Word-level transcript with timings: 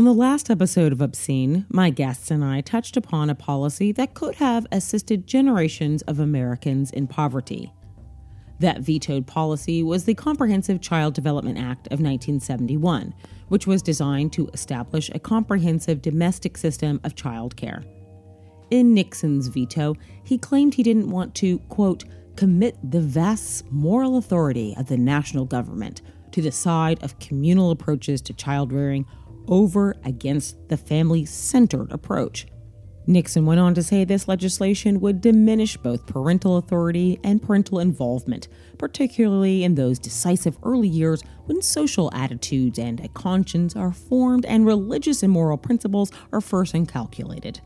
On 0.00 0.06
the 0.06 0.14
last 0.14 0.48
episode 0.48 0.92
of 0.92 1.02
Obscene, 1.02 1.66
my 1.68 1.90
guests 1.90 2.30
and 2.30 2.42
I 2.42 2.62
touched 2.62 2.96
upon 2.96 3.28
a 3.28 3.34
policy 3.34 3.92
that 3.92 4.14
could 4.14 4.36
have 4.36 4.66
assisted 4.72 5.26
generations 5.26 6.00
of 6.04 6.18
Americans 6.18 6.90
in 6.90 7.06
poverty. 7.06 7.70
That 8.60 8.80
vetoed 8.80 9.26
policy 9.26 9.82
was 9.82 10.06
the 10.06 10.14
Comprehensive 10.14 10.80
Child 10.80 11.12
Development 11.12 11.58
Act 11.58 11.86
of 11.88 12.00
1971, 12.00 13.12
which 13.48 13.66
was 13.66 13.82
designed 13.82 14.32
to 14.32 14.48
establish 14.54 15.10
a 15.10 15.18
comprehensive 15.18 16.00
domestic 16.00 16.56
system 16.56 16.98
of 17.04 17.14
child 17.14 17.54
care. 17.56 17.84
In 18.70 18.94
Nixon's 18.94 19.48
veto, 19.48 19.96
he 20.24 20.38
claimed 20.38 20.72
he 20.72 20.82
didn't 20.82 21.10
want 21.10 21.34
to, 21.34 21.58
quote, 21.68 22.04
commit 22.36 22.74
the 22.90 23.02
vast 23.02 23.70
moral 23.70 24.16
authority 24.16 24.74
of 24.78 24.86
the 24.86 24.96
national 24.96 25.44
government 25.44 26.00
to 26.32 26.40
the 26.40 26.52
side 26.52 27.02
of 27.02 27.18
communal 27.18 27.70
approaches 27.70 28.22
to 28.22 28.32
child 28.32 28.72
rearing 28.72 29.04
over 29.48 29.96
against 30.04 30.68
the 30.68 30.76
family 30.76 31.24
centered 31.24 31.90
approach. 31.92 32.46
Nixon 33.06 33.46
went 33.46 33.60
on 33.60 33.74
to 33.74 33.82
say 33.82 34.04
this 34.04 34.28
legislation 34.28 35.00
would 35.00 35.20
diminish 35.20 35.76
both 35.76 36.06
parental 36.06 36.58
authority 36.58 37.18
and 37.24 37.42
parental 37.42 37.80
involvement, 37.80 38.46
particularly 38.78 39.64
in 39.64 39.74
those 39.74 39.98
decisive 39.98 40.56
early 40.62 40.88
years 40.88 41.22
when 41.46 41.60
social 41.62 42.10
attitudes 42.14 42.78
and 42.78 43.00
a 43.00 43.08
conscience 43.08 43.74
are 43.74 43.92
formed 43.92 44.44
and 44.44 44.66
religious 44.66 45.22
and 45.22 45.32
moral 45.32 45.58
principles 45.58 46.12
are 46.32 46.40
first 46.40 46.74
inculcated. 46.74 47.60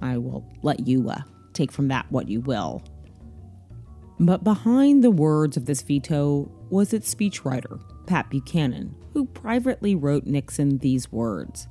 I 0.00 0.18
will 0.18 0.44
let 0.62 0.86
you 0.86 1.10
uh, 1.10 1.22
take 1.54 1.72
from 1.72 1.88
that 1.88 2.06
what 2.10 2.28
you 2.28 2.40
will. 2.40 2.82
But 4.20 4.44
behind 4.44 5.02
the 5.02 5.10
words 5.10 5.56
of 5.56 5.66
this 5.66 5.82
veto 5.82 6.50
was 6.70 6.92
its 6.92 7.12
speechwriter, 7.12 7.80
Pat 8.08 8.30
Buchanan, 8.30 8.94
who 9.12 9.26
privately 9.26 9.94
wrote 9.94 10.24
Nixon 10.24 10.78
these 10.78 11.12
words 11.12 11.68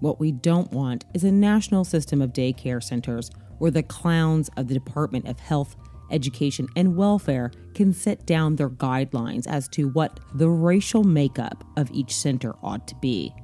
What 0.00 0.20
we 0.20 0.30
don't 0.30 0.70
want 0.72 1.06
is 1.14 1.24
a 1.24 1.32
national 1.32 1.84
system 1.84 2.20
of 2.20 2.34
daycare 2.34 2.82
centers 2.82 3.30
where 3.58 3.70
the 3.70 3.82
clowns 3.82 4.50
of 4.56 4.68
the 4.68 4.74
Department 4.74 5.26
of 5.26 5.40
Health, 5.40 5.76
Education, 6.10 6.68
and 6.76 6.96
Welfare 6.96 7.50
can 7.74 7.94
set 7.94 8.26
down 8.26 8.56
their 8.56 8.68
guidelines 8.68 9.46
as 9.46 9.68
to 9.68 9.88
what 9.88 10.20
the 10.34 10.50
racial 10.50 11.02
makeup 11.02 11.64
of 11.78 11.90
each 11.92 12.14
center 12.14 12.54
ought 12.62 12.86
to 12.88 12.94
be. 12.96 13.34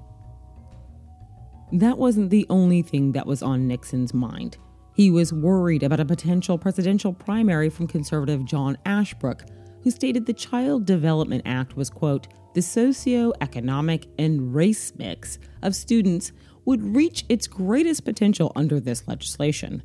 That 1.72 1.96
wasn't 1.96 2.30
the 2.30 2.46
only 2.50 2.82
thing 2.82 3.12
that 3.12 3.26
was 3.26 3.42
on 3.42 3.66
Nixon's 3.66 4.12
mind. 4.12 4.58
He 4.94 5.10
was 5.10 5.32
worried 5.32 5.82
about 5.82 6.00
a 6.00 6.04
potential 6.04 6.58
presidential 6.58 7.12
primary 7.12 7.70
from 7.70 7.86
conservative 7.86 8.44
John 8.44 8.76
Ashbrook 8.84 9.44
who 9.86 9.90
stated 9.92 10.26
the 10.26 10.32
Child 10.32 10.84
Development 10.84 11.40
Act 11.46 11.76
was, 11.76 11.90
quote, 11.90 12.26
the 12.54 12.60
socio-economic 12.60 14.08
and 14.18 14.52
race 14.52 14.92
mix 14.98 15.38
of 15.62 15.76
students 15.76 16.32
would 16.64 16.96
reach 16.96 17.24
its 17.28 17.46
greatest 17.46 18.04
potential 18.04 18.50
under 18.56 18.80
this 18.80 19.06
legislation. 19.06 19.84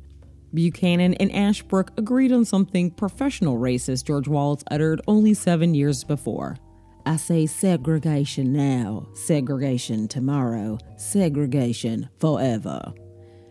Buchanan 0.52 1.14
and 1.14 1.30
Ashbrook 1.30 1.92
agreed 1.96 2.32
on 2.32 2.44
something 2.44 2.90
professional 2.90 3.58
racist 3.58 4.04
George 4.04 4.26
Wallace 4.26 4.64
uttered 4.72 5.00
only 5.06 5.34
seven 5.34 5.72
years 5.72 6.02
before. 6.02 6.56
I 7.06 7.14
say 7.14 7.46
segregation 7.46 8.52
now, 8.52 9.06
segregation 9.14 10.08
tomorrow, 10.08 10.78
segregation 10.96 12.08
forever. 12.18 12.92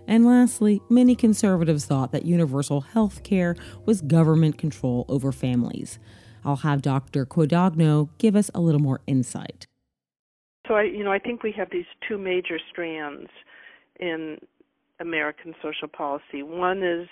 And 0.05 0.25
lastly, 0.25 0.81
many 0.89 1.15
conservatives 1.15 1.85
thought 1.85 2.11
that 2.11 2.25
universal 2.25 2.81
health 2.81 3.23
care 3.23 3.55
was 3.85 4.01
government 4.01 4.57
control 4.57 5.05
over 5.07 5.31
families. 5.31 5.97
I'll 6.43 6.57
have 6.57 6.81
Dr. 6.81 7.25
Quadagno 7.25 8.09
give 8.17 8.35
us 8.35 8.49
a 8.53 8.61
little 8.61 8.81
more 8.81 9.01
insight. 9.07 9.67
So 10.67 10.75
I, 10.75 10.83
you 10.83 11.03
know, 11.03 11.11
I 11.11 11.19
think 11.19 11.43
we 11.43 11.51
have 11.53 11.69
these 11.71 11.85
two 12.07 12.17
major 12.17 12.59
strands 12.71 13.29
in 13.99 14.37
American 14.99 15.53
social 15.61 15.87
policy. 15.87 16.43
One 16.43 16.83
is 16.83 17.07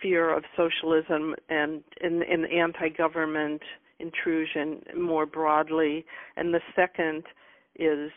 fear 0.00 0.34
of 0.36 0.44
socialism 0.56 1.34
and 1.48 1.82
in, 2.00 2.22
in 2.22 2.44
anti-government 2.46 3.62
intrusion 4.00 4.82
more 4.98 5.24
broadly, 5.24 6.04
and 6.36 6.52
the 6.52 6.60
second 6.74 7.24
is 7.76 8.10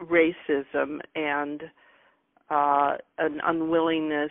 racism 0.00 0.98
and 1.14 1.64
uh, 2.50 2.96
an 3.18 3.40
unwillingness 3.44 4.30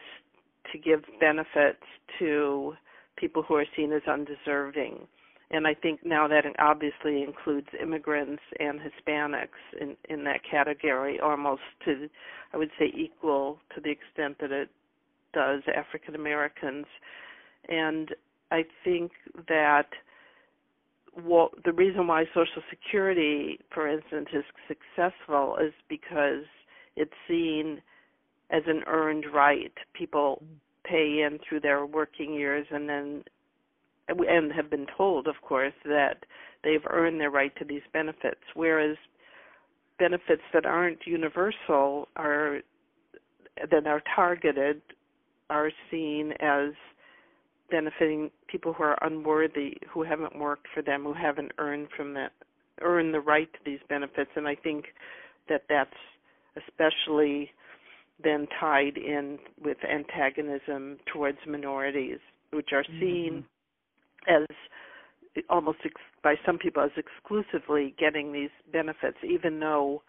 to 0.71 0.77
give 0.77 1.03
benefits 1.19 1.83
to 2.19 2.73
people 3.15 3.43
who 3.43 3.55
are 3.55 3.65
seen 3.75 3.91
as 3.93 4.01
undeserving. 4.07 5.07
And 5.51 5.67
I 5.67 5.75
think 5.75 6.03
now 6.03 6.27
that 6.27 6.45
obviously 6.57 7.21
includes 7.21 7.67
immigrants 7.79 8.41
and 8.59 8.79
Hispanics 8.79 9.61
in, 9.79 9.95
in 10.09 10.23
that 10.23 10.39
category, 10.49 11.19
almost 11.19 11.61
to, 11.85 12.09
I 12.53 12.57
would 12.57 12.71
say, 12.79 12.91
equal 12.95 13.59
to 13.75 13.81
the 13.81 13.91
extent 13.91 14.37
that 14.41 14.51
it 14.51 14.69
does 15.33 15.61
African 15.75 16.15
Americans. 16.15 16.85
And 17.69 18.15
I 18.51 18.65
think 18.83 19.11
that 19.47 19.89
what, 21.13 21.51
the 21.63 21.73
reason 21.73 22.07
why 22.07 22.25
Social 22.33 22.63
Security, 22.69 23.59
for 23.71 23.87
instance, 23.87 24.29
is 24.33 24.43
successful 24.67 25.57
is 25.61 25.73
because 25.87 26.45
it's 26.95 27.13
seen 27.27 27.81
as 28.49 28.63
an 28.67 28.83
earned 28.87 29.25
right. 29.31 29.73
People 29.93 30.41
pay 30.83 31.23
in 31.25 31.39
through 31.47 31.61
their 31.61 31.85
working 31.85 32.33
years 32.33 32.65
and 32.71 32.87
then 32.89 33.23
and 34.09 34.51
have 34.51 34.69
been 34.69 34.85
told 34.97 35.27
of 35.27 35.35
course 35.41 35.73
that 35.85 36.25
they've 36.63 36.85
earned 36.89 37.19
their 37.19 37.31
right 37.31 37.55
to 37.57 37.65
these 37.65 37.81
benefits. 37.93 38.41
Whereas 38.53 38.97
benefits 39.99 40.41
that 40.53 40.65
aren't 40.65 40.99
universal 41.05 42.07
are 42.15 42.59
that 43.69 43.85
are 43.85 44.01
targeted 44.15 44.81
are 45.49 45.71
seen 45.91 46.33
as 46.39 46.71
benefiting 47.69 48.31
people 48.47 48.73
who 48.73 48.83
are 48.83 48.97
unworthy 49.01 49.77
who 49.91 50.03
haven't 50.03 50.37
worked 50.37 50.67
for 50.73 50.81
them 50.81 51.03
who 51.03 51.13
haven't 51.13 51.51
earned 51.59 51.87
from 51.95 52.13
that 52.13 52.31
earned 52.81 53.13
the 53.13 53.19
right 53.19 53.51
to 53.53 53.59
these 53.65 53.79
benefits. 53.87 54.31
And 54.35 54.47
i 54.47 54.55
think 54.55 54.85
that 55.49 55.63
that's 55.69 55.91
especially 56.57 57.51
then 58.21 58.47
tied 58.59 58.97
in 58.97 59.39
with 59.63 59.77
antagonism 59.83 60.97
towards 61.11 61.37
minorities, 61.47 62.19
which 62.51 62.69
are 62.71 62.85
seen 62.99 63.43
mm-hmm. 64.29 64.43
as 64.43 65.43
almost 65.49 65.79
ex- 65.83 66.01
by 66.21 66.35
some 66.45 66.57
people 66.57 66.83
as 66.83 66.91
exclusively 66.97 67.95
getting 67.97 68.31
these 68.31 68.51
benefits, 68.71 69.17
even 69.27 69.59
though, 69.59 70.01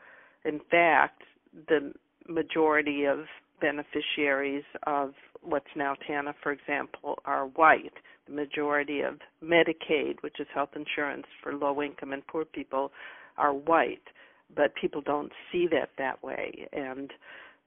in 0.45 0.61
fact, 0.71 1.23
the 1.69 1.93
majority 2.29 3.05
of 3.05 3.21
beneficiaries 3.61 4.65
of 4.87 5.15
what's 5.43 5.67
now 5.77 5.95
TANF, 6.09 6.35
for 6.43 6.53
example, 6.53 7.19
are 7.25 7.47
white. 7.47 7.93
The 8.27 8.35
majority 8.35 9.01
of 9.01 9.19
Medicaid, 9.43 10.23
which 10.23 10.41
is 10.41 10.47
health 10.55 10.71
insurance 10.75 11.27
for 11.43 11.55
low 11.55 11.83
income 11.83 12.13
and 12.13 12.27
poor 12.27 12.45
people, 12.45 12.91
are 13.37 13.53
white. 13.53 14.03
But 14.55 14.75
people 14.81 15.01
don't 15.01 15.33
see 15.51 15.67
that 15.71 15.91
that 15.99 16.23
way. 16.23 16.69
And 16.73 17.11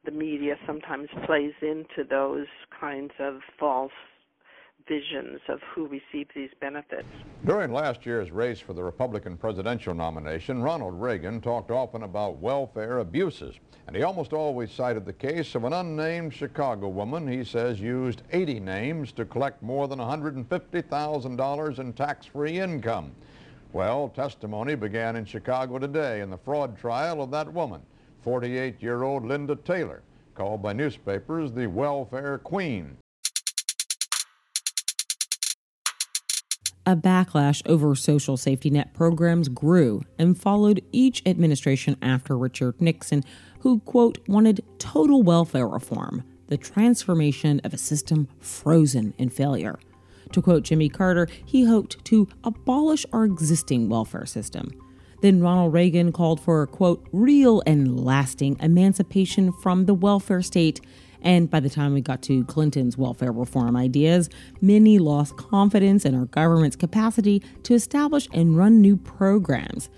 the 0.06 0.12
media 0.12 0.56
sometimes 0.66 1.10
plays 1.26 1.54
into 1.62 2.04
those 2.10 2.48
kinds 2.80 3.12
of 3.20 3.42
false 3.60 3.92
visions 4.88 5.42
of 5.50 5.60
who 5.74 5.88
receives 5.88 6.30
these 6.34 6.50
benefits. 6.62 7.08
During 7.46 7.74
last 7.74 8.06
year's 8.06 8.32
race 8.32 8.60
for 8.60 8.74
the 8.74 8.84
Republican 8.84 9.38
presidential 9.38 9.94
nomination, 9.94 10.62
Ronald 10.62 11.00
Reagan 11.02 11.42
talked 11.42 11.72
often 11.72 12.04
about 12.04 12.38
welfare 12.38 13.00
abuses, 13.00 13.56
and 13.88 13.96
he 13.96 14.04
almost 14.04 14.34
always 14.34 14.72
cited 14.72 15.06
the 15.06 15.14
case 15.14 15.56
of 15.56 15.66
an 15.66 15.74
unnamed 15.74 16.34
Chicago 16.34 16.88
woman 16.88 17.28
he 17.28 17.44
says 17.44 17.80
used 17.80 18.24
80 18.32 18.60
names 18.62 19.12
to 19.14 19.26
collect 19.26 19.62
more 19.62 19.88
than 19.88 20.00
$150,000 20.00 21.80
in 21.80 21.94
tax-free 21.94 22.60
income. 22.60 23.12
Well, 23.74 24.10
testimony 24.10 24.76
began 24.76 25.18
in 25.18 25.26
Chicago 25.26 25.80
today 25.80 26.22
in 26.22 26.30
the 26.30 26.38
fraud 26.38 26.78
trial 26.78 27.22
of 27.22 27.32
that 27.32 27.52
woman. 27.52 27.82
48-year-old 28.28 29.26
Linda 29.26 29.56
Taylor, 29.56 30.02
called 30.36 30.62
by 30.62 30.74
newspapers 30.74 31.54
the 31.54 31.66
welfare 31.68 32.38
queen. 32.38 32.98
A 36.86 36.96
backlash 36.96 37.62
over 37.66 37.96
social 37.96 38.36
safety 38.36 38.70
net 38.70 38.94
programs 38.94 39.48
grew 39.48 40.04
and 40.20 40.38
followed 40.38 40.84
each 40.92 41.22
administration 41.26 41.96
after 42.02 42.38
Richard 42.38 42.82
Nixon, 42.82 43.24
who, 43.62 43.80
quote, 43.80 44.20
wanted 44.28 44.62
total 44.78 45.24
welfare 45.24 45.68
reform, 45.68 46.24
the 46.48 46.58
transformation 46.58 47.62
of 47.64 47.74
a 47.74 47.78
system 47.78 48.28
frozen 48.42 49.14
in 49.18 49.30
failure. 49.30 49.80
To 50.34 50.42
quote 50.42 50.64
Jimmy 50.64 50.90
Carter, 50.90 51.30
he 51.46 51.64
hoped 51.64 52.04
to 52.06 52.28
abolish 52.44 53.06
our 53.14 53.24
existing 53.24 53.88
welfare 53.88 54.26
system. 54.26 54.70
Then 55.22 55.42
Ronald 55.42 55.74
Reagan 55.74 56.12
called 56.12 56.40
for, 56.40 56.66
quote, 56.68 57.06
real 57.12 57.64
and 57.66 58.04
lasting 58.04 58.58
emancipation 58.60 59.52
from 59.52 59.86
the 59.86 59.94
welfare 59.94 60.42
state. 60.42 60.80
And 61.22 61.50
by 61.50 61.60
the 61.60 61.70
time 61.70 61.94
we 61.94 62.02
got 62.02 62.22
to 62.24 62.46
Clinton's 62.46 62.98
welfare 62.98 63.32
reform 63.32 63.76
ideas, 63.76 64.30
many 64.62 65.00
lost 65.00 65.36
confidence 65.36 66.06
in 66.06 66.14
our 66.14 66.26
government's 66.26 66.76
capacity 66.76 67.42
to 67.64 67.74
establish 67.74 68.28
and 68.32 68.56
run 68.56 68.82
new 68.82 68.96
programs. 68.96 69.90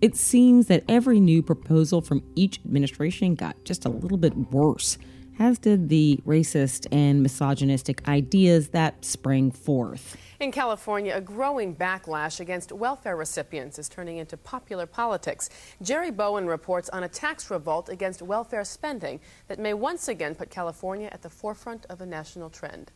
It 0.00 0.16
seems 0.16 0.66
that 0.66 0.84
every 0.88 1.20
new 1.20 1.42
proposal 1.42 2.00
from 2.00 2.22
each 2.34 2.60
administration 2.64 3.36
got 3.36 3.64
just 3.64 3.84
a 3.84 3.88
little 3.88 4.18
bit 4.18 4.36
worse, 4.50 4.98
as 5.38 5.58
did 5.58 5.88
the 5.88 6.20
racist 6.26 6.86
and 6.92 7.22
misogynistic 7.22 8.06
ideas 8.08 8.68
that 8.68 9.04
sprang 9.04 9.50
forth. 9.50 10.16
In 10.40 10.52
California, 10.52 11.14
a 11.14 11.20
growing 11.20 11.74
backlash 11.74 12.40
against 12.40 12.72
welfare 12.72 13.16
recipients 13.16 13.78
is 13.78 13.88
turning 13.88 14.18
into 14.18 14.36
popular 14.36 14.86
politics. 14.86 15.50
Jerry 15.80 16.10
Bowen 16.10 16.46
reports 16.46 16.88
on 16.90 17.04
a 17.04 17.08
tax 17.08 17.50
revolt 17.50 17.88
against 17.88 18.22
welfare 18.22 18.64
spending 18.64 19.20
that 19.48 19.58
may 19.58 19.74
once 19.74 20.08
again 20.08 20.34
put 20.34 20.50
California 20.50 21.08
at 21.12 21.22
the 21.22 21.30
forefront 21.30 21.86
of 21.86 22.00
a 22.00 22.06
national 22.06 22.50
trend. 22.50 22.92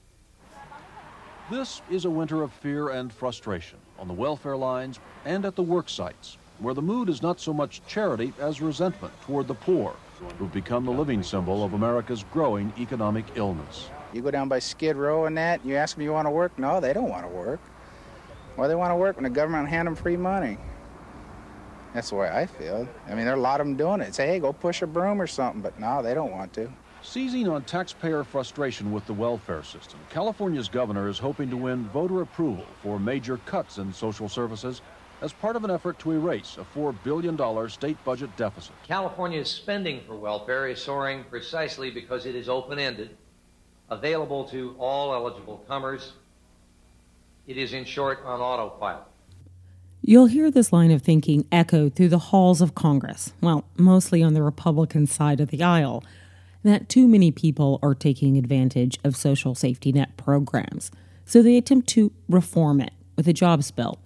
This 1.50 1.80
is 1.90 2.04
a 2.04 2.10
winter 2.10 2.42
of 2.42 2.52
fear 2.52 2.90
and 2.90 3.10
frustration 3.10 3.78
on 3.98 4.06
the 4.06 4.14
welfare 4.14 4.56
lines 4.56 5.00
and 5.24 5.46
at 5.46 5.56
the 5.56 5.62
work 5.62 5.88
sites, 5.88 6.36
where 6.58 6.74
the 6.74 6.82
mood 6.82 7.08
is 7.08 7.22
not 7.22 7.40
so 7.40 7.54
much 7.54 7.80
charity 7.86 8.34
as 8.38 8.60
resentment 8.60 9.14
toward 9.22 9.48
the 9.48 9.54
poor, 9.54 9.94
who've 10.38 10.52
become 10.52 10.84
the 10.84 10.90
living 10.90 11.22
symbol 11.22 11.64
of 11.64 11.74
America's 11.74 12.24
growing 12.32 12.72
economic 12.78 13.24
illness. 13.34 13.90
You 14.12 14.22
go 14.22 14.30
down 14.30 14.48
by 14.48 14.58
Skid 14.58 14.96
Row 14.96 15.26
and 15.26 15.36
that, 15.36 15.64
you 15.64 15.76
ask 15.76 15.96
them 15.96 16.02
you 16.02 16.12
want 16.12 16.26
to 16.26 16.30
work? 16.30 16.58
No, 16.58 16.80
they 16.80 16.92
don't 16.92 17.08
want 17.08 17.24
to 17.24 17.28
work. 17.28 17.60
Why 18.56 18.66
they 18.68 18.74
want 18.74 18.90
to 18.90 18.96
work 18.96 19.16
when 19.16 19.24
the 19.24 19.30
government 19.30 19.68
hand 19.68 19.86
them 19.86 19.94
free 19.94 20.16
money? 20.16 20.58
That's 21.94 22.10
the 22.10 22.16
way 22.16 22.28
I 22.28 22.46
feel. 22.46 22.88
I 23.06 23.14
mean, 23.14 23.24
there 23.24 23.34
are 23.34 23.38
a 23.38 23.40
lot 23.40 23.60
of 23.60 23.66
them 23.66 23.76
doing 23.76 24.00
it. 24.00 24.14
Say, 24.14 24.26
hey, 24.26 24.38
go 24.40 24.52
push 24.52 24.82
a 24.82 24.86
broom 24.86 25.20
or 25.20 25.26
something, 25.26 25.62
but 25.62 25.78
no, 25.78 26.02
they 26.02 26.14
don't 26.14 26.30
want 26.32 26.52
to. 26.54 26.70
Seizing 27.00 27.48
on 27.48 27.62
taxpayer 27.62 28.24
frustration 28.24 28.92
with 28.92 29.06
the 29.06 29.12
welfare 29.12 29.62
system, 29.62 30.00
California's 30.10 30.68
governor 30.68 31.08
is 31.08 31.18
hoping 31.18 31.48
to 31.48 31.56
win 31.56 31.86
voter 31.88 32.22
approval 32.22 32.66
for 32.82 32.98
major 32.98 33.38
cuts 33.46 33.78
in 33.78 33.92
social 33.92 34.28
services 34.28 34.82
as 35.20 35.32
part 35.32 35.56
of 35.56 35.64
an 35.64 35.70
effort 35.70 35.98
to 36.00 36.12
erase 36.12 36.56
a 36.58 36.78
$4 36.78 36.94
billion 37.02 37.68
state 37.68 38.02
budget 38.04 38.34
deficit. 38.36 38.72
California's 38.86 39.50
spending 39.50 40.00
for 40.06 40.14
welfare 40.14 40.68
is 40.68 40.80
soaring 40.80 41.24
precisely 41.24 41.90
because 41.90 42.26
it 42.26 42.34
is 42.34 42.48
open 42.48 42.78
ended 42.78 43.16
available 43.90 44.44
to 44.44 44.76
all 44.78 45.14
eligible 45.14 45.64
comers. 45.66 46.12
It 47.46 47.56
is, 47.56 47.72
in 47.72 47.84
short, 47.84 48.20
on 48.24 48.40
autopilot. 48.40 49.04
You'll 50.02 50.26
hear 50.26 50.50
this 50.50 50.72
line 50.72 50.90
of 50.90 51.02
thinking 51.02 51.46
echoed 51.50 51.94
through 51.94 52.10
the 52.10 52.18
halls 52.18 52.60
of 52.60 52.74
Congress, 52.74 53.32
well, 53.40 53.64
mostly 53.76 54.22
on 54.22 54.34
the 54.34 54.42
Republican 54.42 55.06
side 55.06 55.40
of 55.40 55.48
the 55.48 55.62
aisle, 55.62 56.04
that 56.62 56.88
too 56.88 57.08
many 57.08 57.30
people 57.30 57.78
are 57.82 57.94
taking 57.94 58.36
advantage 58.36 58.98
of 59.02 59.16
social 59.16 59.54
safety 59.54 59.90
net 59.90 60.16
programs, 60.16 60.90
so 61.24 61.42
they 61.42 61.56
attempt 61.56 61.88
to 61.88 62.12
reform 62.28 62.80
it 62.80 62.92
with 63.16 63.26
a 63.26 63.32
jobs 63.32 63.70
bill 63.70 63.98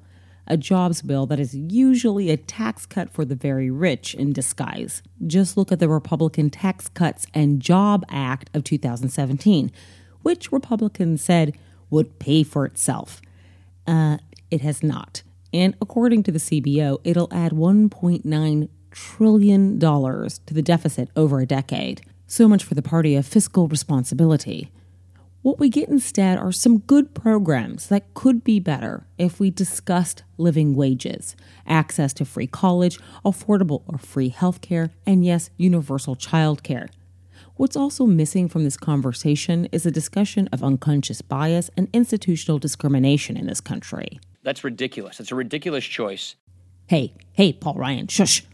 a 0.46 0.56
jobs 0.56 1.02
bill 1.02 1.26
that 1.26 1.40
is 1.40 1.54
usually 1.54 2.30
a 2.30 2.36
tax 2.36 2.86
cut 2.86 3.10
for 3.10 3.24
the 3.24 3.34
very 3.34 3.70
rich 3.70 4.14
in 4.14 4.32
disguise. 4.32 5.02
Just 5.26 5.56
look 5.56 5.70
at 5.70 5.78
the 5.78 5.88
Republican 5.88 6.50
Tax 6.50 6.88
Cuts 6.88 7.26
and 7.32 7.60
Job 7.60 8.04
Act 8.08 8.50
of 8.54 8.64
2017, 8.64 9.70
which 10.22 10.52
Republicans 10.52 11.22
said 11.22 11.56
would 11.90 12.18
pay 12.18 12.42
for 12.42 12.64
itself. 12.64 13.20
Uh, 13.86 14.18
it 14.50 14.60
has 14.60 14.82
not. 14.82 15.22
And 15.52 15.74
according 15.80 16.22
to 16.24 16.32
the 16.32 16.38
CBO, 16.38 16.98
it'll 17.04 17.28
add 17.32 17.52
$1.9 17.52 18.68
trillion 18.90 19.78
to 19.78 20.54
the 20.54 20.62
deficit 20.62 21.10
over 21.16 21.40
a 21.40 21.46
decade. 21.46 22.02
So 22.26 22.48
much 22.48 22.64
for 22.64 22.74
the 22.74 22.82
party 22.82 23.14
of 23.16 23.26
fiscal 23.26 23.68
responsibility. 23.68 24.70
What 25.42 25.58
we 25.58 25.70
get 25.70 25.88
instead 25.88 26.38
are 26.38 26.52
some 26.52 26.78
good 26.78 27.14
programs 27.14 27.88
that 27.88 28.14
could 28.14 28.44
be 28.44 28.60
better 28.60 29.08
if 29.18 29.40
we 29.40 29.50
discussed 29.50 30.22
living 30.38 30.76
wages, 30.76 31.34
access 31.66 32.12
to 32.14 32.24
free 32.24 32.46
college, 32.46 33.00
affordable 33.24 33.82
or 33.88 33.98
free 33.98 34.30
healthcare, 34.30 34.90
and 35.04 35.24
yes, 35.24 35.50
universal 35.56 36.14
childcare. 36.14 36.88
What's 37.56 37.76
also 37.76 38.06
missing 38.06 38.48
from 38.48 38.62
this 38.62 38.76
conversation 38.76 39.66
is 39.72 39.84
a 39.84 39.90
discussion 39.90 40.48
of 40.52 40.62
unconscious 40.62 41.22
bias 41.22 41.70
and 41.76 41.88
institutional 41.92 42.60
discrimination 42.60 43.36
in 43.36 43.48
this 43.48 43.60
country. 43.60 44.20
That's 44.44 44.62
ridiculous. 44.62 45.18
It's 45.18 45.32
a 45.32 45.36
ridiculous 45.36 45.84
choice. 45.84 46.36
Hey, 46.86 47.14
hey, 47.32 47.52
Paul 47.52 47.74
Ryan, 47.74 48.06
shush. 48.06 48.44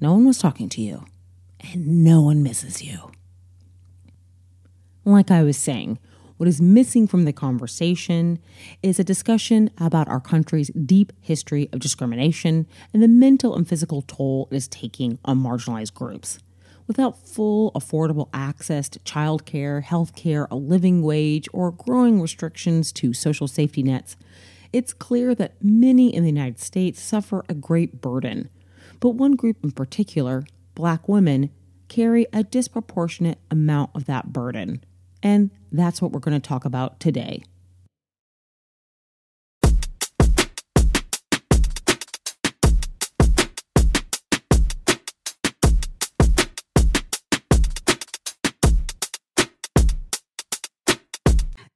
No 0.00 0.14
one 0.14 0.26
was 0.26 0.38
talking 0.38 0.68
to 0.70 0.80
you, 0.80 1.06
and 1.60 2.02
no 2.04 2.22
one 2.22 2.42
misses 2.42 2.82
you. 2.82 3.12
Like 5.04 5.30
I 5.30 5.44
was 5.44 5.56
saying, 5.56 6.00
what 6.36 6.48
is 6.48 6.60
missing 6.60 7.06
from 7.06 7.24
the 7.24 7.32
conversation 7.32 8.38
is 8.82 8.98
a 8.98 9.04
discussion 9.04 9.70
about 9.78 10.08
our 10.08 10.20
country's 10.20 10.70
deep 10.70 11.12
history 11.20 11.68
of 11.72 11.78
discrimination 11.78 12.66
and 12.92 13.02
the 13.02 13.08
mental 13.08 13.54
and 13.54 13.68
physical 13.68 14.02
toll 14.02 14.48
it 14.50 14.56
is 14.56 14.68
taking 14.68 15.18
on 15.24 15.40
marginalized 15.40 15.94
groups. 15.94 16.38
Without 16.86 17.26
full, 17.26 17.72
affordable 17.72 18.28
access 18.34 18.88
to 18.90 18.98
childcare, 19.00 19.82
health 19.82 20.14
care, 20.14 20.46
a 20.50 20.56
living 20.56 21.02
wage, 21.02 21.48
or 21.52 21.70
growing 21.70 22.20
restrictions 22.20 22.92
to 22.92 23.14
social 23.14 23.48
safety 23.48 23.82
nets, 23.82 24.16
it's 24.72 24.92
clear 24.92 25.34
that 25.36 25.54
many 25.62 26.14
in 26.14 26.24
the 26.24 26.30
United 26.30 26.58
States 26.58 27.00
suffer 27.00 27.44
a 27.48 27.54
great 27.54 28.00
burden. 28.00 28.50
But 29.00 29.10
one 29.10 29.32
group 29.32 29.58
in 29.62 29.70
particular, 29.70 30.44
black 30.74 31.08
women, 31.08 31.50
carry 31.88 32.26
a 32.32 32.42
disproportionate 32.42 33.38
amount 33.50 33.90
of 33.94 34.06
that 34.06 34.32
burden. 34.32 34.84
And 35.24 35.50
that's 35.72 36.02
what 36.02 36.12
we're 36.12 36.20
going 36.20 36.38
to 36.38 36.48
talk 36.48 36.66
about 36.66 37.00
today. 37.00 37.42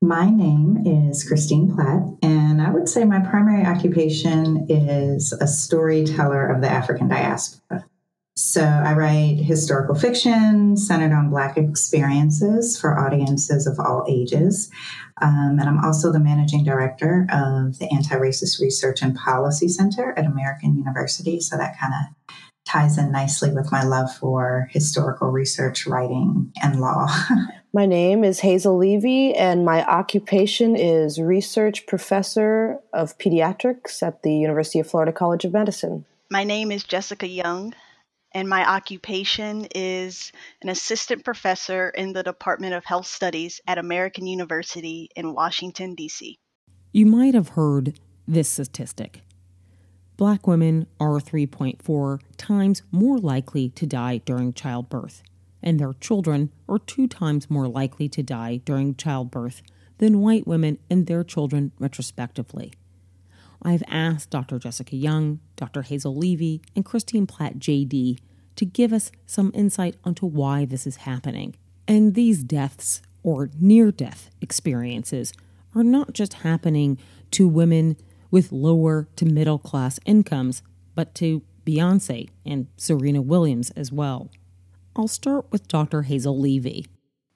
My 0.01 0.31
name 0.31 0.87
is 0.87 1.25
Christine 1.27 1.75
Platt, 1.75 2.03
and 2.23 2.63
I 2.63 2.71
would 2.71 2.89
say 2.89 3.05
my 3.05 3.21
primary 3.21 3.65
occupation 3.67 4.67
is 4.69 5.33
a 5.33 5.47
storyteller 5.47 6.47
of 6.47 6.61
the 6.61 6.69
African 6.69 7.09
diaspora. 7.09 7.85
So 8.39 8.63
I 8.63 8.93
write 8.93 9.39
historical 9.39 9.97
fiction 9.97 10.77
centered 10.77 11.13
on 11.13 11.29
Black 11.29 11.57
experiences 11.57 12.79
for 12.79 12.97
audiences 12.97 13.67
of 13.67 13.81
all 13.81 14.07
ages. 14.09 14.71
Um, 15.21 15.57
and 15.59 15.63
I'm 15.63 15.85
also 15.85 16.13
the 16.13 16.21
managing 16.21 16.63
director 16.63 17.27
of 17.33 17.81
the 17.81 17.89
Anti 17.93 18.15
Racist 18.15 18.61
Research 18.61 19.03
and 19.03 19.17
Policy 19.17 19.67
Center 19.67 20.17
at 20.17 20.25
American 20.25 20.77
University. 20.77 21.41
So 21.41 21.57
that 21.57 21.77
kind 21.81 21.93
of 21.93 22.37
ties 22.65 22.97
in 22.97 23.11
nicely 23.11 23.51
with 23.51 23.73
my 23.73 23.83
love 23.83 24.15
for 24.15 24.69
historical 24.71 25.31
research, 25.31 25.85
writing, 25.85 26.53
and 26.63 26.81
law. 26.81 27.09
my 27.73 27.87
name 27.87 28.23
is 28.23 28.39
Hazel 28.39 28.77
Levy, 28.77 29.35
and 29.35 29.65
my 29.65 29.85
occupation 29.85 30.77
is 30.77 31.21
research 31.21 31.89
professor 31.89 32.79
of 32.93 33.19
pediatrics 33.19 34.01
at 34.01 34.23
the 34.23 34.33
University 34.33 34.79
of 34.79 34.89
Florida 34.89 35.11
College 35.11 35.45
of 35.45 35.53
Medicine. 35.53 36.05
My 36.31 36.45
name 36.45 36.71
is 36.71 36.85
Jessica 36.85 37.27
Young 37.27 37.75
and 38.39 38.49
my 38.49 38.65
occupation 38.65 39.67
is 39.75 40.31
an 40.63 40.69
assistant 40.69 41.25
professor 41.25 41.89
in 41.89 42.13
the 42.13 42.23
Department 42.23 42.73
of 42.73 42.85
Health 42.85 43.07
Studies 43.07 43.61
at 43.67 43.79
American 43.79 44.29
University 44.29 45.11
in 45.17 45.35
Washington, 45.35 45.97
D.C. 45.97 46.39
You 46.93 47.07
might 47.07 47.35
have 47.35 47.49
heard 47.51 47.99
this 48.29 48.49
statistic 48.49 49.23
Black 50.17 50.47
women 50.47 50.87
are 51.01 51.19
3.4 51.19 52.21
times 52.37 52.83
more 52.93 53.19
likely 53.19 53.71
to 53.71 53.87
die 53.87 54.19
during 54.19 54.53
childbirth, 54.53 55.25
and 55.61 55.81
their 55.81 55.95
children 55.95 56.53
are 56.69 56.79
two 56.79 57.09
times 57.09 57.51
more 57.51 57.67
likely 57.67 58.09
to 58.09 58.23
die 58.23 58.59
during 58.65 58.95
childbirth 58.95 59.63
than 59.99 60.21
white 60.21 60.47
women 60.47 60.79
and 60.89 61.09
their 61.09 61.25
children, 61.25 61.73
retrospectively. 61.81 62.73
I've 63.61 63.83
asked 63.89 64.31
Dr. 64.31 64.61
Jessica 64.61 64.95
Young, 64.95 65.41
Dr. 65.57 65.83
Hazel 65.83 66.15
Levy, 66.15 66.63
and 66.77 66.85
Christine 66.85 67.27
Platt 67.27 67.59
JD 67.59 68.19
to 68.59 68.67
give 68.67 68.93
us 68.93 69.13
some 69.25 69.53
insight 69.55 69.97
onto 70.05 70.27
why 70.27 70.65
this 70.65 70.87
is 70.87 70.97
happening. 70.97 71.55
And 71.87 72.15
these 72.15 72.43
deaths 72.43 73.01
or 73.23 73.51
near 73.59 73.93
death 73.93 74.31
experiences 74.41 75.33
are 75.75 75.85
not 75.85 76.13
just 76.13 76.35
happening 76.35 76.99
to 77.31 77.47
women 77.47 77.97
with 78.31 78.51
lower 78.51 79.09
to 79.15 79.25
middle 79.25 79.59
class 79.59 80.01
incomes, 80.05 80.63
but 80.97 81.15
to 81.15 81.43
Beyonce 81.65 82.29
and 82.45 82.67
Serena 82.77 83.23
Williams 83.23 83.71
as 83.71 83.93
well. 83.93 84.29
I'll 84.97 85.07
start 85.07 85.47
with 85.53 85.69
Dr. 85.69 86.03
Hazel 86.03 86.39
Levy. 86.39 86.87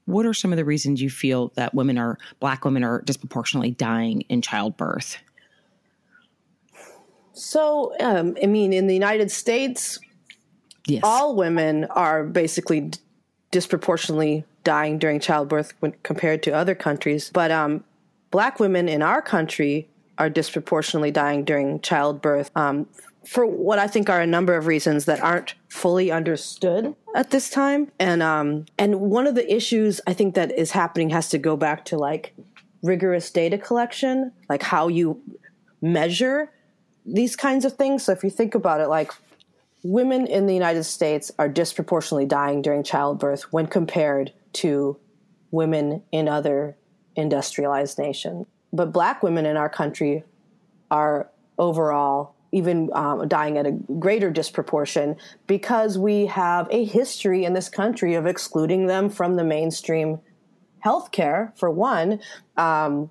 What 0.07 0.27
are 0.27 0.35
some 0.35 0.53
of 0.53 0.57
the 0.57 0.65
reasons 0.65 1.01
you 1.01 1.09
feel 1.09 1.53
that 1.55 1.73
women 1.73 1.99
are, 1.99 2.19
black 2.41 2.65
women 2.65 2.83
are 2.83 3.01
disproportionately 3.03 3.71
dying 3.71 4.23
in 4.23 4.43
childbirth? 4.43 5.19
So, 7.33 7.95
um, 8.01 8.37
I 8.43 8.47
mean, 8.47 8.73
in 8.73 8.89
the 8.89 8.95
United 8.95 9.31
States, 9.31 10.01
yes. 10.87 11.01
all 11.05 11.35
women 11.35 11.85
are 11.87 12.25
basically 12.25 12.91
disproportionately 13.51 14.45
dying 14.65 14.99
during 14.99 15.21
childbirth 15.21 15.75
when 15.81 15.93
compared 16.03 16.43
to 16.45 16.51
other 16.53 16.75
countries. 16.75 17.31
But 17.33 17.51
um, 17.51 17.85
black 18.31 18.61
women 18.61 18.89
in 18.89 19.03
our 19.03 19.23
country 19.23 19.89
are 20.19 20.31
disproportionately 20.31 21.11
dying 21.11 21.45
during 21.45 21.81
childbirth. 21.81 22.51
Um, 22.57 22.87
for 23.25 23.47
what 23.47 23.79
I 23.79 23.87
think 23.87 24.11
are 24.11 24.21
a 24.21 24.27
number 24.27 24.57
of 24.57 24.67
reasons 24.67 25.05
that 25.05 25.21
aren't 25.21 25.55
fully 25.69 26.11
understood 26.11 26.95
at 27.15 27.31
this 27.31 27.51
time. 27.51 27.91
And 27.99 28.23
um, 28.23 28.67
and 28.79 29.01
one 29.01 29.27
of 29.27 29.35
the 29.35 29.55
issues 29.55 30.01
I 30.07 30.13
think 30.13 30.35
that 30.35 30.51
is 30.53 30.73
happening 30.73 31.11
has 31.11 31.29
to 31.31 31.39
go 31.39 31.57
back 31.57 31.85
to 31.87 31.99
like 31.99 32.35
rigorous 32.83 33.31
data 33.31 33.59
collection, 33.59 34.33
like 34.49 34.63
how 34.63 34.89
you 34.89 35.21
measure 35.81 36.51
these 37.07 37.37
kinds 37.37 37.65
of 37.65 37.75
things. 37.75 38.05
So 38.05 38.13
if 38.13 38.25
you 38.25 38.31
think 38.31 38.55
about 38.55 38.81
it, 38.81 38.89
like 38.89 39.13
women 39.83 40.27
in 40.27 40.47
the 40.47 40.55
United 40.55 40.85
States 40.85 41.31
are 41.39 41.49
disproportionately 41.49 42.27
dying 42.27 42.63
during 42.63 42.83
childbirth 42.83 43.53
when 43.53 43.67
compared 43.67 44.33
to 44.55 44.99
women 45.51 46.03
in 46.13 46.29
other 46.29 46.77
industrialized 47.17 47.99
nations. 47.99 48.47
But 48.73 48.93
black 48.93 49.23
women 49.23 49.45
in 49.45 49.57
our 49.57 49.69
country 49.69 50.25
are 50.91 51.31
overall 51.59 52.35
even 52.53 52.91
um, 52.93 53.27
dying 53.29 53.57
at 53.57 53.67
a 53.67 53.73
greater 53.99 54.31
disproportion 54.31 55.17
because 55.47 55.99
we 55.99 56.27
have 56.27 56.69
a 56.71 56.85
history 56.85 57.45
in 57.45 57.55
this 57.55 57.69
country 57.69 58.15
of 58.15 58.27
excluding 58.27 58.87
them 58.87 59.09
from 59.09 59.37
the 59.37 59.45
mainstream 59.45 60.21
healthcare, 60.85 61.57
for 61.59 61.71
one. 61.71 62.21
Um, 62.57 63.11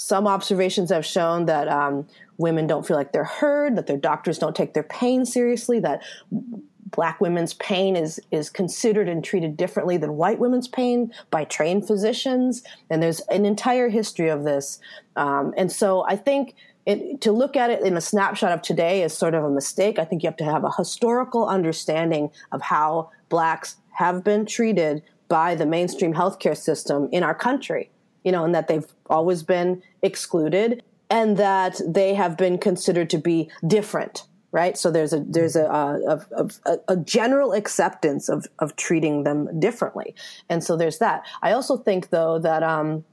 some 0.00 0.28
observations 0.28 0.90
have 0.90 1.04
shown 1.04 1.46
that 1.46 1.66
um, 1.66 2.06
women 2.36 2.68
don't 2.68 2.86
feel 2.86 2.96
like 2.96 3.10
they're 3.10 3.24
heard, 3.24 3.74
that 3.74 3.88
their 3.88 3.96
doctors 3.96 4.38
don't 4.38 4.54
take 4.54 4.72
their 4.72 4.84
pain 4.84 5.26
seriously, 5.26 5.80
that 5.80 6.04
black 6.30 7.20
women's 7.20 7.54
pain 7.54 7.96
is 7.96 8.20
is 8.30 8.48
considered 8.48 9.08
and 9.08 9.24
treated 9.24 9.56
differently 9.56 9.96
than 9.96 10.14
white 10.14 10.38
women's 10.38 10.68
pain 10.68 11.12
by 11.32 11.42
trained 11.42 11.84
physicians, 11.84 12.62
and 12.88 13.02
there's 13.02 13.18
an 13.22 13.44
entire 13.44 13.88
history 13.88 14.28
of 14.28 14.44
this. 14.44 14.78
Um, 15.16 15.52
and 15.56 15.70
so 15.70 16.04
I 16.06 16.14
think 16.14 16.54
it, 16.86 17.20
to 17.22 17.32
look 17.32 17.56
at 17.56 17.70
it 17.70 17.82
in 17.82 17.96
a 17.96 18.00
snapshot 18.00 18.52
of 18.52 18.62
today 18.62 19.02
is 19.02 19.12
sort 19.12 19.34
of 19.34 19.42
a 19.42 19.50
mistake. 19.50 19.98
I 19.98 20.04
think 20.04 20.22
you 20.22 20.28
have 20.28 20.36
to 20.36 20.44
have 20.44 20.62
a 20.62 20.70
historical 20.70 21.48
understanding 21.48 22.30
of 22.52 22.62
how 22.62 23.10
blacks 23.30 23.78
have 23.94 24.22
been 24.22 24.46
treated 24.46 25.02
by 25.26 25.56
the 25.56 25.66
mainstream 25.66 26.14
healthcare 26.14 26.56
system 26.56 27.08
in 27.10 27.24
our 27.24 27.34
country. 27.34 27.90
You 28.24 28.32
know, 28.32 28.44
and 28.44 28.54
that 28.54 28.68
they've 28.68 28.86
always 29.08 29.42
been 29.42 29.82
excluded 30.02 30.82
and 31.10 31.36
that 31.36 31.80
they 31.86 32.14
have 32.14 32.36
been 32.36 32.58
considered 32.58 33.10
to 33.10 33.18
be 33.18 33.50
different 33.66 34.24
right? 34.50 34.78
So 34.78 34.90
there's 34.90 35.12
a 35.12 35.20
there's 35.20 35.56
a 35.56 35.64
a, 35.66 36.26
a, 36.66 36.78
a, 36.88 36.96
general 36.96 37.52
acceptance 37.52 38.28
of 38.28 38.46
of 38.58 38.76
treating 38.76 39.24
them 39.24 39.60
differently, 39.60 40.14
and 40.48 40.62
so 40.64 40.76
there's 40.76 40.98
that. 40.98 41.24
I 41.42 41.52
also 41.52 41.76
think 41.76 42.10
though 42.10 42.38
that 42.38 42.62
um, 42.62 43.04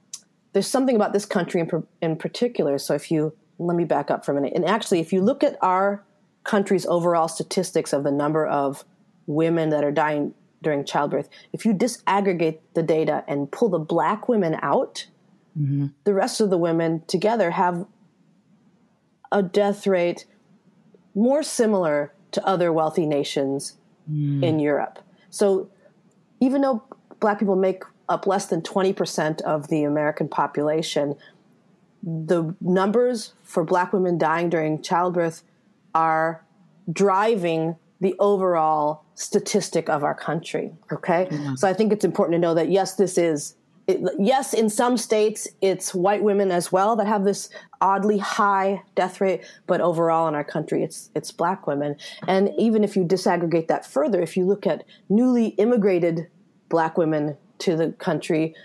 there's 0.53 0.67
something 0.67 0.95
about 0.95 1.13
this 1.13 1.25
country 1.25 1.59
in, 1.59 1.83
in 2.01 2.15
particular. 2.15 2.77
So 2.77 2.93
if 2.93 3.11
you 3.11 3.33
let 3.59 3.75
me 3.75 3.83
back 3.83 4.09
up 4.09 4.25
for 4.25 4.31
a 4.31 4.35
minute, 4.35 4.53
and 4.55 4.65
actually, 4.65 4.99
if 4.99 5.11
you 5.11 5.21
look 5.21 5.43
at 5.43 5.57
our 5.61 6.03
country's 6.43 6.85
overall 6.85 7.27
statistics 7.27 7.91
of 7.91 8.03
the 8.03 8.11
number 8.11 8.45
of 8.45 8.85
women 9.27 9.69
that 9.71 9.83
are 9.83 9.91
dying 9.91 10.33
during 10.65 10.83
childbirth, 10.83 11.29
if 11.53 11.63
you 11.63 11.73
disaggregate 11.73 12.59
the 12.73 12.83
data 12.83 13.23
and 13.27 13.49
pull 13.51 13.69
the 13.69 13.79
black 13.79 14.27
women 14.27 14.57
out, 14.61 15.05
mm-hmm. 15.57 15.87
the 16.03 16.13
rest 16.13 16.41
of 16.41 16.49
the 16.49 16.57
women 16.57 17.03
together 17.07 17.51
have 17.51 17.85
a 19.31 19.43
death 19.43 19.85
rate 19.85 20.25
more 21.13 21.43
similar 21.43 22.11
to 22.31 22.45
other 22.45 22.73
wealthy 22.73 23.05
nations 23.05 23.77
mm. 24.11 24.43
in 24.43 24.59
Europe. 24.59 24.99
So 25.29 25.69
even 26.41 26.61
though 26.61 26.83
black 27.19 27.39
people 27.39 27.55
make 27.55 27.83
up 28.09 28.25
less 28.27 28.47
than 28.47 28.61
20% 28.61 29.41
of 29.41 29.67
the 29.67 29.83
American 29.83 30.27
population, 30.27 31.15
the 32.03 32.55
numbers 32.59 33.33
for 33.43 33.63
black 33.63 33.93
women 33.93 34.17
dying 34.17 34.49
during 34.49 34.81
childbirth 34.81 35.43
are 35.93 36.43
driving 36.91 37.77
the 38.01 38.15
overall 38.19 39.05
statistic 39.15 39.89
of 39.89 40.03
our 40.03 40.15
country. 40.15 40.73
Okay. 40.91 41.27
Mm-hmm. 41.29 41.55
So 41.55 41.67
I 41.67 41.73
think 41.73 41.93
it's 41.93 42.05
important 42.05 42.33
to 42.35 42.39
know 42.39 42.53
that 42.53 42.69
yes, 42.69 42.95
this 42.95 43.17
is 43.17 43.55
it, 43.87 44.01
yes, 44.17 44.53
in 44.53 44.69
some 44.69 44.97
states, 44.97 45.47
it's 45.61 45.93
white 45.93 46.23
women 46.23 46.49
as 46.49 46.71
well 46.71 46.95
that 46.95 47.05
have 47.05 47.23
this 47.23 47.49
oddly 47.81 48.17
high 48.17 48.81
death 48.95 49.21
rate, 49.21 49.45
but 49.67 49.79
overall 49.79 50.27
in 50.27 50.33
our 50.33 50.43
country, 50.43 50.83
it's 50.83 51.11
it's 51.15 51.31
black 51.31 51.67
women. 51.67 51.95
And 52.27 52.51
even 52.57 52.83
if 52.83 52.95
you 52.95 53.03
disaggregate 53.03 53.67
that 53.67 53.85
further, 53.85 54.21
if 54.21 54.35
you 54.35 54.45
look 54.45 54.65
at 54.65 54.85
newly 55.07 55.49
immigrated 55.49 56.27
black 56.69 56.97
women 56.97 57.37
to 57.59 57.75
the 57.75 57.91
country, 57.91 58.55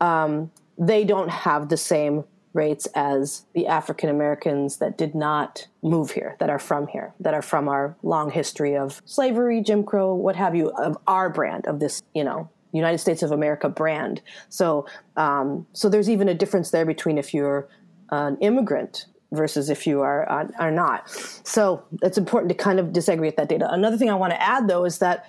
um, 0.00 0.50
they 0.78 1.04
don't 1.04 1.30
have 1.30 1.68
the 1.68 1.76
same 1.76 2.24
rates 2.52 2.86
as 2.94 3.46
the 3.54 3.66
African 3.66 4.08
Americans 4.08 4.78
that 4.78 4.98
did 4.98 5.14
not 5.14 5.66
move 5.82 6.10
here, 6.10 6.36
that 6.40 6.50
are 6.50 6.58
from 6.58 6.86
here, 6.88 7.14
that 7.20 7.34
are 7.34 7.42
from 7.42 7.68
our 7.68 7.96
long 8.02 8.30
history 8.30 8.76
of 8.76 9.00
slavery, 9.04 9.62
Jim 9.62 9.84
Crow, 9.84 10.14
what 10.14 10.36
have 10.36 10.54
you, 10.54 10.70
of 10.70 10.96
our 11.06 11.30
brand 11.30 11.66
of 11.66 11.80
this, 11.80 12.02
you 12.14 12.24
know, 12.24 12.48
United 12.72 12.98
States 12.98 13.22
of 13.22 13.32
America 13.32 13.68
brand. 13.68 14.20
So, 14.48 14.86
um, 15.16 15.66
so 15.72 15.88
there's 15.88 16.08
even 16.08 16.28
a 16.28 16.34
difference 16.34 16.70
there 16.70 16.86
between 16.86 17.18
if 17.18 17.34
you're 17.34 17.68
an 18.10 18.36
immigrant 18.38 19.06
versus 19.32 19.70
if 19.70 19.86
you 19.86 20.00
are 20.00 20.28
are 20.58 20.70
not. 20.70 21.08
So 21.44 21.84
it's 22.02 22.18
important 22.18 22.48
to 22.50 22.54
kind 22.54 22.80
of 22.80 22.88
disaggregate 22.88 23.36
that 23.36 23.48
data. 23.48 23.68
Another 23.70 23.96
thing 23.96 24.10
I 24.10 24.14
want 24.14 24.32
to 24.32 24.42
add 24.42 24.68
though 24.68 24.84
is 24.84 24.98
that 24.98 25.28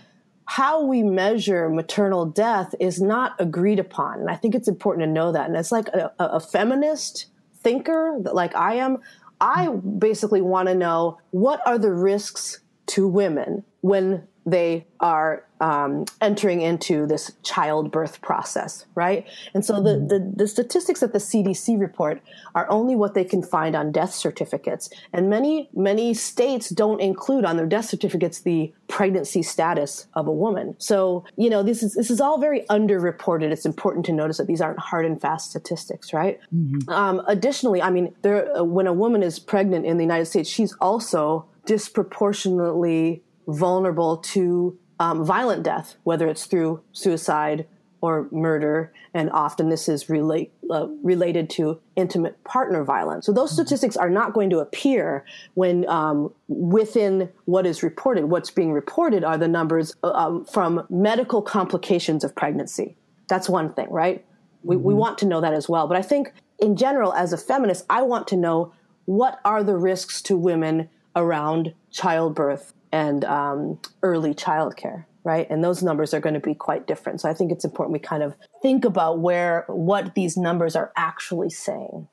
how 0.52 0.84
we 0.84 1.02
measure 1.02 1.70
maternal 1.70 2.26
death 2.26 2.76
is 2.78 3.02
not 3.02 3.40
agreed 3.40 3.80
upon, 3.80 4.20
and 4.20 4.30
I 4.30 4.36
think 4.36 4.54
it's 4.54 4.68
important 4.68 5.06
to 5.06 5.10
know 5.10 5.32
that. 5.32 5.48
And 5.48 5.56
it's 5.56 5.72
like 5.72 5.88
a, 5.88 6.12
a 6.20 6.42
feminist 6.42 7.28
thinker, 7.62 8.18
like 8.34 8.54
I 8.54 8.74
am. 8.74 8.98
I 9.40 9.70
basically 9.70 10.42
want 10.42 10.68
to 10.68 10.76
know 10.76 11.20
what 11.30 11.66
are 11.66 11.78
the 11.78 11.94
risks 11.94 12.60
to 12.88 13.08
women 13.08 13.64
when 13.80 14.28
they 14.46 14.86
are 15.00 15.46
um, 15.60 16.06
entering 16.22 16.62
into 16.62 17.06
this 17.06 17.32
childbirth 17.44 18.22
process, 18.22 18.86
right? 18.96 19.28
And 19.54 19.64
so 19.64 19.76
the, 19.76 20.00
the, 20.00 20.34
the, 20.36 20.48
statistics 20.48 21.02
that 21.02 21.14
the 21.14 21.20
CDC 21.20 21.80
report 21.80 22.22
are 22.56 22.68
only 22.72 22.96
what 22.96 23.14
they 23.14 23.24
can 23.24 23.44
find 23.44 23.76
on 23.76 23.92
death 23.92 24.14
certificates. 24.14 24.90
And 25.14 25.30
many, 25.30 25.70
many 25.74 26.16
states 26.16 26.70
don't 26.70 27.00
include 27.00 27.46
on 27.46 27.58
their 27.58 27.68
death 27.68 27.86
certificates 27.86 28.42
the 28.42 28.74
pregnancy 28.88 29.44
status 29.44 30.08
of 30.16 30.28
a 30.28 30.32
woman. 30.32 30.76
So, 30.80 31.26
you 31.38 31.50
know, 31.50 31.62
this 31.62 31.84
is, 31.84 31.94
this 31.94 32.10
is 32.10 32.20
all 32.20 32.40
very 32.40 32.62
underreported. 32.62 33.52
It's 33.52 33.66
important 33.66 34.08
to 34.08 34.14
notice 34.14 34.38
that 34.38 34.48
these 34.48 34.62
aren't 34.62 34.80
hard 34.80 35.06
and 35.06 35.22
fast 35.22 35.52
statistics, 35.52 36.12
right? 36.12 36.40
Mm-hmm. 36.54 36.90
Um, 36.90 37.22
additionally, 37.28 37.84
I 37.84 37.92
mean, 37.92 38.16
there, 38.24 38.64
when 38.64 38.88
a 38.88 38.94
woman 38.94 39.22
is 39.22 39.38
pregnant 39.38 39.86
in 39.86 39.98
the 39.98 40.04
United 40.04 40.26
States, 40.26 40.50
she's 40.50 40.74
also 40.82 41.46
disproportionately 41.66 43.22
vulnerable 43.48 44.18
to 44.18 44.78
um, 45.00 45.26
violent 45.26 45.64
death, 45.64 45.96
whether 46.04 46.28
it's 46.28 46.46
through 46.46 46.82
suicide 46.92 47.66
or 48.02 48.28
murder, 48.32 48.92
and 49.14 49.30
often 49.32 49.70
this 49.70 49.88
is 49.88 50.10
relate, 50.10 50.52
uh, 50.72 50.88
related 51.04 51.50
to 51.52 51.80
intimate 51.96 52.44
partner 52.44 52.84
violence. 52.84 53.26
So 53.26 53.32
those 53.32 53.52
statistics 53.52 53.96
are 53.96 54.10
not 54.10 54.34
going 54.34 54.50
to 54.50 54.60
appear 54.60 55.24
when 55.54 55.88
um, 55.88 56.34
within 56.48 57.30
what 57.46 57.66
is 57.66 57.84
reported. 57.84 58.26
What's 58.26 58.50
being 58.50 58.74
reported 58.74 59.24
are 59.24 59.38
the 59.38 59.48
numbers 59.48 59.96
uh, 60.04 60.12
um, 60.12 60.46
from 60.46 60.86
medical 60.90 61.42
complications 61.42 62.24
of 62.24 62.36
pregnancy. 62.36 62.96
That's 63.28 63.48
one 63.48 63.72
thing, 63.74 63.88
right? 63.92 64.26
We, 64.64 64.76
mm-hmm. 64.76 64.86
we 64.86 64.94
want 64.96 65.18
to 65.20 65.26
know 65.28 65.42
that 65.42 65.54
as 65.54 65.70
well. 65.70 65.88
But 65.88 65.98
I 65.98 66.02
think 66.02 66.34
in 66.60 66.76
general, 66.76 67.14
as 67.14 67.34
a 67.34 67.38
feminist, 67.38 67.86
I 67.90 68.02
want 68.02 68.28
to 68.30 68.38
know 68.38 68.74
what 69.06 69.40
are 69.46 69.64
the 69.64 69.78
risks 69.78 70.22
to 70.24 70.38
women 70.38 70.90
around 71.16 71.74
childbirth 71.92 72.74
and 72.92 73.24
um, 73.26 73.80
early 74.04 74.34
childcare 74.34 75.06
right? 75.24 75.48
And 75.50 75.64
those 75.64 75.84
numbers 75.84 76.14
are 76.14 76.20
going 76.20 76.34
to 76.34 76.40
be 76.40 76.56
quite 76.56 76.88
different. 76.88 77.22
So 77.22 77.30
i 77.30 77.34
think 77.34 77.52
it's 77.52 77.66
important 77.66 77.94
we 77.94 78.00
kind 78.00 78.24
of 78.24 78.36
think 78.62 78.86
about 78.86 79.20
where 79.20 79.66
what 79.68 80.16
these 80.16 80.38
numbers 80.38 80.76
are 80.76 80.92
actually 80.96 81.50
saying 81.50 82.08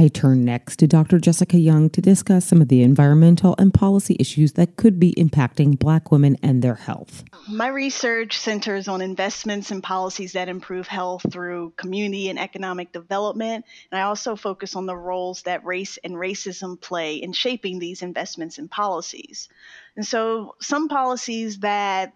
I 0.00 0.08
turn 0.08 0.46
next 0.46 0.76
to 0.76 0.86
Dr. 0.86 1.18
Jessica 1.18 1.58
Young 1.58 1.90
to 1.90 2.00
discuss 2.00 2.46
some 2.46 2.62
of 2.62 2.68
the 2.68 2.82
environmental 2.82 3.54
and 3.58 3.72
policy 3.72 4.16
issues 4.18 4.54
that 4.54 4.76
could 4.76 4.98
be 4.98 5.12
impacting 5.18 5.78
Black 5.78 6.10
women 6.10 6.38
and 6.42 6.62
their 6.62 6.76
health. 6.76 7.22
My 7.46 7.68
research 7.68 8.38
centers 8.38 8.88
on 8.88 9.02
investments 9.02 9.70
and 9.70 9.82
policies 9.82 10.32
that 10.32 10.48
improve 10.48 10.86
health 10.86 11.30
through 11.30 11.74
community 11.76 12.30
and 12.30 12.38
economic 12.38 12.92
development. 12.92 13.66
And 13.92 14.00
I 14.00 14.04
also 14.04 14.36
focus 14.36 14.74
on 14.74 14.86
the 14.86 14.96
roles 14.96 15.42
that 15.42 15.66
race 15.66 15.98
and 16.02 16.14
racism 16.14 16.80
play 16.80 17.16
in 17.16 17.34
shaping 17.34 17.78
these 17.78 18.00
investments 18.00 18.56
and 18.56 18.70
policies. 18.70 19.50
And 19.96 20.06
so, 20.06 20.54
some 20.60 20.88
policies 20.88 21.58
that 21.58 22.14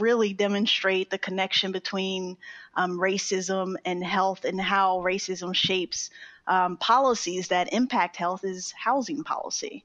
really 0.00 0.32
demonstrate 0.32 1.08
the 1.08 1.18
connection 1.18 1.70
between 1.70 2.36
um, 2.74 2.98
racism 2.98 3.76
and 3.84 4.02
health 4.02 4.44
and 4.44 4.60
how 4.60 4.98
racism 4.98 5.54
shapes 5.54 6.10
um, 6.46 6.76
policies 6.76 7.48
that 7.48 7.72
impact 7.72 8.16
health 8.16 8.44
is 8.44 8.72
housing 8.72 9.24
policy. 9.24 9.84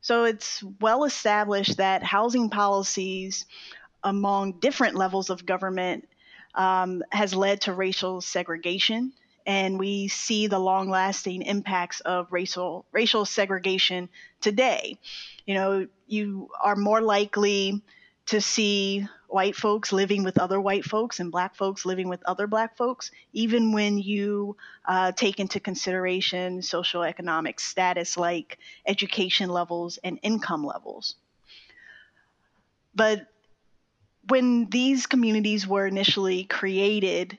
So 0.00 0.24
it's 0.24 0.62
well 0.80 1.04
established 1.04 1.78
that 1.78 2.02
housing 2.02 2.48
policies 2.48 3.44
among 4.04 4.52
different 4.60 4.94
levels 4.94 5.30
of 5.30 5.44
government 5.44 6.08
um, 6.54 7.02
has 7.10 7.34
led 7.34 7.62
to 7.62 7.72
racial 7.72 8.20
segregation. 8.20 9.12
And 9.46 9.78
we 9.78 10.08
see 10.08 10.46
the 10.46 10.58
long 10.58 10.90
lasting 10.90 11.42
impacts 11.42 12.00
of 12.00 12.32
racial, 12.32 12.84
racial 12.92 13.24
segregation 13.24 14.08
today. 14.40 14.98
You 15.44 15.54
know, 15.54 15.86
you 16.06 16.50
are 16.62 16.76
more 16.76 17.00
likely 17.00 17.82
to 18.26 18.40
see 18.40 19.06
white 19.28 19.56
folks 19.56 19.92
living 19.92 20.22
with 20.24 20.38
other 20.38 20.60
white 20.60 20.84
folks 20.84 21.20
and 21.20 21.32
black 21.32 21.54
folks 21.54 21.84
living 21.84 22.08
with 22.08 22.22
other 22.24 22.46
black 22.46 22.76
folks, 22.76 23.10
even 23.32 23.72
when 23.72 23.98
you 23.98 24.56
uh, 24.84 25.12
take 25.12 25.40
into 25.40 25.60
consideration 25.60 26.60
socioeconomic 26.60 27.60
status 27.60 28.16
like 28.16 28.58
education 28.86 29.48
levels 29.48 29.98
and 30.02 30.18
income 30.22 30.64
levels. 30.64 31.16
But 32.94 33.26
when 34.28 34.68
these 34.70 35.06
communities 35.06 35.66
were 35.66 35.86
initially 35.86 36.44
created, 36.44 37.38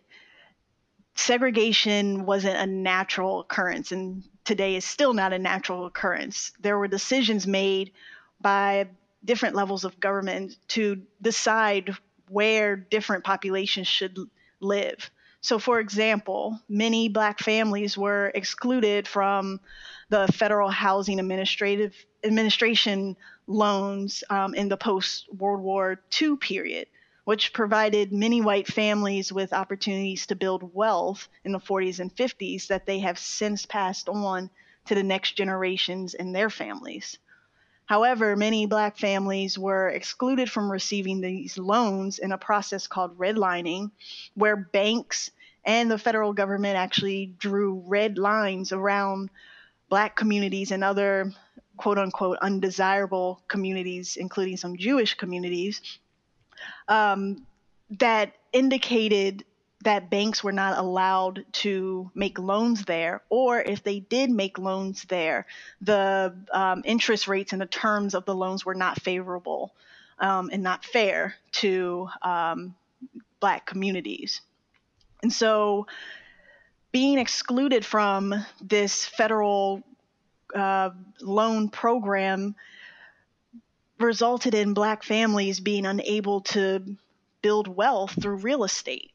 segregation 1.15 2.25
wasn't 2.25 2.58
a 2.58 2.67
natural 2.67 3.41
occurrence, 3.41 3.91
and 3.91 4.24
today 4.46 4.75
is 4.75 4.86
still 4.86 5.13
not 5.13 5.34
a 5.34 5.39
natural 5.39 5.86
occurrence. 5.86 6.53
There 6.62 6.77
were 6.77 6.88
decisions 6.88 7.46
made 7.46 7.91
by 8.39 8.88
different 9.27 9.55
levels 9.55 9.84
of 9.86 10.00
government 10.00 10.57
to 10.69 11.01
decide 11.22 11.96
where 12.29 12.75
different 12.75 13.24
populations 13.24 13.88
should 13.88 14.17
live. 14.60 15.12
So, 15.41 15.60
for 15.60 15.79
example, 15.79 16.60
many 16.67 17.10
black 17.10 17.39
families 17.39 17.98
were 17.98 18.31
excluded 18.34 19.07
from 19.07 19.60
the 20.10 20.27
federal 20.29 20.69
housing 20.69 21.19
administrative 21.19 21.93
administration 22.24 23.15
loans 23.46 24.24
um, 24.29 24.55
in 24.55 24.67
the 24.67 24.77
post 24.77 25.31
World 25.34 25.62
War 25.62 26.01
II 26.19 26.38
period, 26.38 26.88
which 27.25 27.53
provided 27.53 28.12
many 28.12 28.41
white 28.41 28.67
families 28.67 29.31
with 29.31 29.53
opportunities 29.53 30.25
to 30.27 30.36
build 30.36 30.74
wealth 30.74 31.27
in 31.43 31.51
the 31.51 31.60
40s 31.60 32.00
and 32.00 32.13
50s 32.15 32.67
that 32.67 32.86
they 32.86 33.00
have 33.00 33.19
since 33.19 33.65
passed 33.65 34.10
on 34.10 34.50
to 34.86 34.96
the 34.96 35.03
next 35.03 35.34
generations 35.34 36.13
and 36.13 36.34
their 36.34 36.50
families. 36.50 37.19
However, 37.88 38.36
many 38.36 38.65
black 38.65 38.98
families 38.98 39.58
were 39.58 39.88
excluded 39.88 40.51
from 40.51 40.70
receiving 40.70 41.22
these 41.22 41.58
loans 41.58 42.20
in 42.20 42.34
a 42.34 42.38
process 42.38 42.86
called 42.86 43.17
redlining, 43.17 43.91
where 44.36 44.58
banks 44.58 45.32
and 45.63 45.89
the 45.89 45.98
federal 45.98 46.34
government 46.34 46.75
actually 46.77 47.27
drew 47.39 47.82
red 47.88 48.17
lines 48.17 48.74
around 48.74 49.29
black 49.89 50.17
communities 50.17 50.72
and 50.72 50.84
other 50.84 51.32
quote 51.77 51.98
unquote 51.98 52.38
undesirable 52.41 53.41
communities, 53.48 54.17
including 54.17 54.58
some 54.58 54.75
Jewish 54.75 55.13
communities, 55.13 55.82
um, 56.89 57.46
that 58.00 58.34
indicated 58.51 59.46
that 59.84 60.10
banks 60.10 60.43
were 60.43 60.51
not 60.51 60.77
allowed 60.77 61.46
to 61.51 62.10
make 62.15 62.39
loans 62.39 62.86
there, 62.86 63.22
or 63.29 63.60
if 63.60 63.84
they 63.84 64.00
did 64.00 64.29
make 64.29 64.57
loans 64.57 65.03
there, 65.03 65.46
the 65.81 66.36
um, 66.51 66.81
interest 66.84 67.27
rates 67.27 67.53
and 67.53 67.62
the 67.62 67.67
terms 67.67 68.15
of 68.15 68.25
the 68.25 68.34
loans 68.36 68.65
were 68.65 68.75
not 68.75 69.00
favorable 69.01 69.74
um, 70.19 70.50
and 70.51 70.63
not 70.63 70.84
fair 70.84 71.36
to 71.51 72.10
um, 72.24 72.75
Black 73.39 73.67
communities. 73.67 74.41
And 75.22 75.31
so, 75.31 75.85
being 76.92 77.20
excluded 77.20 77.85
from 77.85 78.33
this 78.61 79.05
federal 79.05 79.83
uh, 80.55 80.90
loan 81.22 81.70
program 81.70 82.55
resulted 84.00 84.55
in 84.55 84.74
Black 84.74 85.03
families 85.03 85.59
being 85.59 85.85
unable 85.85 86.42
to 86.42 86.98
build 87.42 87.68
wealth 87.68 88.20
through 88.20 88.37
real 88.37 88.63
estate 88.63 89.11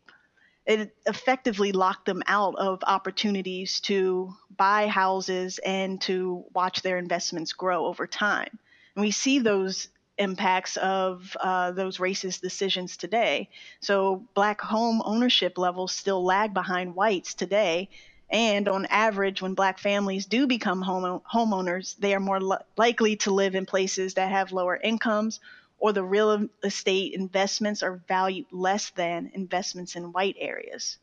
it 0.66 0.94
effectively 1.06 1.72
locked 1.72 2.06
them 2.06 2.22
out 2.26 2.54
of 2.56 2.84
opportunities 2.86 3.80
to 3.80 4.32
buy 4.56 4.86
houses 4.86 5.58
and 5.64 6.00
to 6.02 6.44
watch 6.54 6.82
their 6.82 6.98
investments 6.98 7.52
grow 7.52 7.86
over 7.86 8.06
time. 8.06 8.58
And 8.94 9.04
we 9.04 9.10
see 9.10 9.38
those 9.38 9.88
impacts 10.18 10.76
of 10.76 11.36
uh, 11.40 11.72
those 11.72 11.98
racist 11.98 12.40
decisions 12.42 12.96
today. 12.96 13.48
So, 13.80 14.24
black 14.34 14.60
home 14.60 15.02
ownership 15.04 15.58
levels 15.58 15.92
still 15.92 16.24
lag 16.24 16.54
behind 16.54 16.94
whites 16.94 17.34
today. 17.34 17.88
And 18.30 18.68
on 18.68 18.86
average, 18.86 19.42
when 19.42 19.54
black 19.54 19.78
families 19.78 20.26
do 20.26 20.46
become 20.46 20.80
home- 20.80 21.20
homeowners, 21.30 21.96
they 21.98 22.14
are 22.14 22.20
more 22.20 22.40
li- 22.40 22.56
likely 22.78 23.16
to 23.16 23.30
live 23.30 23.54
in 23.54 23.66
places 23.66 24.14
that 24.14 24.30
have 24.30 24.52
lower 24.52 24.76
incomes 24.76 25.40
or 25.82 25.92
the 25.92 26.04
real 26.04 26.46
estate 26.62 27.12
investments 27.12 27.82
are 27.82 28.00
valued 28.06 28.46
less 28.52 28.90
than 28.90 29.32
investments 29.34 29.96
in 29.96 30.12
white 30.12 30.36
areas. 30.38 30.96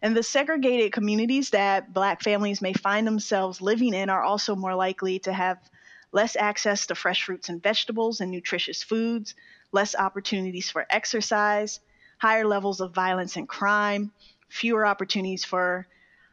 And 0.00 0.16
the 0.16 0.22
segregated 0.22 0.92
communities 0.92 1.50
that 1.50 1.92
Black 1.92 2.22
families 2.22 2.62
may 2.62 2.72
find 2.72 3.04
themselves 3.04 3.60
living 3.60 3.94
in 3.94 4.10
are 4.10 4.22
also 4.22 4.54
more 4.54 4.76
likely 4.76 5.18
to 5.20 5.32
have 5.32 5.58
less 6.12 6.36
access 6.36 6.86
to 6.86 6.94
fresh 6.94 7.24
fruits 7.24 7.48
and 7.48 7.60
vegetables 7.60 8.20
and 8.20 8.30
nutritious 8.30 8.80
foods, 8.84 9.34
less 9.72 9.96
opportunities 9.96 10.70
for 10.70 10.86
exercise, 10.88 11.80
higher 12.18 12.46
levels 12.46 12.80
of 12.80 12.94
violence 12.94 13.36
and 13.36 13.48
crime, 13.48 14.12
fewer 14.48 14.86
opportunities 14.86 15.44
for 15.44 15.88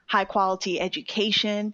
high 0.06 0.25
quality 0.25 0.80
education, 0.80 1.73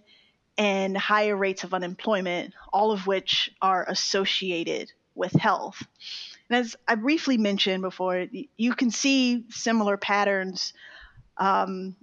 and 0.56 0.96
higher 0.96 1.36
rates 1.36 1.62
of 1.62 1.74
unemployment, 1.74 2.54
all 2.72 2.90
of 2.90 3.06
which 3.06 3.50
are 3.60 3.84
associated 3.86 4.90
with 5.16 5.32
health. 5.32 5.82
And 6.48 6.58
as 6.58 6.76
I 6.86 6.94
briefly 6.94 7.38
mentioned 7.38 7.82
before, 7.82 8.26
you 8.56 8.74
can 8.74 8.90
see 8.90 9.44
similar 9.50 9.96
patterns 9.96 10.72
um, 11.36 11.96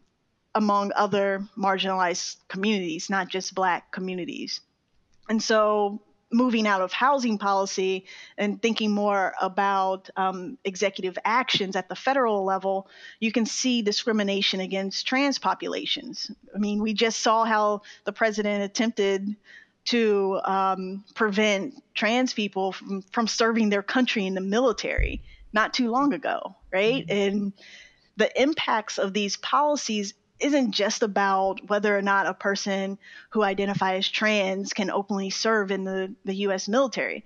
among 0.55 0.91
other 0.95 1.47
marginalized 1.57 2.37
communities, 2.47 3.09
not 3.09 3.29
just 3.29 3.55
Black 3.55 3.91
communities. 3.91 4.61
And 5.29 5.41
so, 5.41 6.01
moving 6.31 6.65
out 6.65 6.81
of 6.81 6.91
housing 6.91 7.37
policy 7.37 8.05
and 8.39 8.59
thinking 8.59 8.91
more 8.91 9.35
about 9.39 10.09
um, 10.17 10.57
executive 10.65 11.17
actions 11.23 11.75
at 11.75 11.87
the 11.87 11.95
federal 11.95 12.43
level, 12.43 12.87
you 13.19 13.31
can 13.31 13.45
see 13.45 13.83
discrimination 13.83 14.59
against 14.59 15.05
trans 15.05 15.37
populations. 15.37 16.31
I 16.53 16.57
mean, 16.57 16.81
we 16.81 16.95
just 16.95 17.21
saw 17.21 17.45
how 17.45 17.83
the 18.03 18.11
president 18.11 18.63
attempted 18.63 19.35
to 19.85 20.39
um, 20.43 21.03
prevent 21.13 21.83
trans 21.93 22.33
people 22.33 22.71
from, 22.71 23.01
from 23.11 23.27
serving 23.27 23.69
their 23.69 23.83
country 23.83 24.25
in 24.25 24.33
the 24.33 24.41
military 24.41 25.21
not 25.51 25.73
too 25.73 25.89
long 25.89 26.13
ago, 26.13 26.55
right? 26.71 27.05
Mm-hmm. 27.05 27.35
And 27.35 27.53
the 28.17 28.41
impacts 28.41 28.97
of 28.97 29.13
these 29.13 29.37
policies 29.37 30.13
isn't 30.39 30.71
just 30.71 31.03
about 31.03 31.69
whether 31.69 31.95
or 31.97 32.01
not 32.01 32.27
a 32.27 32.33
person 32.33 32.97
who 33.29 33.43
identifies 33.43 33.99
as 33.99 34.09
trans 34.09 34.73
can 34.73 34.89
openly 34.89 35.29
serve 35.29 35.71
in 35.71 35.83
the, 35.83 36.13
the 36.25 36.35
US 36.47 36.67
military. 36.67 37.23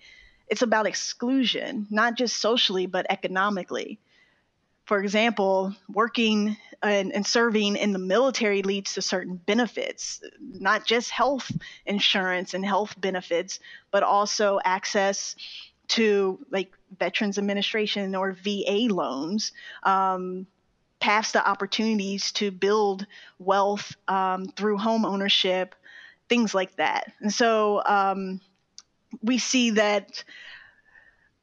It's 0.47 0.61
about 0.61 0.87
exclusion, 0.87 1.87
not 1.89 2.15
just 2.15 2.37
socially, 2.37 2.85
but 2.85 3.07
economically. 3.09 3.99
For 4.87 4.99
example, 4.99 5.75
working 5.89 6.55
and, 6.81 7.13
and, 7.13 7.27
serving 7.27 7.75
in 7.75 7.91
the 7.91 7.99
military 7.99 8.61
leads 8.61 8.93
to 8.93 9.01
certain 9.01 9.35
benefits, 9.35 10.21
not 10.39 10.85
just 10.85 11.11
health 11.11 11.51
insurance 11.85 12.53
and 12.53 12.65
health 12.65 12.95
benefits, 12.97 13.59
but 13.91 14.03
also 14.03 14.61
access 14.63 15.35
to 15.89 16.39
like 16.51 16.71
Veterans 16.97 17.37
Administration 17.37 18.15
or 18.15 18.31
VA 18.31 18.87
loans, 18.89 19.51
um, 19.83 20.47
paths 21.01 21.33
to 21.33 21.45
opportunities 21.45 22.31
to 22.33 22.49
build 22.49 23.05
wealth 23.39 23.93
um, 24.07 24.47
through 24.55 24.77
home 24.77 25.03
ownership, 25.03 25.75
things 26.29 26.55
like 26.55 26.73
that. 26.77 27.11
And 27.19 27.33
so 27.33 27.83
um, 27.85 28.39
we 29.21 29.37
see 29.37 29.71
that 29.71 30.23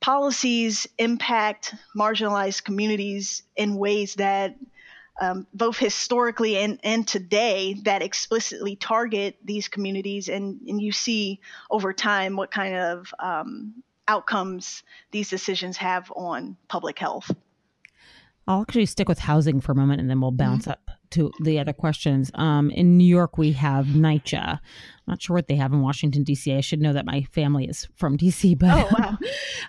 policies 0.05 0.87
impact 0.99 1.75
marginalized 1.97 2.63
communities 2.63 3.43
in 3.57 3.75
ways 3.75 4.17
that 4.17 4.55
um, 5.19 5.47
both 5.55 5.79
historically 5.79 6.59
and, 6.59 6.79
and 6.85 7.09
today 7.09 7.75
that 7.85 8.03
explicitly 8.03 8.77
target 8.77 9.39
these 9.43 9.67
communities. 9.67 10.29
And, 10.29 10.61
and 10.69 10.79
you 10.79 10.93
see 10.93 11.41
over 11.71 11.95
time 11.95 12.37
what 12.37 12.51
kind 12.51 12.75
of 12.75 13.15
um, 13.19 13.83
outcomes 14.07 14.83
these 15.11 15.31
decisions 15.31 15.79
have 15.79 16.13
on 16.15 16.59
public 16.69 16.99
health. 16.99 17.31
I'll 18.47 18.61
actually 18.61 18.85
stick 18.85 19.09
with 19.09 19.21
housing 19.21 19.63
for 19.63 19.73
a 19.73 19.75
moment 19.75 20.03
and 20.03 20.11
then 20.11 20.21
we'll 20.21 20.33
bounce 20.33 20.65
mm-hmm. 20.65 20.73
up 20.73 20.91
to 21.15 21.33
the 21.41 21.59
other 21.59 21.73
questions. 21.73 22.31
Um, 22.35 22.71
in 22.71 22.97
New 22.97 23.07
York, 23.07 23.39
we 23.39 23.53
have 23.53 23.87
NYCHA. 23.87 24.59
I'm 24.59 24.61
not 25.07 25.23
sure 25.23 25.35
what 25.35 25.49
they 25.49 25.57
have 25.57 25.73
in 25.73 25.81
Washington, 25.81 26.23
D.C. 26.23 26.55
I 26.55 26.61
should 26.61 26.81
know 26.81 26.93
that 26.93 27.05
my 27.05 27.23
family 27.33 27.67
is 27.67 27.89
from 27.97 28.17
D.C., 28.19 28.55
but, 28.55 28.89
oh, 28.93 29.17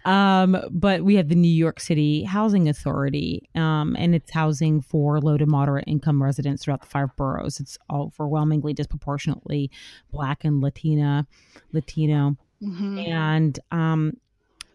wow. 0.05 0.41
um, 0.43 0.58
but 0.71 1.03
we 1.03 1.15
have 1.15 1.29
the 1.29 1.36
New 1.36 1.47
York 1.47 1.79
City 1.79 2.23
Housing 2.23 2.69
Authority, 2.69 3.49
um, 3.55 3.95
and 3.97 4.15
it's 4.15 4.31
housing 4.31 4.81
for 4.81 5.19
low 5.19 5.38
to 5.38 5.45
moderate 5.45 5.86
income 5.88 6.21
residents 6.21 6.63
throughout 6.63 6.81
the 6.81 6.88
five 6.88 7.15
boroughs. 7.15 7.60
It's 7.60 7.77
overwhelmingly 7.91 8.73
disproportionately 8.73 9.71
Black 10.12 10.43
and 10.43 10.62
Latina, 10.62 11.27
Latino 11.71 12.38
mm-hmm. 12.62 12.99
and 12.99 13.60
um, 13.71 14.13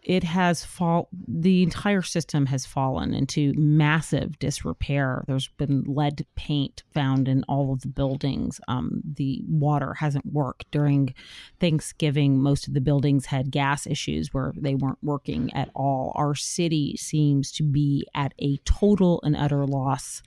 it 0.03 0.23
has 0.23 0.65
fall 0.65 1.09
the 1.27 1.61
entire 1.61 2.01
system 2.01 2.47
has 2.47 2.65
fallen 2.65 3.13
into 3.13 3.53
massive 3.55 4.39
disrepair. 4.39 5.23
There's 5.27 5.49
been 5.49 5.83
lead 5.85 6.25
paint 6.35 6.83
found 6.91 7.27
in 7.27 7.43
all 7.47 7.71
of 7.71 7.81
the 7.81 7.87
buildings. 7.87 8.59
Um, 8.67 9.01
the 9.03 9.43
water 9.47 9.93
hasn't 9.93 10.25
worked. 10.25 10.71
During 10.71 11.13
thanksgiving 11.59 12.41
most 12.41 12.67
of 12.67 12.73
the 12.73 12.81
buildings 12.81 13.27
had 13.27 13.51
gas 13.51 13.85
issues 13.85 14.33
where 14.33 14.53
they 14.57 14.73
weren't 14.73 15.03
working 15.03 15.53
at 15.53 15.69
all. 15.75 16.13
Our 16.15 16.33
city 16.33 16.97
seems 16.97 17.51
to 17.53 17.63
be 17.63 18.07
at 18.15 18.33
a 18.39 18.57
total 18.65 19.21
and 19.23 19.35
utter 19.35 19.65
loss 19.67 20.23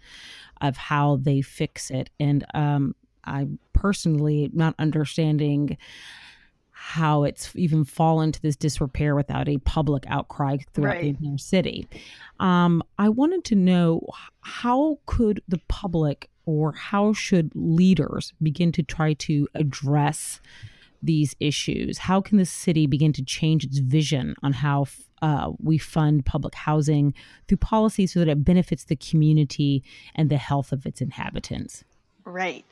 of 0.60 0.76
how 0.76 1.16
they 1.16 1.40
fix 1.42 1.90
it. 1.90 2.10
And 2.20 2.44
um, 2.54 2.94
i 3.24 3.46
personally 3.72 4.50
not 4.52 4.74
understanding 4.78 5.76
how 6.86 7.24
it's 7.24 7.50
even 7.56 7.82
fallen 7.82 8.30
to 8.30 8.42
this 8.42 8.56
disrepair 8.56 9.16
without 9.16 9.48
a 9.48 9.56
public 9.56 10.04
outcry 10.06 10.58
throughout 10.74 10.96
right. 10.96 11.18
the 11.18 11.26
entire 11.26 11.38
city. 11.38 11.88
Um, 12.40 12.82
I 12.98 13.08
wanted 13.08 13.42
to 13.44 13.54
know 13.54 14.06
how 14.42 14.98
could 15.06 15.42
the 15.48 15.60
public 15.66 16.28
or 16.44 16.72
how 16.72 17.14
should 17.14 17.50
leaders 17.54 18.34
begin 18.42 18.70
to 18.72 18.82
try 18.82 19.14
to 19.14 19.48
address 19.54 20.42
these 21.02 21.34
issues? 21.40 21.96
How 21.96 22.20
can 22.20 22.36
the 22.36 22.44
city 22.44 22.86
begin 22.86 23.14
to 23.14 23.24
change 23.24 23.64
its 23.64 23.78
vision 23.78 24.34
on 24.42 24.52
how 24.52 24.84
uh, 25.22 25.52
we 25.62 25.78
fund 25.78 26.26
public 26.26 26.54
housing 26.54 27.14
through 27.48 27.56
policy 27.56 28.06
so 28.06 28.20
that 28.20 28.28
it 28.28 28.44
benefits 28.44 28.84
the 28.84 28.96
community 28.96 29.82
and 30.14 30.28
the 30.28 30.36
health 30.36 30.70
of 30.70 30.84
its 30.84 31.00
inhabitants? 31.00 31.82
Right. 32.26 32.66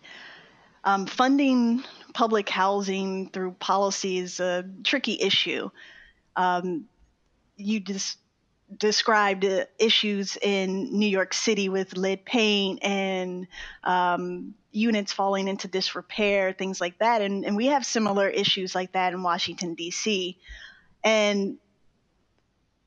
Um, 0.85 1.07
funding 1.07 1.85
public 2.13 2.49
housing 2.49 3.29
through 3.31 3.53
policy 3.53 4.19
is 4.19 4.41
a 4.41 4.65
tricky 4.85 5.19
issue. 5.21 5.71
Um, 6.37 6.87
you 7.57 7.81
just 7.81 8.19
described 8.79 9.45
uh, 9.45 9.65
issues 9.79 10.37
in 10.37 10.99
New 10.99 11.07
York 11.07 11.35
City 11.35 11.69
with 11.69 11.97
lead 11.97 12.25
paint 12.25 12.81
and 12.83 13.47
um, 13.85 14.55
units 14.73 15.13
falling 15.13 15.49
into 15.49 15.69
disrepair, 15.69 16.53
things 16.53 16.81
like 16.81 16.99
that. 16.99 17.23
And, 17.23 17.45
and 17.45 17.57
we 17.57 17.67
have 17.67 17.85
similar 17.85 18.29
issues 18.29 18.75
like 18.75 18.93
that 18.93 19.13
in 19.13 19.23
Washington, 19.23 19.75
D.C. 19.75 20.39
And 21.05 21.59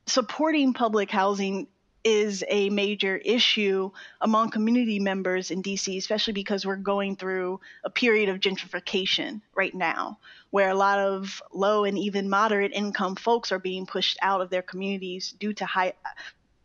supporting 0.06 0.72
public 0.72 1.10
housing 1.10 1.68
is 2.06 2.44
a 2.46 2.70
major 2.70 3.16
issue 3.16 3.90
among 4.20 4.48
community 4.50 5.00
members 5.00 5.50
in 5.50 5.60
DC, 5.60 5.98
especially 5.98 6.34
because 6.34 6.64
we're 6.64 6.76
going 6.76 7.16
through 7.16 7.58
a 7.84 7.90
period 7.90 8.28
of 8.28 8.38
gentrification 8.38 9.40
right 9.56 9.74
now, 9.74 10.16
where 10.50 10.68
a 10.68 10.74
lot 10.74 11.00
of 11.00 11.42
low 11.52 11.82
and 11.82 11.98
even 11.98 12.30
moderate 12.30 12.72
income 12.72 13.16
folks 13.16 13.50
are 13.50 13.58
being 13.58 13.86
pushed 13.86 14.16
out 14.22 14.40
of 14.40 14.50
their 14.50 14.62
communities 14.62 15.34
due 15.40 15.52
to 15.52 15.66
high, 15.66 15.94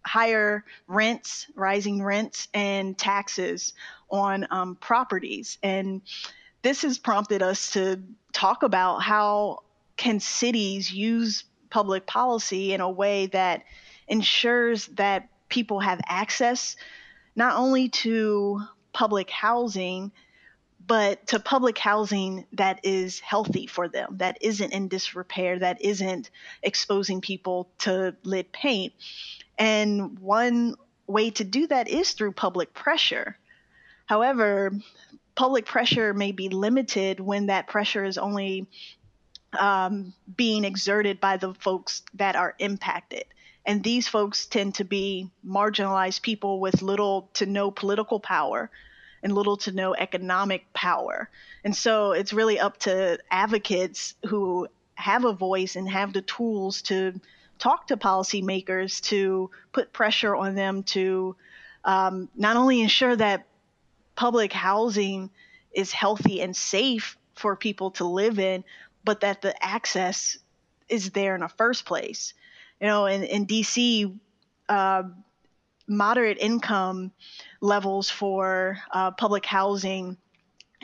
higher 0.06 0.64
rents, 0.88 1.48
rising 1.56 2.04
rents, 2.04 2.48
and 2.54 2.96
taxes 2.96 3.74
on 4.12 4.46
um, 4.52 4.76
properties. 4.76 5.58
And 5.64 6.04
this 6.62 6.84
has 6.84 7.00
prompted 7.00 7.42
us 7.42 7.72
to 7.72 8.00
talk 8.32 8.62
about 8.62 9.00
how 9.00 9.64
can 9.98 10.20
cities 10.20 10.92
use 10.94 11.46
public 11.72 12.06
policy 12.06 12.74
in 12.74 12.82
a 12.82 12.92
way 12.92 13.26
that 13.26 13.64
ensures 14.08 14.86
that 14.88 15.30
people 15.52 15.80
have 15.80 16.02
access 16.08 16.76
not 17.36 17.56
only 17.56 17.90
to 17.90 18.62
public 18.94 19.30
housing, 19.30 20.12
but 20.88 21.28
to 21.28 21.40
public 21.40 21.78
housing 21.78 22.46
that 22.54 22.80
is 22.84 23.20
healthy 23.20 23.68
for 23.68 23.88
them, 23.88 24.18
that 24.18 24.38
isn't 24.42 24.74
in 24.74 24.88
disrepair, 24.88 25.60
that 25.60 25.82
isn't 25.82 26.32
exposing 26.64 27.22
people 27.22 27.70
to 27.80 28.16
lead 28.24 28.52
paint. 28.52 28.94
And 29.58 30.18
one 30.20 30.76
way 31.06 31.30
to 31.32 31.44
do 31.44 31.68
that 31.68 31.88
is 31.88 32.12
through 32.12 32.32
public 32.32 32.74
pressure. 32.74 33.38
However, 34.06 34.72
public 35.36 35.66
pressure 35.66 36.14
may 36.14 36.32
be 36.32 36.50
limited 36.50 37.20
when 37.20 37.46
that 37.46 37.68
pressure 37.68 38.04
is 38.04 38.18
only 38.18 38.68
um, 39.58 40.14
being 40.36 40.66
exerted 40.66 41.20
by 41.20 41.38
the 41.38 41.54
folks 41.54 42.02
that 42.16 42.36
are 42.36 42.56
impacted. 42.60 43.26
And 43.66 43.84
these 43.84 44.08
folks 44.08 44.46
tend 44.46 44.76
to 44.76 44.84
be 44.84 45.30
marginalized 45.46 46.22
people 46.22 46.60
with 46.60 46.82
little 46.82 47.30
to 47.34 47.46
no 47.46 47.72
political 47.72 48.20
power 48.20 48.70
and 49.24 49.34
little 49.34 49.58
to 49.58 49.72
no 49.72 49.94
economic 49.94 50.72
power. 50.74 51.30
And 51.64 51.76
so 51.76 52.12
it's 52.12 52.34
really 52.34 52.60
up 52.60 52.78
to 52.80 53.20
advocates 53.30 54.16
who 54.26 54.68
have 54.96 55.26
a 55.26 55.34
voice 55.34 55.76
and 55.76 55.88
have 55.90 56.14
the 56.14 56.24
tools 56.24 56.82
to 56.84 57.20
talk 57.60 57.88
to 57.88 57.98
policymakers 57.98 59.02
to 59.02 59.52
put 59.72 59.94
pressure 59.94 60.36
on 60.36 60.56
them 60.56 60.82
to 60.84 61.36
um, 61.84 62.30
not 62.36 62.56
only 62.56 62.82
ensure 62.82 63.16
that 63.16 63.46
public 64.16 64.52
housing 64.52 65.30
is 65.72 65.92
healthy 65.92 66.42
and 66.42 66.56
safe 66.56 67.18
for 67.36 67.56
people 67.56 67.92
to 67.92 68.06
live 68.06 68.40
in, 68.40 68.64
but 69.04 69.22
that 69.22 69.42
the 69.42 69.64
access 69.64 70.38
is 70.90 71.12
there 71.12 71.36
in 71.36 71.42
the 71.42 71.48
first 71.48 71.86
place 71.86 72.34
you 72.82 72.88
know, 72.88 73.06
in, 73.06 73.24
in 73.24 73.46
DC, 73.46 74.18
uh, 74.68 75.04
moderate 75.88 76.40
income 76.40 77.12
levels 77.62 78.10
for 78.10 78.80
uh, 78.92 79.12
public 79.12 79.46
housing 79.46 80.18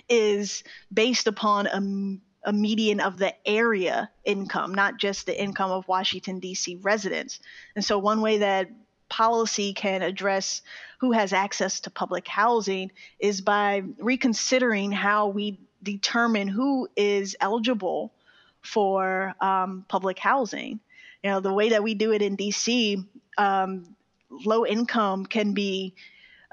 is 0.07 0.63
based 0.93 1.25
upon 1.25 1.65
a, 1.67 2.49
a, 2.49 2.53
median 2.53 2.99
of 2.99 3.17
the 3.17 3.33
area 3.47 4.10
income, 4.25 4.75
not 4.75 4.97
just 4.97 5.25
the 5.25 5.41
income 5.41 5.71
of 5.71 5.88
Washington, 5.88 6.39
D.C. 6.39 6.75
residents. 6.83 7.39
And 7.75 7.83
so, 7.83 7.97
one 7.97 8.21
way 8.21 8.38
that 8.39 8.69
policy 9.10 9.73
can 9.73 10.01
address 10.03 10.62
who 10.99 11.13
has 11.13 11.33
access 11.33 11.79
to 11.79 11.89
public 11.89 12.27
housing 12.27 12.91
is 13.19 13.41
by 13.41 13.83
reconsidering 13.97 14.91
how 14.91 15.27
we 15.29 15.60
determine 15.81 16.47
who 16.47 16.88
is 16.95 17.36
eligible 17.39 18.13
for 18.62 19.33
um, 19.41 19.86
public 19.88 20.19
housing 20.19 20.79
you 21.23 21.30
know 21.30 21.39
the 21.39 21.53
way 21.53 21.69
that 21.69 21.84
we 21.84 21.93
do 21.93 22.12
it 22.12 22.21
in 22.21 22.38
DC, 22.38 23.06
um, 23.38 23.95
low 24.30 24.65
income 24.65 25.25
can 25.25 25.53
be 25.53 25.95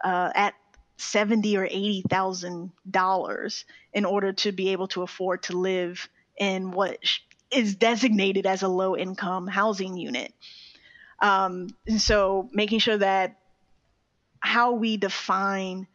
uh, 0.02 0.30
at 0.34 0.54
seventy 0.96 1.56
or 1.56 1.64
eighty 1.64 2.02
thousand 2.08 2.72
dollars 2.88 3.64
in 3.92 4.04
order 4.04 4.32
to 4.32 4.52
be 4.52 4.70
able 4.70 4.88
to 4.88 5.02
afford 5.02 5.42
to 5.44 5.56
live 5.56 6.08
in 6.38 6.70
what 6.70 6.98
is 7.50 7.76
designated 7.76 8.46
as 8.46 8.62
a 8.62 8.68
low 8.68 8.96
income 8.96 9.46
housing 9.46 9.96
unit. 9.96 10.32
Um, 11.20 11.68
and 11.86 12.00
so 12.00 12.48
making 12.52 12.80
sure 12.80 12.98
that 12.98 13.38
how 14.40 14.72
we 14.72 14.96
define 14.96 15.86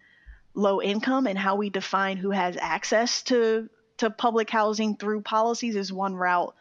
low 0.53 0.81
income 0.81 1.27
and 1.27 1.37
how 1.37 1.55
we 1.55 1.69
define 1.69 2.17
who 2.17 2.31
has 2.31 2.57
access 2.59 3.21
to 3.23 3.69
to 3.97 4.09
public 4.09 4.49
housing 4.49 4.95
through 4.95 5.21
policies 5.21 5.75
is 5.75 5.91
one 5.91 6.15
route 6.15 6.55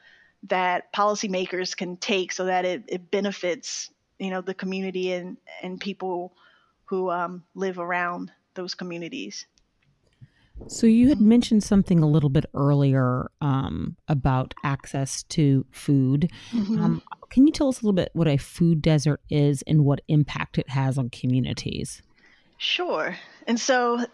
that 0.44 0.92
policymakers 0.92 1.76
can 1.76 1.96
take 1.96 2.32
so 2.32 2.46
that 2.46 2.64
it, 2.64 2.84
it 2.88 3.10
benefits 3.10 3.90
you 4.18 4.30
know 4.30 4.40
the 4.40 4.54
community 4.54 5.12
and 5.12 5.36
and 5.62 5.80
people 5.80 6.34
who 6.86 7.10
um, 7.10 7.44
live 7.54 7.78
around 7.78 8.32
those 8.54 8.74
communities. 8.74 9.46
So 10.66 10.86
you 10.86 11.08
had 11.08 11.20
mentioned 11.20 11.62
something 11.62 12.00
a 12.00 12.08
little 12.08 12.30
bit 12.30 12.46
earlier 12.52 13.30
um, 13.40 13.96
about 14.08 14.54
access 14.64 15.22
to 15.24 15.64
food. 15.70 16.30
Mm-hmm. 16.50 16.82
Um, 16.82 17.02
can 17.30 17.46
you 17.46 17.52
tell 17.52 17.68
us 17.68 17.80
a 17.80 17.84
little 17.84 17.92
bit 17.92 18.10
what 18.14 18.26
a 18.26 18.38
food 18.38 18.82
desert 18.82 19.20
is 19.30 19.62
and 19.62 19.84
what 19.84 20.00
impact 20.08 20.58
it 20.58 20.70
has 20.70 20.98
on 20.98 21.10
communities? 21.10 22.02
Sure. 22.56 23.16
And 23.46 23.60
so 23.60 24.04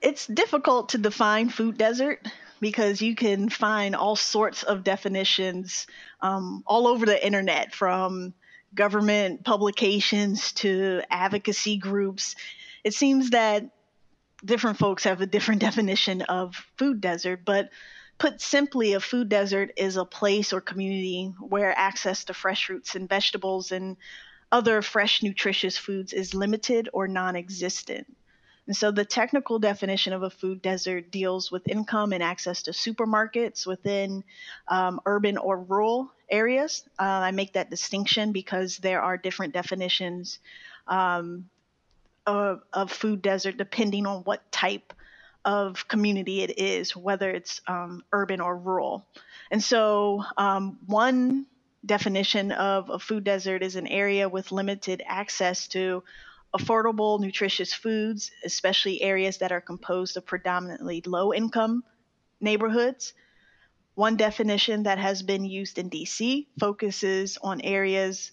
it's 0.00 0.26
difficult 0.26 0.90
to 0.90 0.98
define 0.98 1.48
food 1.48 1.76
desert 1.76 2.26
because 2.60 3.00
you 3.00 3.14
can 3.14 3.48
find 3.48 3.96
all 3.96 4.16
sorts 4.16 4.62
of 4.62 4.84
definitions 4.84 5.86
um, 6.20 6.62
all 6.66 6.86
over 6.86 7.06
the 7.06 7.26
internet 7.26 7.74
from 7.74 8.34
government 8.74 9.44
publications 9.44 10.52
to 10.52 11.02
advocacy 11.10 11.76
groups. 11.76 12.36
It 12.84 12.94
seems 12.94 13.30
that 13.30 13.70
different 14.44 14.78
folks 14.78 15.04
have 15.04 15.20
a 15.20 15.26
different 15.26 15.60
definition 15.68 16.22
of 16.22 16.54
food 16.76 17.00
desert, 17.00 17.40
but 17.44 17.70
put 18.18 18.40
simply, 18.40 18.92
a 18.92 19.00
food 19.00 19.28
desert 19.28 19.72
is 19.76 19.96
a 19.96 20.04
place 20.04 20.52
or 20.52 20.60
community 20.60 21.34
where 21.40 21.76
access 21.76 22.24
to 22.24 22.34
fresh 22.34 22.66
fruits 22.66 22.94
and 22.94 23.08
vegetables 23.08 23.72
and 23.72 23.96
other 24.52 24.82
fresh, 24.82 25.22
nutritious 25.22 25.78
foods 25.78 26.12
is 26.12 26.34
limited 26.34 26.88
or 26.92 27.08
non 27.08 27.36
existent. 27.36 28.06
And 28.70 28.76
so 28.76 28.92
the 28.92 29.04
technical 29.04 29.58
definition 29.58 30.12
of 30.12 30.22
a 30.22 30.30
food 30.30 30.62
desert 30.62 31.10
deals 31.10 31.50
with 31.50 31.66
income 31.66 32.12
and 32.12 32.22
access 32.22 32.62
to 32.62 32.70
supermarkets 32.70 33.66
within 33.66 34.22
um, 34.68 35.00
urban 35.06 35.38
or 35.38 35.58
rural 35.58 36.12
areas. 36.30 36.84
Uh, 36.96 37.02
I 37.02 37.32
make 37.32 37.54
that 37.54 37.68
distinction 37.68 38.30
because 38.30 38.76
there 38.76 39.02
are 39.02 39.16
different 39.16 39.54
definitions 39.54 40.38
um, 40.86 41.50
of, 42.24 42.62
of, 42.72 42.92
food 42.92 43.22
desert 43.22 43.56
depending 43.56 44.06
on 44.06 44.22
what 44.22 44.52
type 44.52 44.92
of 45.44 45.88
community 45.88 46.42
it 46.42 46.56
is, 46.56 46.94
whether 46.94 47.28
it's 47.28 47.60
um, 47.66 48.04
urban 48.12 48.40
or 48.40 48.56
rural. 48.56 49.04
And 49.50 49.60
so, 49.60 50.22
um, 50.36 50.78
one 50.86 51.46
definition 51.84 52.52
of 52.52 52.88
a 52.88 53.00
food 53.00 53.24
desert 53.24 53.64
is 53.64 53.74
an 53.74 53.88
area 53.88 54.28
with 54.28 54.52
limited 54.52 55.02
access 55.04 55.66
to 55.68 56.04
affordable, 56.56 57.20
nutritious 57.20 57.72
foods, 57.72 58.30
especially 58.44 59.02
areas 59.02 59.38
that 59.38 59.52
are 59.52 59.60
composed 59.60 60.16
of 60.16 60.26
predominantly 60.26 61.02
low 61.06 61.32
income 61.32 61.84
neighborhoods. 62.40 63.14
One 63.94 64.16
definition 64.16 64.84
that 64.84 64.98
has 64.98 65.22
been 65.22 65.44
used 65.44 65.78
in 65.78 65.90
DC 65.90 66.46
focuses 66.58 67.38
on 67.42 67.60
areas 67.60 68.32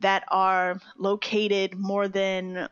that 0.00 0.24
are 0.28 0.80
located 0.98 1.74
more 1.74 2.08
than 2.08 2.68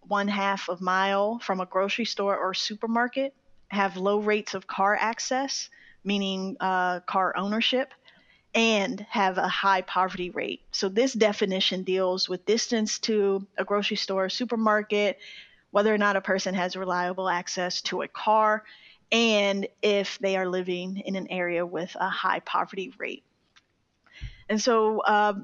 one 0.00 0.28
half 0.28 0.68
of 0.68 0.80
mile 0.80 1.38
from 1.40 1.60
a 1.60 1.66
grocery 1.66 2.04
store 2.04 2.36
or 2.36 2.54
supermarket, 2.54 3.34
have 3.68 3.96
low 3.96 4.20
rates 4.20 4.54
of 4.54 4.66
car 4.66 4.96
access, 4.98 5.68
meaning 6.04 6.56
uh, 6.60 7.00
car 7.00 7.36
ownership, 7.36 7.92
and 8.56 9.06
have 9.10 9.36
a 9.36 9.46
high 9.46 9.82
poverty 9.82 10.30
rate. 10.30 10.62
So, 10.72 10.88
this 10.88 11.12
definition 11.12 11.82
deals 11.82 12.28
with 12.28 12.46
distance 12.46 12.98
to 13.00 13.46
a 13.58 13.64
grocery 13.64 13.98
store, 13.98 14.30
supermarket, 14.30 15.18
whether 15.70 15.94
or 15.94 15.98
not 15.98 16.16
a 16.16 16.22
person 16.22 16.54
has 16.54 16.74
reliable 16.74 17.28
access 17.28 17.82
to 17.82 18.00
a 18.00 18.08
car, 18.08 18.64
and 19.12 19.68
if 19.82 20.18
they 20.18 20.36
are 20.36 20.48
living 20.48 21.02
in 21.04 21.16
an 21.16 21.30
area 21.30 21.64
with 21.66 21.94
a 22.00 22.08
high 22.08 22.40
poverty 22.40 22.92
rate. 22.98 23.22
And 24.48 24.60
so, 24.60 25.00
uh, 25.00 25.34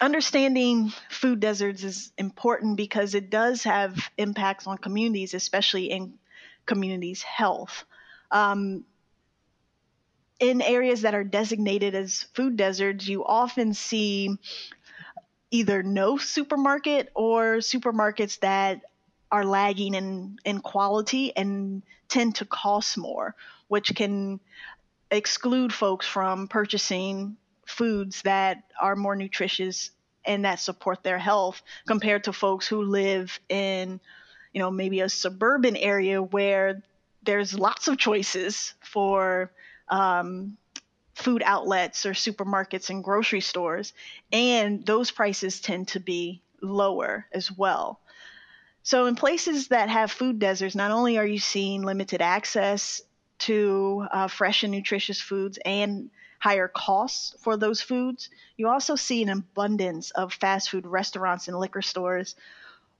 understanding 0.00 0.92
food 1.08 1.40
deserts 1.40 1.84
is 1.84 2.12
important 2.18 2.76
because 2.76 3.14
it 3.14 3.30
does 3.30 3.62
have 3.62 4.10
impacts 4.18 4.66
on 4.66 4.76
communities, 4.76 5.32
especially 5.32 5.90
in 5.90 6.18
communities' 6.66 7.22
health. 7.22 7.84
Um, 8.30 8.84
in 10.42 10.60
areas 10.60 11.02
that 11.02 11.14
are 11.14 11.22
designated 11.22 11.94
as 11.94 12.24
food 12.34 12.56
deserts, 12.56 13.06
you 13.06 13.24
often 13.24 13.74
see 13.74 14.36
either 15.52 15.84
no 15.84 16.16
supermarket 16.16 17.10
or 17.14 17.58
supermarkets 17.58 18.40
that 18.40 18.80
are 19.30 19.44
lagging 19.44 19.94
in, 19.94 20.36
in 20.44 20.60
quality 20.60 21.34
and 21.36 21.84
tend 22.08 22.34
to 22.34 22.44
cost 22.44 22.98
more, 22.98 23.36
which 23.68 23.94
can 23.94 24.40
exclude 25.12 25.72
folks 25.72 26.08
from 26.08 26.48
purchasing 26.48 27.36
foods 27.64 28.22
that 28.22 28.64
are 28.80 28.96
more 28.96 29.14
nutritious 29.14 29.92
and 30.24 30.44
that 30.44 30.58
support 30.58 31.04
their 31.04 31.18
health 31.18 31.62
compared 31.86 32.24
to 32.24 32.32
folks 32.32 32.66
who 32.66 32.82
live 32.82 33.38
in 33.48 34.00
you 34.52 34.58
know 34.58 34.70
maybe 34.70 35.00
a 35.00 35.08
suburban 35.08 35.76
area 35.76 36.20
where 36.20 36.82
there's 37.22 37.58
lots 37.58 37.88
of 37.88 37.96
choices 37.96 38.74
for 38.80 39.50
um, 39.92 40.56
food 41.14 41.42
outlets 41.44 42.06
or 42.06 42.12
supermarkets 42.12 42.90
and 42.90 43.04
grocery 43.04 43.40
stores 43.40 43.92
and 44.32 44.84
those 44.86 45.10
prices 45.10 45.60
tend 45.60 45.88
to 45.88 46.00
be 46.00 46.42
lower 46.62 47.26
as 47.32 47.52
well 47.52 48.00
so 48.82 49.06
in 49.06 49.14
places 49.14 49.68
that 49.68 49.88
have 49.88 50.10
food 50.10 50.38
deserts 50.38 50.74
not 50.74 50.90
only 50.90 51.18
are 51.18 51.26
you 51.26 51.38
seeing 51.38 51.82
limited 51.82 52.22
access 52.22 53.02
to 53.38 54.06
uh, 54.12 54.28
fresh 54.28 54.62
and 54.62 54.72
nutritious 54.72 55.20
foods 55.20 55.58
and 55.64 56.10
higher 56.42 56.66
costs 56.66 57.36
for 57.38 57.56
those 57.56 57.80
foods. 57.80 58.28
You 58.56 58.68
also 58.68 58.96
see 58.96 59.22
an 59.22 59.28
abundance 59.28 60.10
of 60.10 60.32
fast 60.32 60.70
food 60.70 60.86
restaurants 60.86 61.46
and 61.46 61.56
liquor 61.56 61.82
stores 61.82 62.34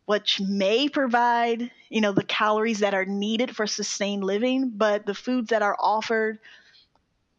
which 0.05 0.41
may 0.41 0.89
provide, 0.89 1.71
you 1.89 2.01
know, 2.01 2.13
the 2.13 2.25
calories 2.25 2.81
that 2.81 2.95
are 2.95 3.05
needed 3.05 3.55
for 3.55 3.67
sustained 3.67 4.25
living, 4.25 4.71
but 4.75 5.07
the 5.07 5.15
foods 5.15 5.51
that 5.51 5.63
are 5.63 5.77
offered 5.79 6.39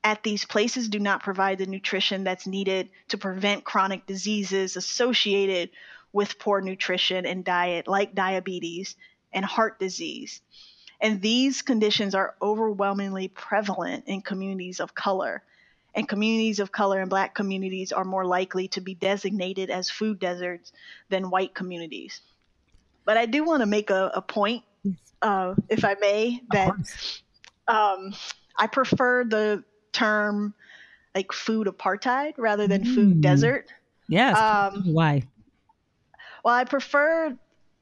at 0.04 0.24
these 0.24 0.46
places 0.46 0.90
do 0.90 1.00
not 1.00 1.24
provide 1.24 1.58
the 1.58 1.66
nutrition 1.66 2.24
that's 2.24 2.46
needed 2.48 2.90
to 3.10 3.18
prevent 3.18 3.64
chronic 3.64 4.06
diseases 4.06 4.76
associated 4.76 5.70
with 6.12 6.40
poor 6.40 6.62
nutrition 6.62 7.26
and 7.26 7.44
diet 7.44 7.88
like 7.88 8.14
diabetes 8.14 8.96
and 9.32 9.46
heart 9.46 9.80
disease. 9.80 10.42
And 11.02 11.22
these 11.22 11.62
conditions 11.62 12.16
are 12.16 12.36
overwhelmingly 12.42 13.28
prevalent 13.30 14.06
in 14.08 14.22
communities 14.22 14.80
of 14.80 14.94
color 14.94 15.44
and 15.96 16.08
communities 16.08 16.60
of 16.60 16.72
color 16.72 17.00
and 17.02 17.10
black 17.10 17.36
communities 17.36 17.92
are 17.92 18.04
more 18.04 18.26
likely 18.26 18.68
to 18.70 18.82
be 18.82 18.96
designated 18.96 19.70
as 19.70 19.90
food 19.90 20.20
deserts 20.20 20.72
than 21.10 21.30
white 21.30 21.54
communities. 21.54 22.22
But 23.06 23.18
I 23.18 23.26
do 23.26 23.44
want 23.44 23.62
to 23.62 23.68
make 23.68 23.90
a, 23.90 24.12
a 24.16 24.22
point, 24.22 24.64
uh, 25.22 25.56
if 25.70 25.86
I 25.86 25.96
may, 26.00 26.42
that 26.52 26.72
um, 27.68 28.14
I 28.58 28.68
prefer 28.68 29.24
the 29.24 29.64
term 29.94 30.54
like 31.16 31.32
food 31.32 31.68
apartheid 31.68 32.34
rather 32.38 32.68
than 32.68 32.84
mm. 32.84 32.96
food 32.96 33.22
desert. 33.22 33.72
Yes. 34.08 34.38
Um, 34.38 34.94
Why? 34.94 35.24
Well, 36.44 36.56
I 36.56 36.66
prefer 36.66 37.38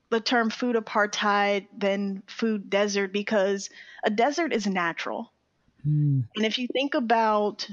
the 0.10 0.20
term 0.20 0.50
food 0.50 0.76
apartheid 0.76 1.68
than 1.76 2.22
food 2.28 2.70
desert 2.70 3.12
because 3.14 3.70
a 4.04 4.10
desert 4.10 4.54
is 4.54 4.68
natural. 4.68 5.32
Mm. 5.88 6.26
And 6.36 6.46
if 6.46 6.60
you 6.60 6.68
think 6.68 6.94
about 6.94 7.68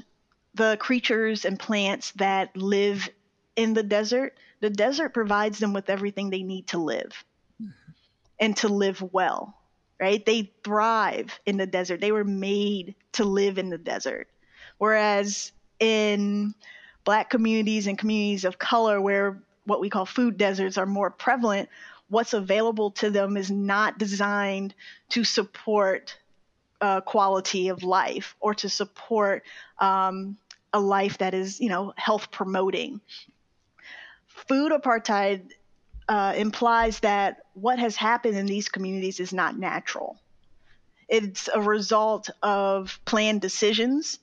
the 0.54 0.76
creatures 0.80 1.44
and 1.44 1.58
plants 1.58 2.12
that 2.12 2.56
live 2.56 3.08
in 3.56 3.74
the 3.74 3.82
desert, 3.82 4.38
the 4.60 4.70
desert 4.70 5.12
provides 5.12 5.58
them 5.58 5.72
with 5.72 5.90
everything 5.90 6.30
they 6.30 6.42
need 6.42 6.68
to 6.68 6.78
live 6.78 7.24
and 8.40 8.56
to 8.58 8.68
live 8.68 9.02
well, 9.12 9.57
right? 10.00 10.24
They 10.24 10.52
thrive 10.62 11.38
in 11.44 11.56
the 11.56 11.66
desert. 11.66 12.00
They 12.00 12.12
were 12.12 12.24
made 12.24 12.94
to 13.12 13.24
live 13.24 13.58
in 13.58 13.68
the 13.68 13.78
desert. 13.78 14.28
Whereas 14.78 15.52
in 15.80 16.54
black 17.04 17.30
communities 17.30 17.86
and 17.86 17.98
communities 17.98 18.44
of 18.44 18.58
color, 18.58 19.00
where 19.00 19.42
what 19.64 19.80
we 19.80 19.90
call 19.90 20.06
food 20.06 20.36
deserts 20.38 20.78
are 20.78 20.86
more 20.86 21.10
prevalent, 21.10 21.68
what's 22.08 22.32
available 22.32 22.92
to 22.92 23.10
them 23.10 23.36
is 23.36 23.50
not 23.50 23.98
designed 23.98 24.74
to 25.10 25.24
support 25.24 26.16
uh, 26.80 27.00
quality 27.00 27.68
of 27.68 27.82
life 27.82 28.36
or 28.40 28.54
to 28.54 28.68
support 28.68 29.42
um, 29.78 30.36
a 30.72 30.80
life 30.80 31.18
that 31.18 31.34
is, 31.34 31.60
you 31.60 31.68
know, 31.68 31.92
health 31.96 32.30
promoting. 32.30 33.00
Food 34.26 34.72
apartheid 34.72 35.50
uh, 36.08 36.34
implies 36.36 37.00
that 37.00 37.42
what 37.54 37.78
has 37.78 37.96
happened 37.96 38.36
in 38.36 38.46
these 38.46 38.68
communities 38.68 39.20
is 39.20 39.32
not 39.32 39.58
natural. 39.58 40.18
It's 41.08 41.48
a 41.52 41.60
result 41.60 42.30
of 42.42 42.98
planned 43.04 43.40
decisions, 43.40 44.18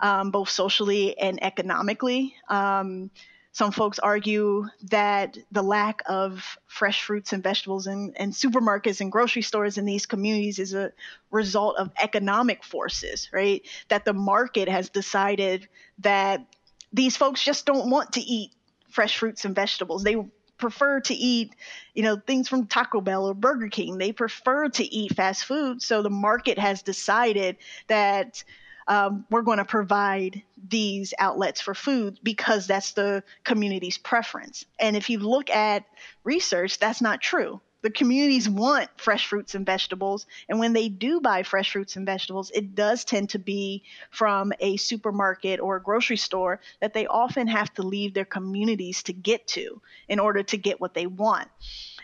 um, 0.00 0.30
both 0.30 0.48
socially 0.48 1.18
and 1.18 1.42
economically. 1.42 2.34
Um, 2.48 3.10
some 3.54 3.70
folks 3.70 3.98
argue 3.98 4.66
that 4.90 5.36
the 5.50 5.62
lack 5.62 6.00
of 6.06 6.56
fresh 6.66 7.02
fruits 7.02 7.34
and 7.34 7.42
vegetables 7.42 7.86
and, 7.86 8.16
in 8.16 8.30
supermarkets 8.30 9.02
and 9.02 9.12
grocery 9.12 9.42
stores 9.42 9.76
in 9.76 9.84
these 9.84 10.06
communities 10.06 10.58
is 10.58 10.72
a 10.72 10.92
result 11.30 11.76
of 11.76 11.90
economic 12.02 12.64
forces, 12.64 13.28
right? 13.30 13.62
That 13.88 14.06
the 14.06 14.14
market 14.14 14.68
has 14.68 14.88
decided 14.88 15.68
that 15.98 16.46
these 16.94 17.16
folks 17.16 17.44
just 17.44 17.66
don't 17.66 17.90
want 17.90 18.12
to 18.12 18.20
eat 18.20 18.52
fresh 18.90 19.18
fruits 19.18 19.44
and 19.44 19.54
vegetables. 19.54 20.02
They 20.02 20.16
prefer 20.62 21.00
to 21.00 21.14
eat, 21.14 21.56
you 21.92 22.04
know, 22.04 22.14
things 22.14 22.48
from 22.48 22.66
Taco 22.66 23.00
Bell 23.00 23.26
or 23.26 23.34
Burger 23.34 23.68
King. 23.68 23.98
They 23.98 24.12
prefer 24.12 24.68
to 24.68 24.84
eat 24.84 25.16
fast 25.16 25.44
food. 25.44 25.82
So 25.82 26.02
the 26.02 26.08
market 26.08 26.56
has 26.56 26.82
decided 26.82 27.56
that 27.88 28.44
um, 28.86 29.26
we're 29.28 29.42
going 29.42 29.58
to 29.58 29.64
provide 29.64 30.42
these 30.68 31.14
outlets 31.18 31.60
for 31.60 31.74
food 31.74 32.20
because 32.22 32.68
that's 32.68 32.92
the 32.92 33.24
community's 33.42 33.98
preference. 33.98 34.64
And 34.78 34.96
if 34.96 35.10
you 35.10 35.18
look 35.18 35.50
at 35.50 35.84
research, 36.22 36.78
that's 36.78 37.02
not 37.02 37.20
true. 37.20 37.60
The 37.82 37.90
communities 37.90 38.48
want 38.48 38.88
fresh 38.96 39.26
fruits 39.26 39.54
and 39.54 39.66
vegetables. 39.66 40.26
And 40.48 40.58
when 40.58 40.72
they 40.72 40.88
do 40.88 41.20
buy 41.20 41.42
fresh 41.42 41.72
fruits 41.72 41.96
and 41.96 42.06
vegetables, 42.06 42.50
it 42.54 42.74
does 42.74 43.04
tend 43.04 43.30
to 43.30 43.38
be 43.38 43.82
from 44.10 44.52
a 44.60 44.76
supermarket 44.76 45.60
or 45.60 45.76
a 45.76 45.82
grocery 45.82 46.16
store 46.16 46.60
that 46.80 46.94
they 46.94 47.06
often 47.06 47.48
have 47.48 47.72
to 47.74 47.82
leave 47.82 48.14
their 48.14 48.24
communities 48.24 49.02
to 49.04 49.12
get 49.12 49.46
to 49.48 49.82
in 50.08 50.20
order 50.20 50.42
to 50.44 50.56
get 50.56 50.80
what 50.80 50.94
they 50.94 51.06
want. 51.06 51.48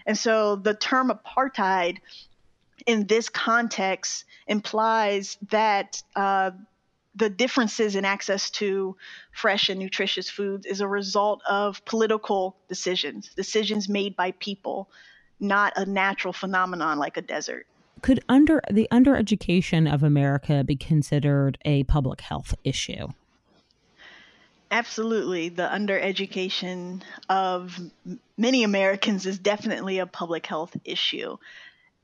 And 0.04 0.18
so 0.18 0.56
the 0.56 0.74
term 0.74 1.10
apartheid 1.10 1.98
in 2.86 3.06
this 3.06 3.28
context 3.28 4.24
implies 4.46 5.36
that 5.50 6.02
uh, 6.16 6.50
the 7.14 7.28
differences 7.28 7.96
in 7.96 8.04
access 8.04 8.50
to 8.50 8.96
fresh 9.32 9.68
and 9.68 9.78
nutritious 9.78 10.30
foods 10.30 10.66
is 10.66 10.80
a 10.80 10.88
result 10.88 11.42
of 11.48 11.84
political 11.84 12.56
decisions, 12.68 13.30
decisions 13.34 13.88
made 13.88 14.16
by 14.16 14.30
people, 14.32 14.88
not 15.40 15.72
a 15.76 15.84
natural 15.84 16.32
phenomenon 16.32 16.98
like 16.98 17.16
a 17.16 17.22
desert. 17.22 17.66
Could 18.02 18.20
under 18.28 18.60
the 18.70 18.88
undereducation 18.92 19.92
of 19.92 20.02
America 20.02 20.62
be 20.64 20.76
considered 20.76 21.58
a 21.64 21.84
public 21.84 22.20
health 22.20 22.54
issue? 22.64 23.08
Absolutely. 24.70 25.48
The 25.48 25.66
undereducation 25.66 27.02
of 27.28 27.78
many 28.36 28.62
Americans 28.64 29.26
is 29.26 29.38
definitely 29.38 29.98
a 29.98 30.06
public 30.06 30.46
health 30.46 30.76
issue. 30.84 31.38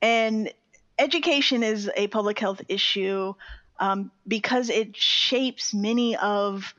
And 0.01 0.51
education 0.97 1.63
is 1.63 1.89
a 1.95 2.07
public 2.07 2.39
health 2.39 2.61
issue 2.67 3.33
um, 3.79 4.11
because 4.27 4.69
it 4.69 4.95
shapes 4.95 5.73
many 5.73 6.15
of 6.15 6.73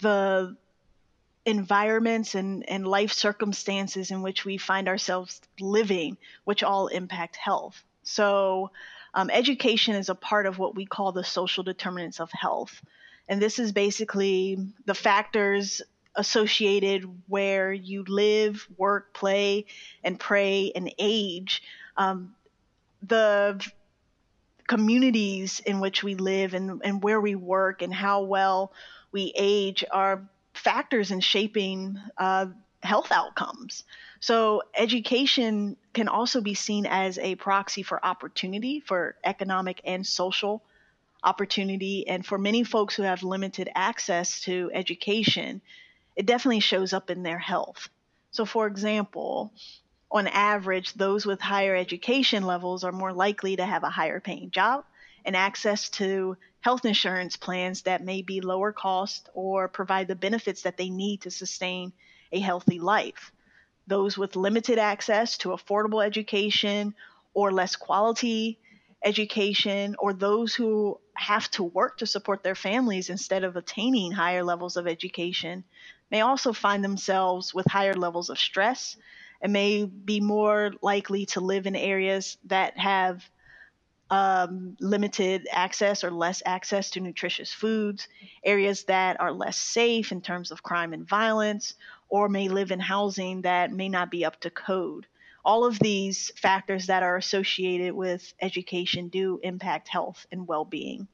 the 0.00 0.56
environments 1.46 2.34
and, 2.34 2.68
and 2.68 2.86
life 2.86 3.12
circumstances 3.12 4.10
in 4.10 4.22
which 4.22 4.44
we 4.44 4.58
find 4.58 4.88
ourselves 4.88 5.40
living, 5.58 6.16
which 6.44 6.62
all 6.62 6.88
impact 6.88 7.36
health. 7.36 7.82
So, 8.02 8.70
um, 9.14 9.30
education 9.30 9.96
is 9.96 10.08
a 10.08 10.14
part 10.14 10.46
of 10.46 10.58
what 10.58 10.74
we 10.74 10.86
call 10.86 11.12
the 11.12 11.24
social 11.24 11.64
determinants 11.64 12.20
of 12.20 12.30
health. 12.32 12.80
And 13.28 13.40
this 13.40 13.58
is 13.58 13.72
basically 13.72 14.58
the 14.86 14.94
factors 14.94 15.82
associated 16.14 17.04
where 17.28 17.72
you 17.72 18.04
live, 18.06 18.66
work, 18.76 19.12
play, 19.14 19.66
and 20.04 20.18
pray 20.18 20.72
and 20.74 20.92
age. 20.98 21.62
Um, 21.96 22.34
the 23.02 23.64
communities 24.68 25.60
in 25.60 25.80
which 25.80 26.02
we 26.02 26.14
live 26.14 26.54
and, 26.54 26.80
and 26.84 27.02
where 27.02 27.20
we 27.20 27.34
work 27.34 27.82
and 27.82 27.92
how 27.92 28.22
well 28.22 28.72
we 29.10 29.32
age 29.36 29.84
are 29.90 30.22
factors 30.60 31.10
in 31.10 31.20
shaping 31.20 31.98
uh, 32.16 32.46
health 32.82 33.10
outcomes. 33.10 33.84
So, 34.20 34.62
education 34.76 35.76
can 35.92 36.08
also 36.08 36.40
be 36.40 36.54
seen 36.54 36.86
as 36.86 37.18
a 37.18 37.34
proxy 37.36 37.82
for 37.82 38.04
opportunity, 38.04 38.80
for 38.80 39.16
economic 39.24 39.80
and 39.84 40.06
social 40.06 40.62
opportunity. 41.22 42.06
And 42.06 42.24
for 42.24 42.38
many 42.38 42.64
folks 42.64 42.94
who 42.94 43.02
have 43.02 43.22
limited 43.22 43.68
access 43.74 44.40
to 44.42 44.70
education, 44.72 45.60
it 46.16 46.26
definitely 46.26 46.60
shows 46.60 46.92
up 46.92 47.10
in 47.10 47.22
their 47.22 47.38
health. 47.38 47.88
So, 48.30 48.44
for 48.44 48.66
example, 48.66 49.52
on 50.10 50.26
average, 50.26 50.94
those 50.94 51.24
with 51.24 51.40
higher 51.40 51.74
education 51.74 52.44
levels 52.44 52.84
are 52.84 52.92
more 52.92 53.12
likely 53.12 53.56
to 53.56 53.64
have 53.64 53.84
a 53.84 53.90
higher 53.90 54.20
paying 54.20 54.50
job 54.50 54.84
and 55.24 55.36
access 55.36 55.88
to 55.90 56.36
health 56.60 56.84
insurance 56.84 57.36
plans 57.36 57.82
that 57.82 58.04
may 58.04 58.22
be 58.22 58.40
lower 58.40 58.72
cost 58.72 59.28
or 59.34 59.68
provide 59.68 60.08
the 60.08 60.14
benefits 60.14 60.62
that 60.62 60.76
they 60.76 60.90
need 60.90 61.22
to 61.22 61.30
sustain 61.30 61.92
a 62.32 62.40
healthy 62.40 62.78
life. 62.78 63.32
Those 63.86 64.16
with 64.16 64.36
limited 64.36 64.78
access 64.78 65.38
to 65.38 65.50
affordable 65.50 66.04
education 66.04 66.94
or 67.34 67.52
less 67.52 67.76
quality 67.76 68.58
education, 69.02 69.96
or 69.98 70.12
those 70.12 70.54
who 70.54 71.00
have 71.14 71.50
to 71.52 71.62
work 71.62 71.98
to 71.98 72.06
support 72.06 72.42
their 72.42 72.54
families 72.54 73.10
instead 73.10 73.44
of 73.44 73.56
attaining 73.56 74.12
higher 74.12 74.44
levels 74.44 74.76
of 74.76 74.86
education, 74.86 75.64
may 76.10 76.20
also 76.20 76.52
find 76.52 76.84
themselves 76.84 77.54
with 77.54 77.66
higher 77.66 77.94
levels 77.94 78.30
of 78.30 78.38
stress 78.38 78.96
and 79.40 79.52
may 79.52 79.84
be 79.84 80.20
more 80.20 80.72
likely 80.82 81.24
to 81.26 81.40
live 81.40 81.66
in 81.66 81.76
areas 81.76 82.36
that 82.44 82.76
have 82.78 83.24
um, 84.10 84.76
limited 84.80 85.46
access 85.52 86.02
or 86.02 86.10
less 86.10 86.42
access 86.44 86.90
to 86.90 87.00
nutritious 87.00 87.52
foods, 87.52 88.08
areas 88.44 88.84
that 88.84 89.20
are 89.20 89.32
less 89.32 89.56
safe 89.56 90.10
in 90.10 90.20
terms 90.20 90.50
of 90.50 90.62
crime 90.62 90.92
and 90.92 91.08
violence, 91.08 91.74
or 92.08 92.28
may 92.28 92.48
live 92.48 92.72
in 92.72 92.80
housing 92.80 93.42
that 93.42 93.72
may 93.72 93.88
not 93.88 94.10
be 94.10 94.24
up 94.24 94.40
to 94.40 94.50
code. 94.50 95.06
All 95.44 95.64
of 95.64 95.78
these 95.78 96.32
factors 96.36 96.86
that 96.86 97.02
are 97.02 97.16
associated 97.16 97.94
with 97.94 98.34
education 98.40 99.08
do 99.08 99.38
impact 99.42 99.88
health 99.88 100.26
and 100.32 100.46
well 100.46 100.64
being. 100.64 101.06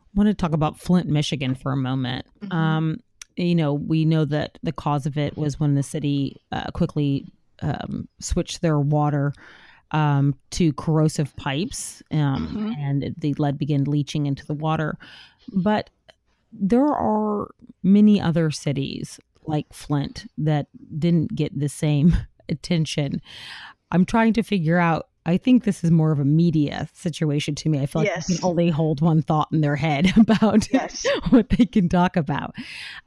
I 0.00 0.18
want 0.18 0.28
to 0.28 0.34
talk 0.34 0.52
about 0.52 0.78
Flint, 0.78 1.06
Michigan 1.06 1.54
for 1.54 1.72
a 1.72 1.76
moment. 1.76 2.26
Mm-hmm. 2.40 2.52
Um, 2.52 3.00
you 3.36 3.54
know, 3.54 3.72
we 3.72 4.04
know 4.04 4.24
that 4.24 4.58
the 4.62 4.72
cause 4.72 5.06
of 5.06 5.16
it 5.16 5.36
was 5.36 5.60
when 5.60 5.74
the 5.74 5.82
city 5.82 6.42
uh, 6.50 6.70
quickly 6.72 7.26
um, 7.60 8.08
switched 8.20 8.60
their 8.60 8.78
water 8.78 9.32
um, 9.92 10.34
to 10.50 10.72
corrosive 10.72 11.36
pipes, 11.36 12.02
um, 12.10 12.48
mm-hmm. 12.48 12.72
and 12.78 13.14
the 13.18 13.34
lead 13.34 13.58
began 13.58 13.84
leaching 13.84 14.26
into 14.26 14.44
the 14.46 14.54
water. 14.54 14.98
But 15.52 15.90
there 16.52 16.86
are 16.86 17.50
many 17.82 18.20
other 18.20 18.50
cities 18.50 19.20
like 19.46 19.72
Flint 19.72 20.26
that 20.38 20.66
didn't 20.98 21.34
get 21.34 21.58
the 21.58 21.68
same 21.68 22.16
attention. 22.48 23.20
I'm 23.90 24.04
trying 24.04 24.32
to 24.34 24.42
figure 24.42 24.78
out. 24.78 25.08
I 25.24 25.36
think 25.36 25.62
this 25.62 25.84
is 25.84 25.92
more 25.92 26.10
of 26.10 26.18
a 26.18 26.24
media 26.24 26.88
situation 26.94 27.54
to 27.54 27.68
me. 27.68 27.78
I 27.78 27.86
feel 27.86 28.02
yes. 28.02 28.28
like 28.28 28.40
they 28.40 28.44
only 28.44 28.70
hold 28.70 29.00
one 29.00 29.22
thought 29.22 29.46
in 29.52 29.60
their 29.60 29.76
head 29.76 30.12
about 30.16 30.68
yes. 30.72 31.06
what 31.30 31.48
they 31.50 31.64
can 31.64 31.88
talk 31.88 32.16
about. 32.16 32.56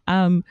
Um, 0.07 0.45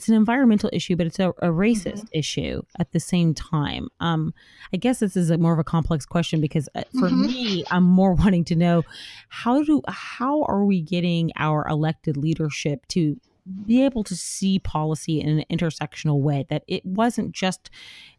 it's 0.00 0.08
an 0.08 0.14
environmental 0.14 0.70
issue, 0.72 0.96
but 0.96 1.06
it's 1.06 1.18
a, 1.18 1.28
a 1.28 1.48
racist 1.48 2.04
mm-hmm. 2.04 2.18
issue 2.18 2.62
at 2.78 2.90
the 2.92 3.00
same 3.00 3.34
time. 3.34 3.90
Um, 4.00 4.32
I 4.72 4.78
guess 4.78 5.00
this 5.00 5.14
is 5.14 5.28
a 5.28 5.36
more 5.36 5.52
of 5.52 5.58
a 5.58 5.64
complex 5.64 6.06
question 6.06 6.40
because 6.40 6.70
uh, 6.74 6.84
for 6.98 7.10
mm-hmm. 7.10 7.26
me, 7.26 7.64
I'm 7.70 7.84
more 7.84 8.14
wanting 8.18 8.46
to 8.46 8.56
know 8.56 8.82
how 9.28 9.62
do 9.62 9.82
how 9.88 10.44
are 10.44 10.64
we 10.64 10.80
getting 10.80 11.32
our 11.36 11.68
elected 11.68 12.16
leadership 12.16 12.86
to 12.88 13.20
be 13.66 13.84
able 13.84 14.04
to 14.04 14.16
see 14.16 14.58
policy 14.58 15.20
in 15.20 15.40
an 15.40 15.44
intersectional 15.50 16.22
way 16.22 16.46
that 16.48 16.62
it 16.66 16.82
wasn't 16.86 17.32
just 17.32 17.68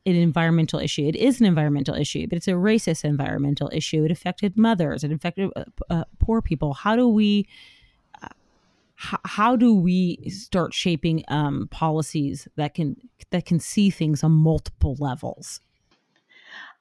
an 0.05 0.15
environmental 0.15 0.79
issue 0.79 1.07
it 1.07 1.15
is 1.15 1.39
an 1.39 1.45
environmental 1.45 1.95
issue 1.95 2.27
but 2.27 2.35
it's 2.35 2.47
a 2.47 2.51
racist 2.51 3.05
environmental 3.05 3.69
issue 3.71 4.03
it 4.03 4.11
affected 4.11 4.57
mothers 4.57 5.03
it 5.03 5.11
affected 5.11 5.49
uh, 5.55 5.63
uh, 5.89 6.03
poor 6.19 6.41
people 6.41 6.73
how 6.73 6.95
do 6.95 7.07
we 7.07 7.47
how, 9.01 9.55
do 9.55 9.73
we 9.73 10.29
start 10.29 10.73
shaping 10.73 11.23
um, 11.27 11.67
policies 11.71 12.47
that 12.55 12.75
can 12.75 12.95
that 13.31 13.45
can 13.45 13.59
see 13.59 13.89
things 13.89 14.23
on 14.23 14.31
multiple 14.31 14.95
levels? 14.99 15.59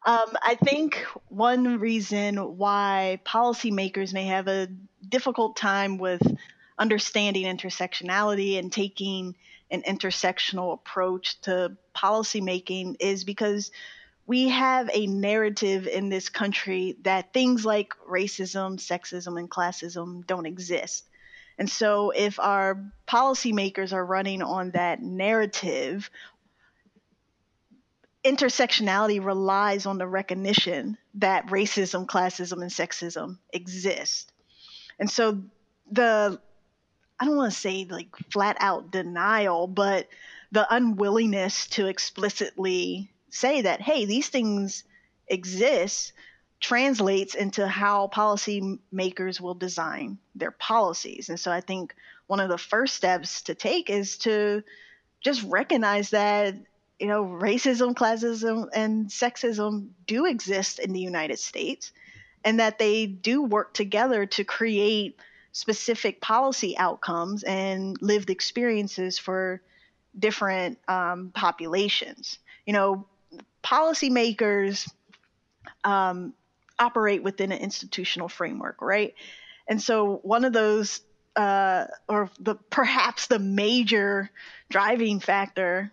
Um, 0.04 0.36
I 0.42 0.56
think 0.62 1.04
one 1.28 1.78
reason 1.78 2.36
why 2.58 3.20
policymakers 3.26 4.12
may 4.12 4.24
have 4.24 4.48
a 4.48 4.68
difficult 5.06 5.56
time 5.56 5.98
with 5.98 6.22
understanding 6.78 7.44
intersectionality 7.44 8.58
and 8.58 8.72
taking 8.72 9.36
an 9.70 9.82
intersectional 9.82 10.74
approach 10.74 11.40
to 11.42 11.76
policymaking 11.94 12.96
is 13.00 13.24
because 13.24 13.70
we 14.26 14.48
have 14.48 14.90
a 14.92 15.06
narrative 15.06 15.86
in 15.86 16.08
this 16.08 16.28
country 16.28 16.96
that 17.02 17.32
things 17.32 17.64
like 17.64 17.94
racism, 18.08 18.76
sexism, 18.78 19.38
and 19.38 19.50
classism 19.50 20.26
don't 20.26 20.46
exist. 20.46 21.09
And 21.60 21.68
so, 21.68 22.08
if 22.08 22.40
our 22.40 22.82
policymakers 23.06 23.92
are 23.92 24.04
running 24.04 24.40
on 24.40 24.70
that 24.70 25.02
narrative, 25.02 26.08
intersectionality 28.24 29.22
relies 29.22 29.84
on 29.84 29.98
the 29.98 30.06
recognition 30.06 30.96
that 31.16 31.48
racism, 31.48 32.06
classism, 32.06 32.62
and 32.62 32.70
sexism 32.70 33.36
exist. 33.52 34.32
And 34.98 35.10
so, 35.10 35.42
the 35.92 36.40
I 37.20 37.24
don't 37.26 37.36
want 37.36 37.52
to 37.52 37.58
say 37.58 37.86
like 37.90 38.16
flat 38.32 38.56
out 38.58 38.90
denial, 38.90 39.66
but 39.66 40.08
the 40.52 40.66
unwillingness 40.74 41.66
to 41.72 41.88
explicitly 41.88 43.12
say 43.28 43.60
that, 43.60 43.82
hey, 43.82 44.06
these 44.06 44.30
things 44.30 44.84
exist 45.28 46.14
translates 46.60 47.34
into 47.34 47.66
how 47.66 48.08
policymakers 48.08 49.40
will 49.40 49.54
design 49.54 50.18
their 50.34 50.50
policies. 50.50 51.30
And 51.30 51.40
so 51.40 51.50
I 51.50 51.60
think 51.60 51.94
one 52.26 52.40
of 52.40 52.50
the 52.50 52.58
first 52.58 52.94
steps 52.94 53.42
to 53.42 53.54
take 53.54 53.90
is 53.90 54.18
to 54.18 54.62
just 55.20 55.42
recognize 55.44 56.10
that 56.10 56.54
you 56.98 57.06
know 57.06 57.24
racism, 57.24 57.94
classism, 57.94 58.68
and 58.74 59.08
sexism 59.08 59.88
do 60.06 60.26
exist 60.26 60.78
in 60.78 60.92
the 60.92 61.00
United 61.00 61.38
States, 61.38 61.92
and 62.44 62.60
that 62.60 62.78
they 62.78 63.06
do 63.06 63.42
work 63.42 63.72
together 63.72 64.26
to 64.26 64.44
create 64.44 65.18
specific 65.52 66.20
policy 66.20 66.76
outcomes 66.76 67.42
and 67.42 67.96
lived 68.00 68.30
experiences 68.30 69.18
for 69.18 69.62
different 70.18 70.78
um, 70.88 71.30
populations. 71.34 72.38
You 72.66 72.74
know, 72.74 73.06
policymakers 73.64 74.88
um, 75.84 76.34
operate 76.80 77.22
within 77.22 77.52
an 77.52 77.58
institutional 77.58 78.28
framework, 78.28 78.82
right? 78.82 79.14
And 79.68 79.80
so 79.80 80.16
one 80.22 80.44
of 80.44 80.52
those, 80.52 81.00
uh, 81.36 81.84
or 82.08 82.30
the 82.40 82.56
perhaps 82.56 83.28
the 83.28 83.38
major 83.38 84.30
driving 84.68 85.20
factor 85.20 85.92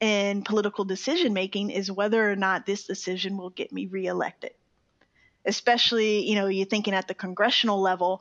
in 0.00 0.42
political 0.42 0.84
decision 0.84 1.32
making 1.32 1.70
is 1.70 1.90
whether 1.90 2.30
or 2.30 2.36
not 2.36 2.66
this 2.66 2.86
decision 2.86 3.38
will 3.38 3.50
get 3.50 3.72
me 3.72 3.86
reelected. 3.86 4.52
Especially, 5.46 6.28
you 6.28 6.34
know, 6.34 6.48
you're 6.48 6.66
thinking 6.66 6.92
at 6.92 7.08
the 7.08 7.14
congressional 7.14 7.80
level, 7.80 8.20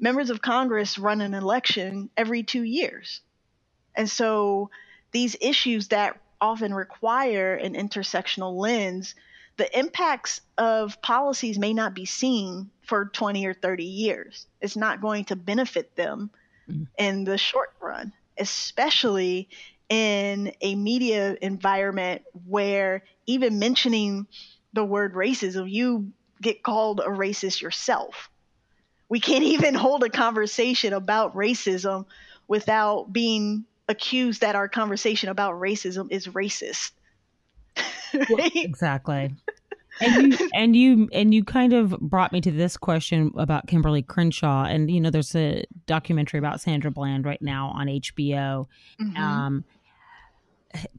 members 0.00 0.30
of 0.30 0.42
Congress 0.42 0.98
run 0.98 1.20
an 1.20 1.34
election 1.34 2.10
every 2.16 2.42
two 2.42 2.62
years. 2.62 3.20
And 3.94 4.10
so 4.10 4.70
these 5.12 5.36
issues 5.40 5.88
that 5.88 6.18
often 6.40 6.74
require 6.74 7.54
an 7.54 7.74
intersectional 7.74 8.56
lens 8.56 9.14
the 9.56 9.78
impacts 9.78 10.40
of 10.58 11.00
policies 11.02 11.58
may 11.58 11.72
not 11.72 11.94
be 11.94 12.04
seen 12.04 12.70
for 12.82 13.06
20 13.06 13.46
or 13.46 13.54
30 13.54 13.84
years. 13.84 14.46
It's 14.60 14.76
not 14.76 15.00
going 15.00 15.26
to 15.26 15.36
benefit 15.36 15.94
them 15.96 16.30
mm-hmm. 16.68 16.84
in 16.98 17.24
the 17.24 17.38
short 17.38 17.72
run, 17.80 18.12
especially 18.38 19.48
in 19.88 20.52
a 20.60 20.74
media 20.74 21.36
environment 21.40 22.22
where 22.46 23.04
even 23.26 23.58
mentioning 23.58 24.26
the 24.72 24.84
word 24.84 25.14
racism, 25.14 25.70
you 25.70 26.12
get 26.42 26.62
called 26.62 27.00
a 27.00 27.08
racist 27.08 27.62
yourself. 27.62 28.30
we 29.08 29.20
can't 29.20 29.44
even 29.56 29.74
hold 29.74 30.02
a 30.02 30.10
conversation 30.10 30.92
about 30.92 31.34
racism 31.34 32.06
without 32.48 33.12
being 33.12 33.64
accused 33.88 34.40
that 34.40 34.56
our 34.56 34.68
conversation 34.68 35.28
about 35.28 35.60
racism 35.60 36.10
is 36.10 36.26
racist. 36.28 36.90
right? 38.30 38.52
Exactly. 38.54 39.34
and 40.00 40.32
you 40.32 40.50
and 40.54 40.76
you 40.76 41.08
and 41.12 41.34
you 41.34 41.44
kind 41.44 41.72
of 41.72 41.90
brought 42.00 42.32
me 42.32 42.40
to 42.40 42.50
this 42.50 42.76
question 42.76 43.30
about 43.36 43.66
Kimberly 43.66 44.02
Crenshaw, 44.02 44.64
and 44.64 44.90
you 44.90 45.00
know, 45.00 45.10
there's 45.10 45.34
a 45.36 45.64
documentary 45.86 46.38
about 46.38 46.60
Sandra 46.60 46.90
Bland 46.90 47.24
right 47.24 47.40
now 47.40 47.72
on 47.74 47.86
HBO. 47.86 48.66
Mm-hmm. 49.00 49.16
Um, 49.16 49.64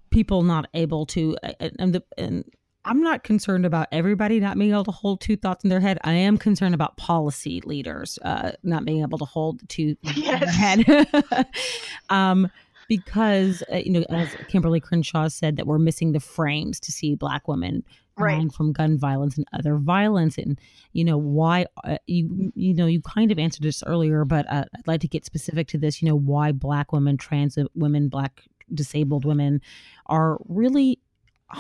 people 0.10 0.44
not 0.44 0.70
able 0.74 1.06
to, 1.08 1.36
and 1.60 1.94
the 1.94 2.04
and 2.18 2.46
I'm 2.86 3.02
not 3.02 3.24
concerned 3.24 3.66
about 3.66 3.88
everybody 3.92 4.40
not 4.40 4.58
being 4.58 4.72
able 4.72 4.86
to 4.86 4.92
hold 4.92 5.20
two 5.20 5.36
thoughts 5.36 5.64
in 5.64 5.70
their 5.70 5.80
head. 5.80 5.98
I 6.04 6.14
am 6.14 6.38
concerned 6.38 6.76
about 6.76 6.98
policy 6.98 7.62
leaders 7.66 8.20
uh, 8.22 8.52
not 8.64 8.86
being 8.86 9.02
able 9.02 9.18
to 9.18 9.26
hold 9.26 9.68
two 9.68 9.98
yes. 10.16 10.78
in 10.78 10.84
their 10.84 11.06
head. 11.06 11.48
um, 12.10 12.50
because 12.88 13.64
uh, 13.72 13.78
you 13.78 13.92
know, 13.92 14.06
as 14.10 14.36
Kimberly 14.48 14.80
Crenshaw 14.80 15.28
said, 15.28 15.58
that 15.58 15.68
we're 15.68 15.80
missing 15.80 16.12
the 16.12 16.20
frames 16.20 16.80
to 16.82 16.92
see 16.92 17.16
Black 17.16 17.48
women 17.48 17.84
right. 18.18 18.52
from 18.52 18.72
gun 18.72 18.98
violence 18.98 19.38
and 19.38 19.46
other 19.54 19.78
violence, 19.78 20.38
and 20.38 20.60
you 20.94 21.04
know 21.04 21.18
why 21.18 21.66
uh, 21.84 21.98
you 22.08 22.52
you 22.56 22.74
know 22.74 22.86
you 22.86 23.02
kind 23.02 23.32
of 23.32 23.40
answered 23.40 23.64
this 23.64 23.84
earlier, 23.86 24.26
but 24.26 24.46
uh, 24.52 24.66
I'd 24.76 24.88
like 24.88 25.02
to 25.02 25.08
get 25.08 25.26
specific 25.26 25.68
to 25.70 25.78
this. 25.78 26.02
You 26.02 26.10
know 26.10 26.18
why 26.18 26.52
Black 26.52 26.92
women, 26.92 27.18
trans 27.18 27.58
women, 27.76 28.10
Black 28.10 28.42
disabled 28.74 29.26
women 29.26 29.62
are 30.08 30.38
really 30.48 31.00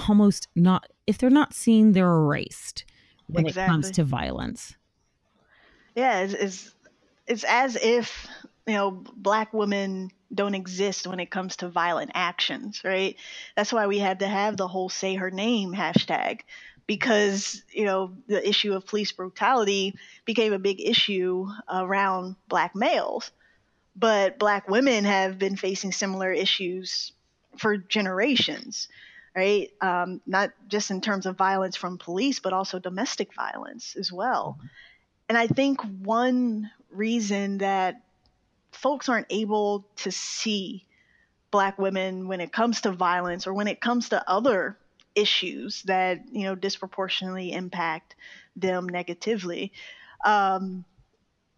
almost 0.07 0.47
not 0.55 0.87
if 1.07 1.17
they're 1.17 1.29
not 1.29 1.53
seen, 1.53 1.91
they're 1.91 2.07
erased 2.07 2.85
when 3.27 3.45
exactly. 3.45 3.63
it 3.63 3.67
comes 3.67 3.91
to 3.91 4.03
violence. 4.03 4.75
Yeah, 5.95 6.21
it's, 6.21 6.33
it's 6.33 6.75
it's 7.27 7.43
as 7.45 7.75
if 7.77 8.27
you 8.67 8.73
know 8.73 9.03
black 9.15 9.53
women 9.53 10.11
don't 10.33 10.55
exist 10.55 11.07
when 11.07 11.19
it 11.19 11.29
comes 11.29 11.57
to 11.57 11.69
violent 11.69 12.11
actions, 12.13 12.81
right? 12.83 13.15
That's 13.55 13.71
why 13.71 13.87
we 13.87 13.99
had 13.99 14.19
to 14.19 14.27
have 14.27 14.57
the 14.57 14.67
whole 14.67 14.89
say 14.89 15.15
her 15.15 15.31
name 15.31 15.73
hashtag 15.73 16.41
because, 16.87 17.63
you 17.71 17.85
know, 17.85 18.11
the 18.27 18.47
issue 18.47 18.73
of 18.73 18.85
police 18.85 19.11
brutality 19.11 19.95
became 20.25 20.53
a 20.53 20.59
big 20.59 20.81
issue 20.81 21.47
around 21.71 22.35
black 22.47 22.75
males. 22.75 23.31
But 23.95 24.37
black 24.37 24.69
women 24.69 25.05
have 25.05 25.39
been 25.39 25.55
facing 25.55 25.93
similar 25.93 26.31
issues 26.31 27.13
for 27.57 27.77
generations, 27.77 28.89
right? 29.35 29.71
Um, 29.79 30.21
not 30.27 30.51
just 30.67 30.91
in 30.91 30.99
terms 30.99 31.25
of 31.25 31.37
violence 31.37 31.77
from 31.77 31.97
police, 31.97 32.39
but 32.39 32.51
also 32.51 32.77
domestic 32.77 33.33
violence 33.33 33.95
as 33.95 34.11
well. 34.11 34.57
Mm-hmm. 34.57 34.67
And 35.29 35.37
I 35.37 35.47
think 35.47 35.81
one 35.81 36.69
reason 36.91 37.59
that 37.59 38.01
folks 38.75 39.09
aren't 39.09 39.27
able 39.29 39.87
to 39.97 40.11
see 40.11 40.85
black 41.51 41.79
women 41.79 42.27
when 42.27 42.41
it 42.41 42.51
comes 42.51 42.81
to 42.81 42.91
violence 42.91 43.47
or 43.47 43.53
when 43.53 43.67
it 43.67 43.81
comes 43.81 44.09
to 44.09 44.29
other 44.29 44.77
issues 45.15 45.81
that 45.83 46.19
you 46.31 46.43
know 46.43 46.55
disproportionately 46.55 47.53
impact 47.53 48.15
them 48.57 48.87
negatively 48.87 49.71
um, 50.25 50.83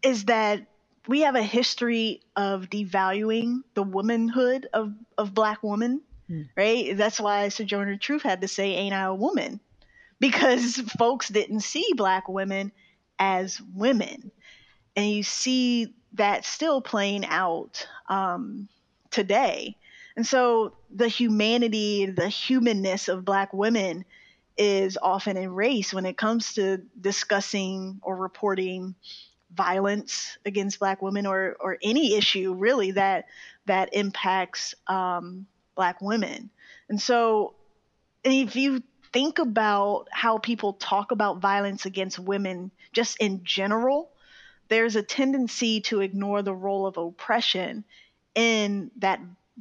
is 0.04 0.26
that 0.26 0.68
we 1.08 1.22
have 1.22 1.36
a 1.36 1.42
history 1.42 2.22
of 2.36 2.70
devaluing 2.70 3.62
the 3.74 3.82
womanhood 3.82 4.68
of, 4.74 4.94
of 5.18 5.34
black 5.34 5.64
women 5.64 6.02
mm. 6.30 6.48
right? 6.56 6.96
That's 6.96 7.20
why 7.20 7.50
sojourner 7.50 7.98
truth 7.98 8.24
had 8.24 8.42
to 8.42 8.48
say 8.48 8.74
ain't 8.74 8.94
i 8.94 9.04
a 9.04 9.14
woman? 9.14 9.60
Because 10.20 10.78
folks 10.98 11.28
didn't 11.28 11.60
see 11.60 11.86
black 11.96 12.28
women 12.28 12.72
as 13.20 13.62
women. 13.76 14.32
And 14.96 15.12
you 15.12 15.22
see 15.22 15.94
that 16.14 16.46
still 16.46 16.82
playing 16.82 17.26
out 17.26 17.88
um, 18.10 18.68
today. 19.12 19.76
And 20.16 20.26
so 20.26 20.74
the 20.90 21.08
humanity, 21.08 22.08
the 22.08 22.28
humanness 22.28 23.08
of 23.08 23.26
Black 23.26 23.54
women 23.54 24.06
is 24.58 24.98
often 25.00 25.38
erased 25.38 25.94
when 25.94 26.06
it 26.06 26.18
comes 26.18 26.54
to 26.56 26.82
discussing 27.00 28.00
or 28.02 28.16
reporting 28.16 28.96
violence 29.54 30.38
against 30.46 30.80
Black 30.80 31.02
women 31.02 31.26
or 31.26 31.56
or 31.60 31.78
any 31.82 32.16
issue 32.16 32.54
really 32.54 32.92
that 32.92 33.26
that 33.66 33.90
impacts 33.94 34.74
um, 34.88 35.46
Black 35.76 36.02
women. 36.02 36.50
And 36.90 37.02
so, 37.02 37.54
if 38.24 38.56
you 38.56 38.82
think 39.14 39.40
about 39.40 40.08
how 40.12 40.38
people 40.38 40.74
talk 40.74 41.12
about 41.12 41.40
violence 41.40 41.86
against 41.86 42.20
women 42.20 42.72
just 42.92 43.18
in 43.20 43.44
general, 43.44 44.10
there's 44.70 44.96
a 44.96 45.04
tendency 45.04 45.82
to 45.82 46.02
ignore 46.02 46.42
the 46.42 46.54
role 46.54 46.86
of 46.86 46.98
oppression 46.98 47.84
in 48.36 48.92
that 48.98 49.20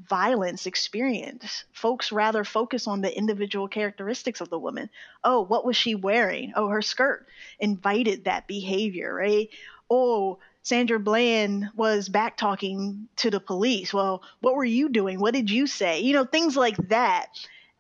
violence 0.09 0.67
experience. 0.67 1.65
Folks 1.73 2.13
rather 2.13 2.45
focus 2.45 2.87
on 2.87 3.01
the 3.01 3.17
individual 3.17 3.69
characteristics 3.69 4.41
of 4.41 4.51
the 4.51 4.59
woman. 4.59 4.91
Oh, 5.25 5.41
what 5.41 5.65
was 5.65 5.77
she 5.77 5.95
wearing? 5.95 6.53
Oh, 6.55 6.69
her 6.69 6.83
skirt 6.83 7.27
invited 7.59 8.25
that 8.25 8.47
behavior, 8.47 9.15
right? 9.15 9.49
Oh, 9.91 10.39
Sandra 10.63 10.99
Bland 10.99 11.69
was 11.77 12.09
back 12.09 12.37
talking 12.37 13.09
to 13.17 13.31
the 13.31 13.41
police. 13.41 13.95
Well, 13.95 14.23
what 14.41 14.55
were 14.55 14.65
you 14.65 14.89
doing? 14.89 15.21
What 15.21 15.33
did 15.33 15.51
you 15.51 15.67
say? 15.67 16.01
You 16.01 16.13
know, 16.13 16.25
things 16.25 16.57
like 16.57 16.77
that 16.89 17.29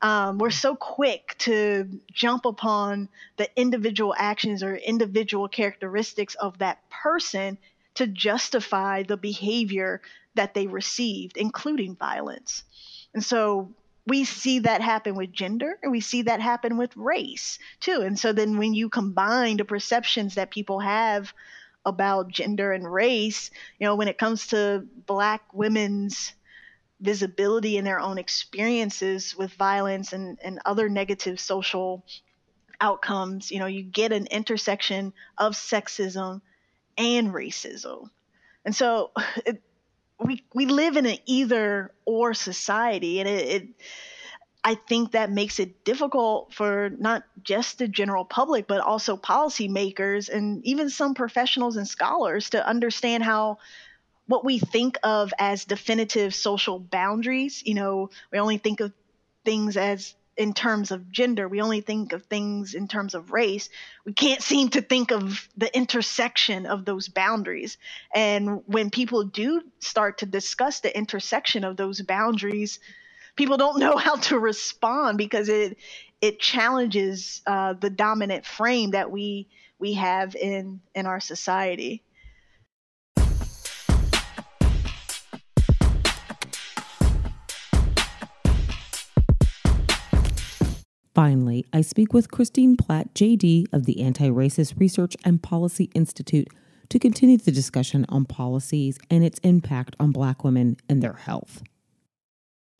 um, 0.02 0.38
we're 0.38 0.50
so 0.50 0.74
quick 0.74 1.34
to 1.38 1.88
jump 2.12 2.44
upon 2.44 3.08
the 3.36 3.48
individual 3.56 4.14
actions 4.16 4.62
or 4.62 4.76
individual 4.76 5.48
characteristics 5.48 6.34
of 6.34 6.58
that 6.58 6.78
person 6.90 7.58
to 7.94 8.06
justify 8.06 9.02
the 9.02 9.16
behavior 9.16 10.02
that 10.34 10.52
they 10.52 10.66
received, 10.66 11.36
including 11.36 11.96
violence. 11.96 12.62
And 13.14 13.24
so 13.24 13.72
we 14.06 14.24
see 14.24 14.60
that 14.60 14.82
happen 14.82 15.16
with 15.16 15.32
gender 15.32 15.78
and 15.82 15.90
we 15.90 16.00
see 16.00 16.22
that 16.22 16.40
happen 16.40 16.76
with 16.76 16.96
race 16.96 17.58
too. 17.80 18.02
And 18.02 18.18
so 18.18 18.32
then 18.32 18.58
when 18.58 18.74
you 18.74 18.88
combine 18.88 19.56
the 19.56 19.64
perceptions 19.64 20.34
that 20.34 20.50
people 20.50 20.80
have 20.80 21.32
about 21.84 22.28
gender 22.28 22.72
and 22.72 22.90
race, 22.90 23.50
you 23.78 23.86
know, 23.86 23.96
when 23.96 24.08
it 24.08 24.18
comes 24.18 24.48
to 24.48 24.84
black 25.06 25.42
women's 25.54 26.34
visibility 27.00 27.76
in 27.76 27.84
their 27.84 28.00
own 28.00 28.18
experiences 28.18 29.36
with 29.36 29.52
violence 29.54 30.12
and, 30.12 30.38
and 30.42 30.60
other 30.64 30.88
negative 30.88 31.38
social 31.38 32.04
outcomes, 32.80 33.50
you 33.50 33.58
know, 33.58 33.66
you 33.66 33.82
get 33.82 34.12
an 34.12 34.26
intersection 34.26 35.12
of 35.38 35.54
sexism 35.54 36.40
and 36.96 37.32
racism. 37.32 38.10
And 38.64 38.74
so 38.74 39.10
it, 39.46 39.62
we 40.18 40.42
we 40.54 40.64
live 40.66 40.96
in 40.96 41.04
an 41.04 41.18
either 41.26 41.92
or 42.06 42.32
society 42.32 43.20
and 43.20 43.28
it, 43.28 43.48
it 43.48 43.68
I 44.64 44.74
think 44.74 45.12
that 45.12 45.30
makes 45.30 45.60
it 45.60 45.84
difficult 45.84 46.52
for 46.52 46.90
not 46.98 47.22
just 47.44 47.78
the 47.78 47.86
general 47.86 48.24
public, 48.24 48.66
but 48.66 48.80
also 48.80 49.16
policymakers 49.16 50.28
and 50.28 50.64
even 50.64 50.90
some 50.90 51.14
professionals 51.14 51.76
and 51.76 51.86
scholars 51.86 52.50
to 52.50 52.66
understand 52.66 53.22
how 53.22 53.58
what 54.26 54.44
we 54.44 54.58
think 54.58 54.98
of 55.02 55.32
as 55.38 55.64
definitive 55.64 56.34
social 56.34 56.78
boundaries. 56.78 57.62
You 57.64 57.74
know, 57.74 58.10
we 58.32 58.38
only 58.38 58.58
think 58.58 58.80
of 58.80 58.92
things 59.44 59.76
as 59.76 60.14
in 60.36 60.52
terms 60.52 60.90
of 60.90 61.10
gender. 61.10 61.48
We 61.48 61.62
only 61.62 61.80
think 61.80 62.12
of 62.12 62.24
things 62.26 62.74
in 62.74 62.88
terms 62.88 63.14
of 63.14 63.32
race. 63.32 63.68
We 64.04 64.12
can't 64.12 64.42
seem 64.42 64.68
to 64.70 64.82
think 64.82 65.10
of 65.10 65.48
the 65.56 65.74
intersection 65.74 66.66
of 66.66 66.84
those 66.84 67.08
boundaries. 67.08 67.78
And 68.14 68.62
when 68.66 68.90
people 68.90 69.24
do 69.24 69.62
start 69.78 70.18
to 70.18 70.26
discuss 70.26 70.80
the 70.80 70.94
intersection 70.96 71.64
of 71.64 71.76
those 71.76 72.02
boundaries, 72.02 72.80
people 73.34 73.56
don't 73.56 73.78
know 73.78 73.96
how 73.96 74.16
to 74.16 74.38
respond 74.38 75.18
because 75.18 75.48
it 75.48 75.78
it 76.20 76.40
challenges 76.40 77.42
uh, 77.46 77.74
the 77.74 77.90
dominant 77.90 78.44
frame 78.46 78.92
that 78.92 79.10
we 79.10 79.48
we 79.78 79.94
have 79.94 80.34
in 80.34 80.80
in 80.94 81.06
our 81.06 81.20
society. 81.20 82.02
Finally, 91.16 91.64
I 91.72 91.80
speak 91.80 92.12
with 92.12 92.30
Christine 92.30 92.76
Platt, 92.76 93.14
JD 93.14 93.72
of 93.72 93.86
the 93.86 94.02
Anti 94.02 94.28
Racist 94.28 94.78
Research 94.78 95.16
and 95.24 95.42
Policy 95.42 95.84
Institute, 95.94 96.46
to 96.90 96.98
continue 96.98 97.38
the 97.38 97.50
discussion 97.50 98.04
on 98.10 98.26
policies 98.26 98.98
and 99.08 99.24
its 99.24 99.38
impact 99.38 99.96
on 99.98 100.12
Black 100.12 100.44
women 100.44 100.76
and 100.90 101.02
their 101.02 101.14
health. 101.14 101.62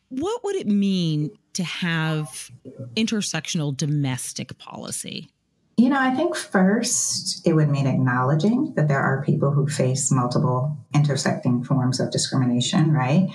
What 0.09 0.43
would 0.43 0.55
it 0.55 0.67
mean 0.67 1.31
to 1.53 1.63
have 1.63 2.51
intersectional 2.95 3.75
domestic 3.75 4.55
policy? 4.59 5.31
You 5.77 5.89
know, 5.89 5.99
I 5.99 6.09
think 6.15 6.35
first 6.35 7.45
it 7.45 7.53
would 7.53 7.69
mean 7.69 7.85
acknowledging 7.85 8.73
that 8.73 8.87
there 8.87 8.99
are 8.99 9.23
people 9.23 9.51
who 9.51 9.67
face 9.67 10.11
multiple 10.11 10.75
intersecting 10.95 11.63
forms 11.63 11.99
of 11.99 12.09
discrimination, 12.09 12.91
right? 12.91 13.29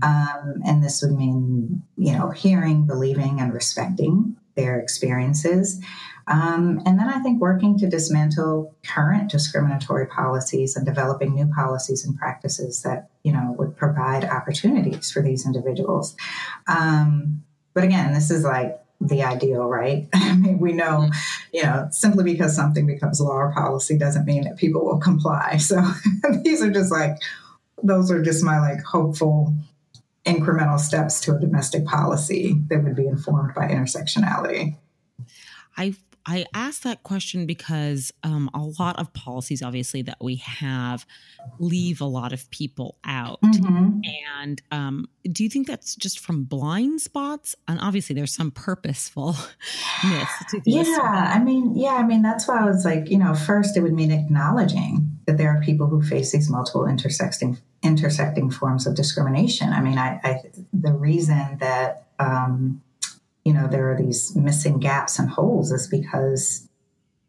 Um, 0.00 0.62
and 0.64 0.82
this 0.82 1.02
would 1.02 1.10
mean, 1.10 1.82
you 1.96 2.12
know, 2.12 2.30
hearing, 2.30 2.86
believing, 2.86 3.40
and 3.40 3.52
respecting 3.52 4.36
their 4.54 4.78
experiences. 4.78 5.82
Um, 6.28 6.80
and 6.86 7.00
then 7.00 7.08
I 7.08 7.18
think 7.18 7.40
working 7.40 7.76
to 7.78 7.88
dismantle 7.88 8.76
current 8.86 9.30
discriminatory 9.30 10.06
policies 10.06 10.76
and 10.76 10.86
developing 10.86 11.34
new 11.34 11.48
policies 11.52 12.04
and 12.04 12.16
practices 12.16 12.82
that 12.82 13.08
you 13.24 13.32
know 13.32 13.56
would 13.58 13.76
provide 13.76 14.24
opportunities 14.24 15.10
for 15.10 15.20
these 15.20 15.44
individuals. 15.44 16.14
Um, 16.68 17.42
but 17.74 17.82
again, 17.82 18.12
this 18.14 18.30
is 18.30 18.44
like 18.44 18.78
the 19.02 19.22
ideal, 19.22 19.66
right? 19.66 20.08
I 20.14 20.36
mean, 20.36 20.58
we 20.58 20.72
know, 20.72 21.08
mm-hmm. 21.08 21.56
you 21.56 21.62
know, 21.62 21.88
simply 21.90 22.24
because 22.24 22.54
something 22.54 22.86
becomes 22.86 23.20
law 23.20 23.32
or 23.32 23.52
policy 23.52 23.98
doesn't 23.98 24.24
mean 24.24 24.44
that 24.44 24.56
people 24.56 24.84
will 24.84 24.98
comply. 24.98 25.58
So 25.72 25.80
these 26.42 26.62
are 26.62 26.70
just 26.70 26.92
like, 26.92 27.16
those 27.82 28.10
are 28.10 28.22
just 28.22 28.44
my 28.44 28.60
like 28.60 28.82
hopeful 28.82 29.54
incremental 30.26 30.78
steps 30.78 31.20
to 31.22 31.34
a 31.34 31.40
domestic 31.40 31.84
policy 31.86 32.60
that 32.68 32.82
would 32.82 32.94
be 32.94 33.06
informed 33.06 33.54
by 33.54 33.68
intersectionality. 33.68 34.76
I 35.76 35.94
I 36.24 36.46
asked 36.54 36.84
that 36.84 37.02
question 37.02 37.46
because 37.46 38.12
um, 38.22 38.50
a 38.54 38.60
lot 38.78 38.98
of 38.98 39.12
policies, 39.12 39.62
obviously, 39.62 40.02
that 40.02 40.18
we 40.20 40.36
have 40.36 41.04
leave 41.58 42.00
a 42.00 42.06
lot 42.06 42.32
of 42.32 42.48
people 42.50 42.96
out. 43.04 43.40
Mm-hmm. 43.42 44.00
And 44.40 44.62
um, 44.70 45.08
do 45.30 45.42
you 45.42 45.50
think 45.50 45.66
that's 45.66 45.96
just 45.96 46.20
from 46.20 46.44
blind 46.44 47.00
spots? 47.00 47.56
And 47.66 47.80
obviously, 47.80 48.14
there's 48.14 48.34
some 48.34 48.50
purposefulness 48.50 49.46
to 50.02 50.60
this. 50.64 50.88
Yeah, 50.88 51.32
I 51.34 51.42
mean, 51.42 51.74
yeah, 51.76 51.94
I 51.94 52.04
mean, 52.04 52.22
that's 52.22 52.46
why 52.46 52.60
I 52.60 52.64
was 52.64 52.84
like, 52.84 53.10
you 53.10 53.18
know, 53.18 53.34
first 53.34 53.76
it 53.76 53.80
would 53.80 53.94
mean 53.94 54.12
acknowledging 54.12 55.18
that 55.26 55.38
there 55.38 55.50
are 55.50 55.60
people 55.60 55.86
who 55.86 56.02
face 56.02 56.32
these 56.32 56.50
multiple 56.50 56.86
intersecting 56.86 57.58
intersecting 57.82 58.48
forms 58.50 58.86
of 58.86 58.94
discrimination. 58.94 59.72
I 59.72 59.80
mean, 59.80 59.98
I, 59.98 60.20
I 60.22 60.42
the 60.72 60.92
reason 60.92 61.58
that 61.58 62.06
um, 62.18 62.80
you 63.44 63.52
know 63.52 63.66
there 63.66 63.90
are 63.90 63.96
these 63.96 64.34
missing 64.36 64.78
gaps 64.78 65.18
and 65.18 65.30
holes 65.30 65.72
is 65.72 65.88
because 65.88 66.68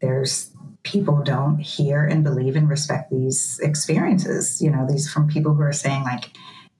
there's 0.01 0.51
people 0.83 1.21
don't 1.23 1.59
hear 1.59 2.05
and 2.05 2.23
believe 2.23 2.55
and 2.55 2.69
respect 2.69 3.09
these 3.09 3.59
experiences 3.63 4.61
you 4.61 4.69
know 4.69 4.85
these 4.87 5.11
from 5.11 5.27
people 5.27 5.53
who 5.53 5.61
are 5.61 5.73
saying 5.73 6.03
like 6.03 6.31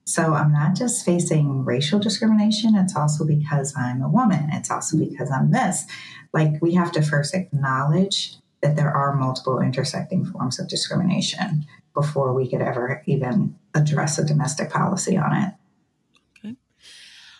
so 0.04 0.34
i'm 0.34 0.52
not 0.52 0.76
just 0.76 1.04
facing 1.04 1.64
racial 1.64 1.98
discrimination 1.98 2.74
it's 2.74 2.96
also 2.96 3.24
because 3.24 3.74
i'm 3.76 4.02
a 4.02 4.08
woman 4.08 4.48
it's 4.52 4.70
also 4.70 4.98
because 4.98 5.30
i'm 5.30 5.50
this. 5.50 5.84
Like 6.34 6.60
we 6.60 6.74
have 6.74 6.90
to 6.92 7.02
first 7.02 7.32
acknowledge 7.34 8.36
that 8.60 8.76
there 8.76 8.90
are 8.90 9.14
multiple 9.14 9.60
intersecting 9.60 10.24
forms 10.24 10.58
of 10.58 10.68
discrimination 10.68 11.64
before 11.94 12.34
we 12.34 12.48
could 12.48 12.60
ever 12.60 13.02
even 13.06 13.56
address 13.74 14.18
a 14.18 14.24
domestic 14.24 14.70
policy 14.70 15.16
on 15.16 15.34
it 15.36 15.54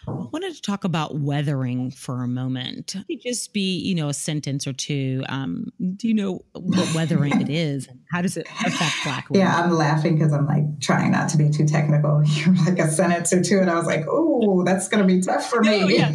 I 0.07 0.13
wanted 0.13 0.55
to 0.55 0.63
talk 0.63 0.85
about 0.85 1.19
weathering 1.19 1.91
for 1.91 2.23
a 2.23 2.29
moment. 2.29 2.97
It 3.09 3.23
just 3.23 3.53
be, 3.53 3.79
you 3.79 3.95
know, 3.95 4.09
a 4.09 4.15
sentence 4.15 4.67
or 4.67 4.73
two. 4.73 5.23
Um, 5.29 5.73
do 5.97 6.09
you 6.09 6.15
know 6.15 6.45
what 6.53 6.95
weathering 6.95 7.41
it 7.41 7.49
is? 7.49 7.87
And 7.89 8.01
how 8.13 8.23
does 8.23 8.37
it 8.37 8.47
affect 8.65 8.95
Black 9.05 9.31
women? 9.31 9.47
Yeah, 9.47 9.57
I'm 9.57 9.71
laughing 9.71 10.19
because 10.19 10.33
I'm 10.33 10.47
like 10.47 10.81
trying 10.81 11.13
not 11.13 11.29
to 11.31 11.39
be 11.39 11.51
too 11.51 11.67
technical. 11.67 12.23
You're 12.25 12.55
like 12.67 12.79
a 12.79 12.91
sentence 12.91 13.33
or 13.33 13.43
two, 13.43 13.61
and 13.61 13.71
I 13.71 13.75
was 13.75 13.87
like, 13.87 14.05
oh, 14.09 14.63
that's 14.65 14.89
going 14.89 15.07
to 15.07 15.07
be 15.07 15.21
tough 15.21 15.49
for 15.49 15.63
me. 15.63 15.81
No, 15.81 15.89
yeah. 15.89 16.13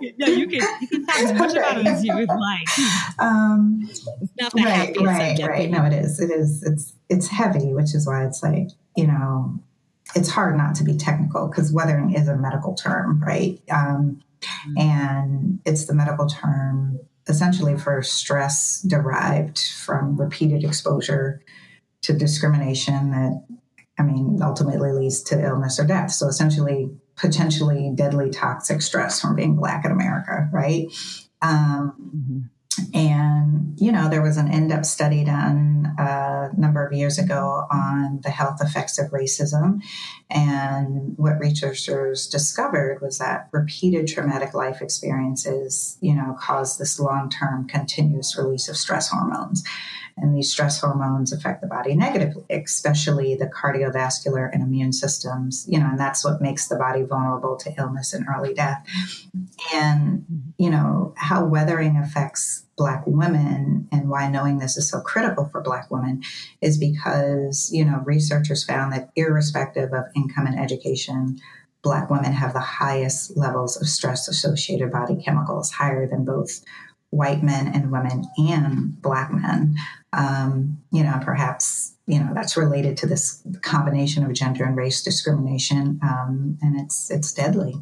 yeah, 0.00 0.26
you 0.26 0.46
can, 0.46 0.60
you 0.80 0.88
can 0.88 1.06
talk 1.06 1.18
as 1.20 1.32
much 1.34 1.52
about 1.52 1.78
it 1.78 1.86
as 1.86 2.04
you 2.04 2.14
would 2.14 2.28
like. 2.28 2.68
Um, 3.18 3.80
it's 3.82 4.06
not 4.40 4.52
that 4.54 4.64
right, 4.64 4.96
right, 5.00 5.36
subject, 5.36 5.48
right. 5.48 5.70
No, 5.70 5.84
it 5.84 5.92
is. 5.92 6.20
It 6.20 6.30
is. 6.30 6.62
It's 6.62 6.94
it's 7.10 7.28
heavy, 7.28 7.74
which 7.74 7.94
is 7.94 8.06
why 8.06 8.24
it's 8.24 8.42
like 8.42 8.68
you 8.96 9.06
know 9.06 9.60
it's 10.14 10.28
hard 10.28 10.56
not 10.56 10.74
to 10.76 10.84
be 10.84 10.96
technical 10.96 11.48
because 11.48 11.72
weathering 11.72 12.14
is 12.14 12.28
a 12.28 12.36
medical 12.36 12.74
term, 12.74 13.22
right? 13.22 13.60
Um, 13.70 14.20
mm-hmm. 14.40 14.78
and 14.78 15.60
it's 15.64 15.86
the 15.86 15.94
medical 15.94 16.26
term 16.26 17.00
essentially 17.28 17.76
for 17.76 18.02
stress 18.02 18.82
derived 18.82 19.58
from 19.58 20.16
repeated 20.16 20.64
exposure 20.64 21.42
to 22.02 22.12
discrimination 22.12 23.10
that, 23.10 23.44
I 23.98 24.02
mean, 24.02 24.40
ultimately 24.42 24.92
leads 24.92 25.22
to 25.24 25.40
illness 25.40 25.78
or 25.78 25.86
death. 25.86 26.10
So 26.10 26.26
essentially, 26.26 26.90
potentially 27.16 27.92
deadly 27.94 28.30
toxic 28.30 28.80
stress 28.82 29.20
from 29.20 29.36
being 29.36 29.54
Black 29.56 29.84
in 29.84 29.92
America, 29.92 30.48
right? 30.52 30.86
Um, 31.42 31.94
mm-hmm. 32.16 32.38
And, 32.94 33.78
you 33.80 33.92
know, 33.92 34.08
there 34.08 34.22
was 34.22 34.36
an 34.36 34.52
in 34.52 34.68
depth 34.68 34.86
study 34.86 35.24
done 35.24 35.94
uh, 35.98 36.50
a 36.52 36.60
number 36.60 36.84
of 36.84 36.92
years 36.92 37.18
ago 37.18 37.66
on 37.70 38.20
the 38.22 38.30
health 38.30 38.58
effects 38.60 38.98
of 38.98 39.10
racism. 39.10 39.80
And 40.30 41.16
what 41.16 41.38
researchers 41.38 42.26
discovered 42.26 43.00
was 43.00 43.18
that 43.18 43.48
repeated 43.52 44.06
traumatic 44.06 44.54
life 44.54 44.80
experiences, 44.80 45.98
you 46.00 46.14
know, 46.14 46.36
cause 46.38 46.78
this 46.78 47.00
long 47.00 47.30
term 47.30 47.66
continuous 47.66 48.36
release 48.36 48.68
of 48.68 48.76
stress 48.76 49.08
hormones. 49.08 49.64
And 50.16 50.36
these 50.36 50.50
stress 50.50 50.80
hormones 50.80 51.32
affect 51.32 51.62
the 51.62 51.66
body 51.66 51.94
negatively, 51.94 52.44
especially 52.50 53.36
the 53.36 53.46
cardiovascular 53.46 54.50
and 54.52 54.62
immune 54.62 54.92
systems, 54.92 55.64
you 55.68 55.78
know, 55.78 55.86
and 55.86 55.98
that's 55.98 56.24
what 56.24 56.42
makes 56.42 56.68
the 56.68 56.76
body 56.76 57.02
vulnerable 57.02 57.56
to 57.56 57.72
illness 57.78 58.12
and 58.12 58.26
early 58.28 58.52
death. 58.52 58.84
And, 59.72 60.52
you 60.58 60.68
know, 60.68 61.14
how 61.16 61.44
weathering 61.44 61.96
affects 61.96 62.64
Black 62.80 63.02
women 63.06 63.86
and 63.92 64.08
why 64.08 64.26
knowing 64.26 64.58
this 64.58 64.78
is 64.78 64.88
so 64.88 65.02
critical 65.02 65.44
for 65.52 65.60
Black 65.60 65.90
women 65.90 66.22
is 66.62 66.78
because, 66.78 67.68
you 67.70 67.84
know, 67.84 68.00
researchers 68.06 68.64
found 68.64 68.90
that 68.90 69.10
irrespective 69.16 69.92
of 69.92 70.04
income 70.16 70.46
and 70.46 70.58
education, 70.58 71.38
Black 71.82 72.08
women 72.08 72.32
have 72.32 72.54
the 72.54 72.58
highest 72.58 73.36
levels 73.36 73.76
of 73.78 73.86
stress 73.86 74.28
associated 74.28 74.90
body 74.90 75.22
chemicals, 75.22 75.70
higher 75.70 76.08
than 76.08 76.24
both 76.24 76.64
white 77.10 77.42
men 77.42 77.68
and 77.68 77.92
women 77.92 78.24
and 78.38 79.02
black 79.02 79.30
men. 79.30 79.76
Um, 80.14 80.78
you 80.90 81.02
know, 81.02 81.20
perhaps 81.22 81.94
you 82.06 82.18
know 82.18 82.32
that's 82.32 82.56
related 82.56 82.96
to 82.98 83.06
this 83.06 83.42
combination 83.60 84.24
of 84.24 84.32
gender 84.32 84.64
and 84.64 84.74
race 84.74 85.02
discrimination, 85.02 86.00
um, 86.02 86.56
and 86.62 86.80
it's 86.80 87.10
it's 87.10 87.30
deadly. 87.34 87.74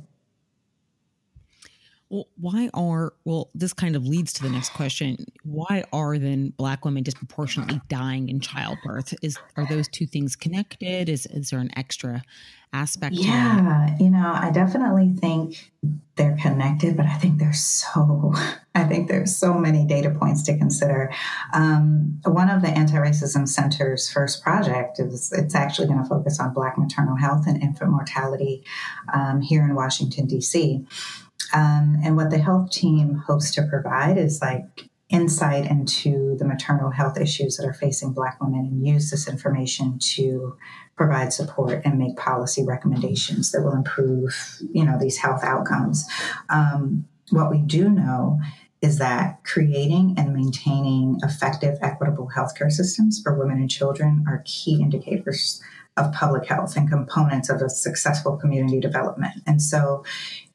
Well, 2.10 2.26
why 2.36 2.70
are 2.72 3.12
well? 3.24 3.50
This 3.54 3.74
kind 3.74 3.94
of 3.94 4.06
leads 4.06 4.32
to 4.34 4.42
the 4.42 4.48
next 4.48 4.70
question: 4.70 5.26
Why 5.44 5.84
are 5.92 6.16
then 6.16 6.54
Black 6.56 6.84
women 6.86 7.02
disproportionately 7.02 7.82
dying 7.88 8.30
in 8.30 8.40
childbirth? 8.40 9.12
Is 9.22 9.38
are 9.56 9.66
those 9.66 9.88
two 9.88 10.06
things 10.06 10.34
connected? 10.34 11.10
Is 11.10 11.26
is 11.26 11.50
there 11.50 11.60
an 11.60 11.70
extra 11.76 12.22
aspect? 12.72 13.14
Yeah, 13.14 13.94
you 13.98 14.08
know, 14.08 14.32
I 14.34 14.50
definitely 14.50 15.12
think 15.20 15.70
they're 16.16 16.36
connected, 16.40 16.96
but 16.96 17.04
I 17.04 17.14
think 17.14 17.38
there's 17.38 17.60
so 17.60 18.32
I 18.74 18.84
think 18.84 19.08
there's 19.08 19.36
so 19.36 19.54
many 19.54 19.84
data 19.84 20.08
points 20.10 20.42
to 20.44 20.56
consider. 20.56 21.12
Um, 21.52 22.20
one 22.24 22.48
of 22.48 22.62
the 22.62 22.68
Anti-Racism 22.68 23.46
Center's 23.48 24.10
first 24.10 24.42
project 24.42 24.98
is 24.98 25.30
it's 25.32 25.54
actually 25.54 25.88
going 25.88 26.02
to 26.02 26.08
focus 26.08 26.40
on 26.40 26.54
Black 26.54 26.78
maternal 26.78 27.16
health 27.16 27.46
and 27.46 27.62
infant 27.62 27.90
mortality 27.90 28.64
um, 29.12 29.42
here 29.42 29.62
in 29.62 29.74
Washington 29.74 30.26
D.C. 30.26 30.86
Um, 31.54 31.98
and 32.04 32.16
what 32.16 32.30
the 32.30 32.38
health 32.38 32.70
team 32.70 33.22
hopes 33.26 33.52
to 33.54 33.66
provide 33.66 34.18
is 34.18 34.40
like 34.42 34.88
insight 35.08 35.70
into 35.70 36.36
the 36.38 36.44
maternal 36.44 36.90
health 36.90 37.18
issues 37.18 37.56
that 37.56 37.66
are 37.66 37.72
facing 37.72 38.12
Black 38.12 38.42
women 38.42 38.60
and 38.60 38.86
use 38.86 39.10
this 39.10 39.26
information 39.26 39.98
to 39.98 40.56
provide 40.96 41.32
support 41.32 41.80
and 41.84 41.98
make 41.98 42.16
policy 42.16 42.64
recommendations 42.64 43.50
that 43.52 43.62
will 43.62 43.72
improve, 43.72 44.58
you 44.72 44.84
know, 44.84 44.98
these 44.98 45.16
health 45.16 45.42
outcomes. 45.42 46.06
Um, 46.50 47.06
what 47.30 47.50
we 47.50 47.58
do 47.58 47.88
know 47.88 48.40
is 48.82 48.98
that 48.98 49.42
creating 49.44 50.14
and 50.18 50.34
maintaining 50.34 51.18
effective, 51.22 51.78
equitable 51.80 52.30
healthcare 52.36 52.70
systems 52.70 53.20
for 53.20 53.38
women 53.38 53.58
and 53.58 53.70
children 53.70 54.24
are 54.28 54.42
key 54.44 54.80
indicators 54.80 55.60
of 55.96 56.12
public 56.12 56.46
health 56.46 56.76
and 56.76 56.88
components 56.88 57.50
of 57.50 57.60
a 57.60 57.68
successful 57.68 58.36
community 58.36 58.78
development. 58.78 59.32
And 59.46 59.60
so, 59.60 60.04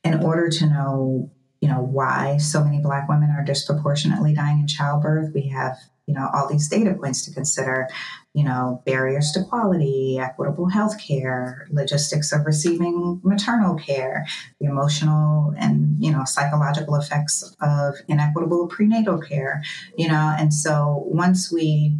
in 0.03 0.23
order 0.23 0.49
to 0.49 0.65
know, 0.65 1.31
you 1.61 1.69
know, 1.69 1.81
why 1.81 2.37
so 2.37 2.63
many 2.63 2.79
Black 2.81 3.07
women 3.07 3.29
are 3.29 3.43
disproportionately 3.43 4.33
dying 4.33 4.59
in 4.59 4.67
childbirth, 4.67 5.33
we 5.33 5.47
have, 5.47 5.77
you 6.07 6.13
know, 6.13 6.29
all 6.33 6.49
these 6.49 6.67
data 6.67 6.93
points 6.93 7.23
to 7.25 7.33
consider, 7.33 7.87
you 8.33 8.43
know, 8.43 8.81
barriers 8.85 9.31
to 9.31 9.43
quality, 9.43 10.19
equitable 10.19 10.67
health 10.67 10.99
care, 10.99 11.65
logistics 11.71 12.33
of 12.33 12.45
receiving 12.45 13.21
maternal 13.23 13.75
care, 13.75 14.25
the 14.59 14.67
emotional 14.67 15.53
and, 15.57 16.03
you 16.03 16.11
know, 16.11 16.25
psychological 16.25 16.95
effects 16.95 17.55
of 17.61 17.95
inequitable 18.09 18.67
prenatal 18.67 19.19
care, 19.19 19.63
you 19.97 20.09
know, 20.09 20.35
and 20.37 20.53
so 20.53 21.03
once 21.07 21.51
we 21.51 21.97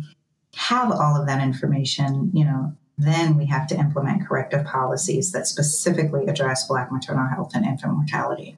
have 0.55 0.91
all 0.91 1.19
of 1.19 1.25
that 1.27 1.41
information, 1.41 2.31
you 2.33 2.43
know, 2.43 2.75
then 2.97 3.37
we 3.37 3.45
have 3.47 3.67
to 3.67 3.75
implement 3.77 4.27
corrective 4.27 4.65
policies 4.65 5.31
that 5.31 5.47
specifically 5.47 6.27
address 6.27 6.67
Black 6.67 6.91
maternal 6.91 7.27
health 7.27 7.51
and 7.55 7.65
infant 7.65 7.93
mortality. 7.93 8.57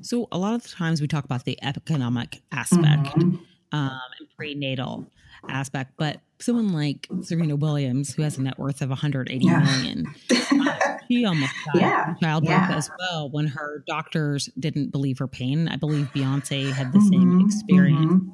So, 0.00 0.28
a 0.32 0.38
lot 0.38 0.54
of 0.54 0.62
the 0.62 0.70
times 0.70 1.00
we 1.00 1.06
talk 1.06 1.24
about 1.24 1.44
the 1.44 1.58
economic 1.62 2.42
aspect 2.50 3.16
mm-hmm. 3.16 3.36
um, 3.72 4.00
and 4.18 4.28
prenatal 4.36 5.06
aspect, 5.48 5.92
but 5.98 6.20
someone 6.38 6.72
like 6.72 7.08
Serena 7.22 7.56
Williams, 7.56 8.14
who 8.14 8.22
has 8.22 8.38
a 8.38 8.42
net 8.42 8.58
worth 8.58 8.80
of 8.80 8.88
180 8.88 9.44
yeah. 9.44 9.60
million, 9.60 10.06
uh, 10.30 10.98
She 11.12 11.24
almost 11.24 11.52
died 11.74 11.80
yeah, 11.80 12.14
childbirth 12.22 12.50
yeah. 12.50 12.76
as 12.76 12.90
well 12.98 13.30
when 13.30 13.46
her 13.48 13.84
doctors 13.86 14.48
didn't 14.58 14.92
believe 14.92 15.18
her 15.18 15.28
pain. 15.28 15.68
I 15.68 15.76
believe 15.76 16.10
Beyonce 16.14 16.72
had 16.72 16.92
the 16.92 16.98
mm-hmm, 16.98 17.08
same 17.08 17.40
experience. 17.46 18.12
Mm-hmm. 18.12 18.30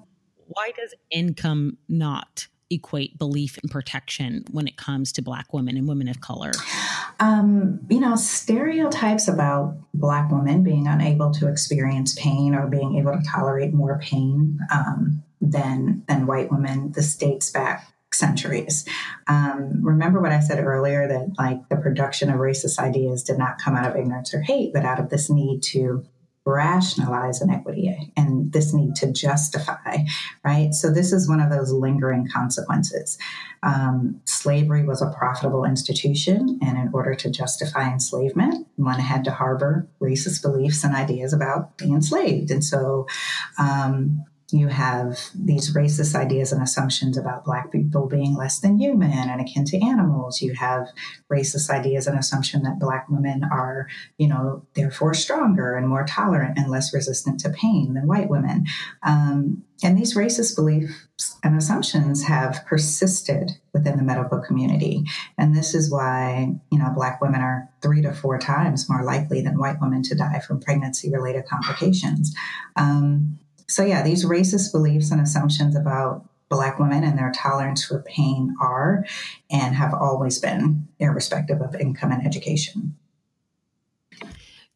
Why 0.49 0.73
does 0.77 0.95
income 1.11 1.77
not 1.89 2.47
equate 2.71 3.19
belief 3.19 3.59
and 3.63 3.71
protection 3.71 4.45
when 4.51 4.67
it 4.67 4.77
comes 4.77 5.13
to 5.13 5.23
Black 5.23 5.53
women 5.53 5.77
and 5.77 5.89
women 5.89 6.09
of 6.09 6.21
color? 6.21 6.53
Um, 7.21 7.81
you 7.89 8.01
know, 8.01 8.17
stereotypes 8.17 9.29
about 9.29 9.77
Black 9.95 10.31
women 10.31 10.63
being 10.63 10.87
unable 10.87 11.31
to 11.33 11.49
experience 11.49 12.15
pain 12.15 12.55
or 12.55 12.67
being 12.67 12.97
able 12.97 13.13
to 13.13 13.23
tolerate 13.27 13.73
more 13.73 13.99
pain 13.99 14.59
um, 14.73 15.23
than 15.41 16.05
than 16.09 16.27
white 16.27 16.51
women. 16.51 16.93
This 16.93 17.17
dates 17.17 17.51
back 17.51 17.89
centuries. 18.13 18.87
Um, 19.27 19.81
remember 19.83 20.21
what 20.21 20.33
I 20.33 20.41
said 20.41 20.65
earlier 20.65 21.07
that 21.09 21.35
like 21.39 21.69
the 21.69 21.77
production 21.77 22.31
of 22.31 22.37
racist 22.37 22.79
ideas 22.79 23.23
did 23.23 23.39
not 23.39 23.59
come 23.59 23.77
out 23.77 23.91
of 23.91 23.97
ignorance 23.97 24.33
or 24.33 24.41
hate, 24.41 24.73
but 24.73 24.85
out 24.85 24.99
of 24.99 25.11
this 25.11 25.29
need 25.29 25.63
to 25.65 26.05
rationalize 26.49 27.43
inequity 27.43 28.13
and 28.17 28.53
this 28.53 28.73
need 28.73 28.95
to 28.97 29.13
justify, 29.13 29.99
right? 30.45 30.73
So, 30.73 30.91
this 30.91 31.13
is 31.13 31.29
one 31.29 31.41
of 31.41 31.51
those 31.51 31.73
lingering 31.73 32.29
consequences. 32.33 33.19
Um, 33.63 34.21
slavery 34.25 34.85
was 34.85 35.03
a 35.03 35.11
profitable 35.11 35.65
institution, 35.65 36.59
and 36.63 36.79
in 36.79 36.91
order 36.93 37.15
to 37.15 37.31
justify 37.31 37.93
enslavement, 37.93 38.67
one 38.77 38.99
had 38.99 39.25
to 39.25 39.31
harbor 39.31 39.87
racist 40.01 40.43
beliefs 40.43 40.85
and 40.85 40.95
ideas 40.95 41.33
about 41.33 41.77
being 41.77 41.95
enslaved. 41.95 42.51
And 42.51 42.65
so, 42.65 43.07
um, 43.59 44.25
you 44.51 44.69
have 44.69 45.19
these 45.35 45.75
racist 45.75 46.15
ideas 46.15 46.53
and 46.53 46.63
assumptions 46.63 47.19
about 47.19 47.45
black 47.45 47.71
people 47.71 48.07
being 48.07 48.35
less 48.35 48.61
than 48.61 48.79
human 48.79 49.13
and 49.13 49.43
akin 49.43 49.67
to 49.67 49.79
animals. 49.85 50.41
You 50.41 50.55
have 50.55 50.89
racist 51.31 51.69
ideas 51.69 52.07
and 52.07 52.19
assumption 52.19 52.63
that 52.63 52.79
black 52.79 53.11
women 53.11 53.45
are 53.45 53.89
you 54.17 54.27
know 54.27 54.67
therefore 54.75 55.13
stronger 55.13 55.77
and 55.77 55.87
more 55.87 56.07
tolerant 56.07 56.57
and 56.57 56.71
less 56.71 56.95
resistant 56.95 57.41
to 57.41 57.51
pain 57.51 57.93
than 57.93 58.07
white 58.07 58.31
women. 58.31 58.65
Um, 59.03 59.65
and 59.83 59.99
these 59.99 60.17
racist 60.17 60.57
beliefs 60.57 61.37
and 61.45 61.57
assumptions 61.57 62.25
have 62.25 62.65
persisted 62.67 63.53
within 63.75 63.99
the 63.99 64.03
medical 64.03 64.39
community. 64.39 65.05
And 65.37 65.55
this 65.55 65.75
is 65.75 65.91
why 65.91 66.55
you 66.73 66.79
know 66.79 66.91
black 66.95 67.21
women 67.21 67.43
are 67.43 67.69
three 67.83 68.01
to 68.01 68.15
four 68.15 68.39
times 68.39 68.89
more 68.89 69.05
likely 69.05 69.43
than 69.43 69.59
white 69.59 69.79
women 69.79 70.03
to 70.05 70.15
die 70.15 70.41
from 70.41 70.59
pregnancy 70.59 71.13
related 71.13 71.45
complications. 71.45 72.35
Um, 72.75 73.39
so, 73.69 73.85
yeah, 73.85 74.03
these 74.03 74.25
racist 74.25 74.73
beliefs 74.73 75.11
and 75.11 75.21
assumptions 75.21 75.77
about 75.77 76.27
Black 76.49 76.79
women 76.79 77.05
and 77.05 77.19
their 77.19 77.31
tolerance 77.31 77.85
for 77.85 78.03
pain 78.03 78.55
are 78.61 79.05
and 79.51 79.75
have 79.75 79.93
always 79.93 80.39
been, 80.39 80.89
irrespective 80.99 81.61
of 81.61 81.75
income 81.75 82.11
and 82.11 82.27
education. 82.27 82.97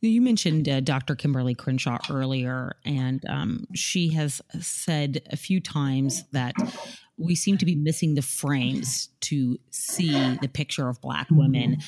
You 0.02 0.20
mentioned 0.20 0.68
uh, 0.68 0.80
Dr. 0.80 1.14
Kimberly 1.14 1.54
Crenshaw 1.54 1.98
earlier, 2.10 2.74
and 2.84 3.24
um, 3.28 3.66
she 3.72 4.08
has 4.10 4.42
said 4.60 5.22
a 5.30 5.36
few 5.36 5.60
times 5.60 6.24
that 6.32 6.54
we 7.22 7.34
seem 7.34 7.58
to 7.58 7.64
be 7.64 7.74
missing 7.74 8.14
the 8.14 8.22
frames 8.22 9.08
to 9.20 9.58
see 9.70 10.36
the 10.42 10.48
picture 10.48 10.88
of 10.88 11.00
Black 11.00 11.28
women 11.30 11.78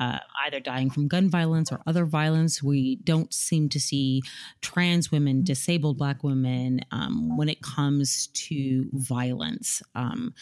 uh, 0.00 0.18
either 0.46 0.60
dying 0.60 0.90
from 0.90 1.08
gun 1.08 1.28
violence 1.28 1.70
or 1.72 1.80
other 1.86 2.04
violence. 2.04 2.62
We 2.62 2.96
don't 2.96 3.32
seem 3.32 3.68
to 3.70 3.80
see 3.80 4.22
trans 4.60 5.10
women, 5.10 5.44
disabled 5.44 5.98
Black 5.98 6.22
women 6.22 6.80
um, 6.90 7.36
when 7.36 7.48
it 7.48 7.62
comes 7.62 8.28
to 8.28 8.88
violence. 8.92 9.82
Um, 9.94 10.34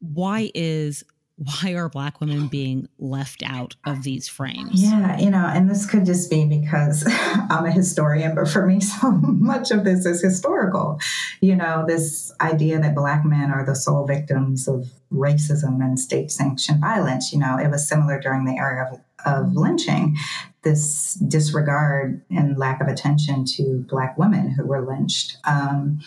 why 0.00 0.50
is 0.54 1.04
why 1.44 1.72
are 1.72 1.88
black 1.88 2.20
women 2.20 2.46
being 2.46 2.88
left 2.98 3.42
out 3.44 3.74
of 3.84 4.02
these 4.02 4.28
frames 4.28 4.82
yeah 4.82 5.18
you 5.18 5.30
know 5.30 5.46
and 5.46 5.70
this 5.70 5.86
could 5.86 6.04
just 6.04 6.30
be 6.30 6.44
because 6.44 7.04
i'm 7.50 7.64
a 7.64 7.70
historian 7.70 8.34
but 8.34 8.48
for 8.48 8.66
me 8.66 8.80
so 9.00 9.10
much 9.12 9.70
of 9.70 9.84
this 9.84 10.06
is 10.06 10.22
historical 10.22 10.98
you 11.40 11.56
know 11.56 11.84
this 11.86 12.32
idea 12.40 12.78
that 12.80 12.94
black 12.94 13.24
men 13.24 13.50
are 13.50 13.64
the 13.64 13.74
sole 13.74 14.06
victims 14.06 14.68
of 14.68 14.88
racism 15.12 15.84
and 15.84 15.98
state 15.98 16.30
sanctioned 16.30 16.80
violence 16.80 17.32
you 17.32 17.38
know 17.38 17.58
it 17.58 17.68
was 17.68 17.86
similar 17.86 18.20
during 18.20 18.44
the 18.44 18.56
era 18.56 18.90
of 18.92 19.00
of 19.24 19.54
lynching, 19.54 20.16
this 20.62 21.14
disregard 21.14 22.22
and 22.30 22.58
lack 22.58 22.80
of 22.80 22.88
attention 22.88 23.44
to 23.44 23.84
Black 23.88 24.16
women 24.18 24.50
who 24.50 24.64
were 24.64 24.84
lynched. 24.84 25.36
Um, 25.44 26.00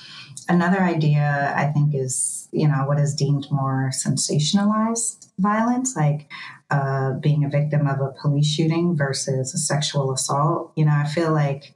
another 0.47 0.81
idea, 0.81 1.53
I 1.55 1.65
think, 1.67 1.93
is 1.93 2.47
you 2.51 2.67
know 2.67 2.85
what 2.85 2.99
is 2.99 3.15
deemed 3.15 3.47
more 3.51 3.91
sensationalized 3.93 5.27
violence, 5.37 5.95
like 5.95 6.29
uh, 6.69 7.13
being 7.13 7.43
a 7.43 7.49
victim 7.49 7.87
of 7.87 7.99
a 7.99 8.13
police 8.21 8.47
shooting 8.47 8.95
versus 8.95 9.53
a 9.53 9.57
sexual 9.57 10.13
assault. 10.13 10.71
You 10.75 10.85
know, 10.85 10.95
I 10.95 11.05
feel 11.05 11.31
like 11.31 11.75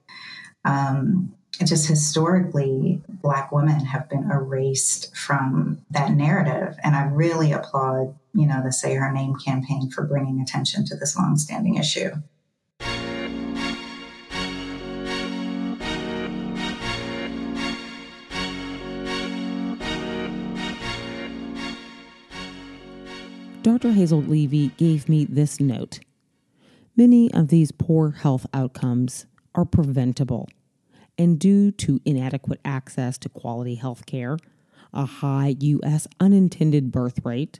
um, 0.66 1.34
just 1.66 1.88
historically, 1.88 3.02
Black 3.10 3.52
women 3.52 3.86
have 3.86 4.10
been 4.10 4.30
erased 4.32 5.16
from 5.16 5.80
that 5.92 6.12
narrative. 6.12 6.78
And 6.84 6.96
I 6.96 7.04
really 7.04 7.52
applaud, 7.52 8.16
you 8.34 8.48
know, 8.48 8.62
the 8.64 8.72
Say 8.72 8.96
Her 8.96 9.12
Name 9.12 9.36
campaign 9.36 9.90
for 9.90 10.06
bringing 10.06 10.40
attention 10.40 10.86
to 10.86 10.96
this 10.96 11.18
longstanding 11.18 11.76
issue. 11.76 12.12
Dr. 23.62 23.92
Hazel 23.92 24.22
Levy 24.22 24.70
gave 24.78 25.10
me 25.10 25.26
this 25.26 25.60
note. 25.60 26.00
Many 26.96 27.32
of 27.34 27.50
these 27.50 27.74
poor 27.74 28.12
health 28.12 28.46
outcomes 28.54 29.26
are 29.54 29.66
preventable 29.66 30.48
and 31.18 31.38
due 31.38 31.70
to 31.72 32.00
inadequate 32.06 32.62
access 32.64 33.18
to 33.18 33.28
quality 33.28 33.76
health 33.76 34.06
care, 34.06 34.38
a 34.94 35.06
high 35.06 35.58
U.S. 35.60 36.08
unintended 36.22 36.90
birth 36.90 37.20
rate, 37.26 37.60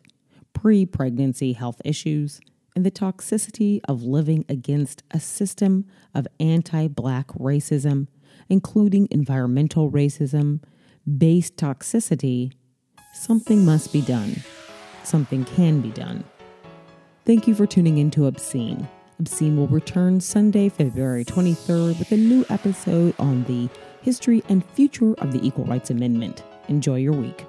pre 0.54 0.86
pregnancy 0.86 1.52
health 1.52 1.82
issues, 1.84 2.40
and 2.78 2.86
the 2.86 2.92
toxicity 2.92 3.82
of 3.86 4.02
living 4.02 4.46
against 4.48 5.04
a 5.12 5.20
system 5.20 5.86
of 6.16 6.26
anti 6.40 6.88
black 6.88 7.28
racism, 7.28 8.08
including 8.48 9.10
environmental 9.12 9.92
racism, 9.92 10.64
base 11.18 11.52
toxicity, 11.52 12.54
something 13.14 13.66
must 13.66 13.92
be 13.92 14.02
done. 14.02 14.38
Something 15.10 15.44
can 15.44 15.82
be 15.82 15.90
done. 15.90 16.24
Thank 17.26 17.48
you 17.48 17.56
for 17.56 17.66
tuning 17.66 17.98
in 17.98 18.12
to 18.12 18.28
Obscene. 18.28 18.88
Obscene 19.20 19.58
will 19.58 19.68
return 19.68 20.22
Sunday, 20.22 20.70
February 20.70 21.26
23rd 21.26 21.98
with 21.98 22.12
a 22.12 22.16
new 22.16 22.46
episode 22.52 23.16
on 23.18 23.44
the 23.46 23.68
history 24.04 24.44
and 24.50 24.64
future 24.64 25.16
of 25.16 25.32
the 25.32 25.44
Equal 25.44 25.66
Rights 25.66 25.90
Amendment. 25.90 26.44
Enjoy 26.68 26.98
your 26.98 27.14
week. 27.14 27.49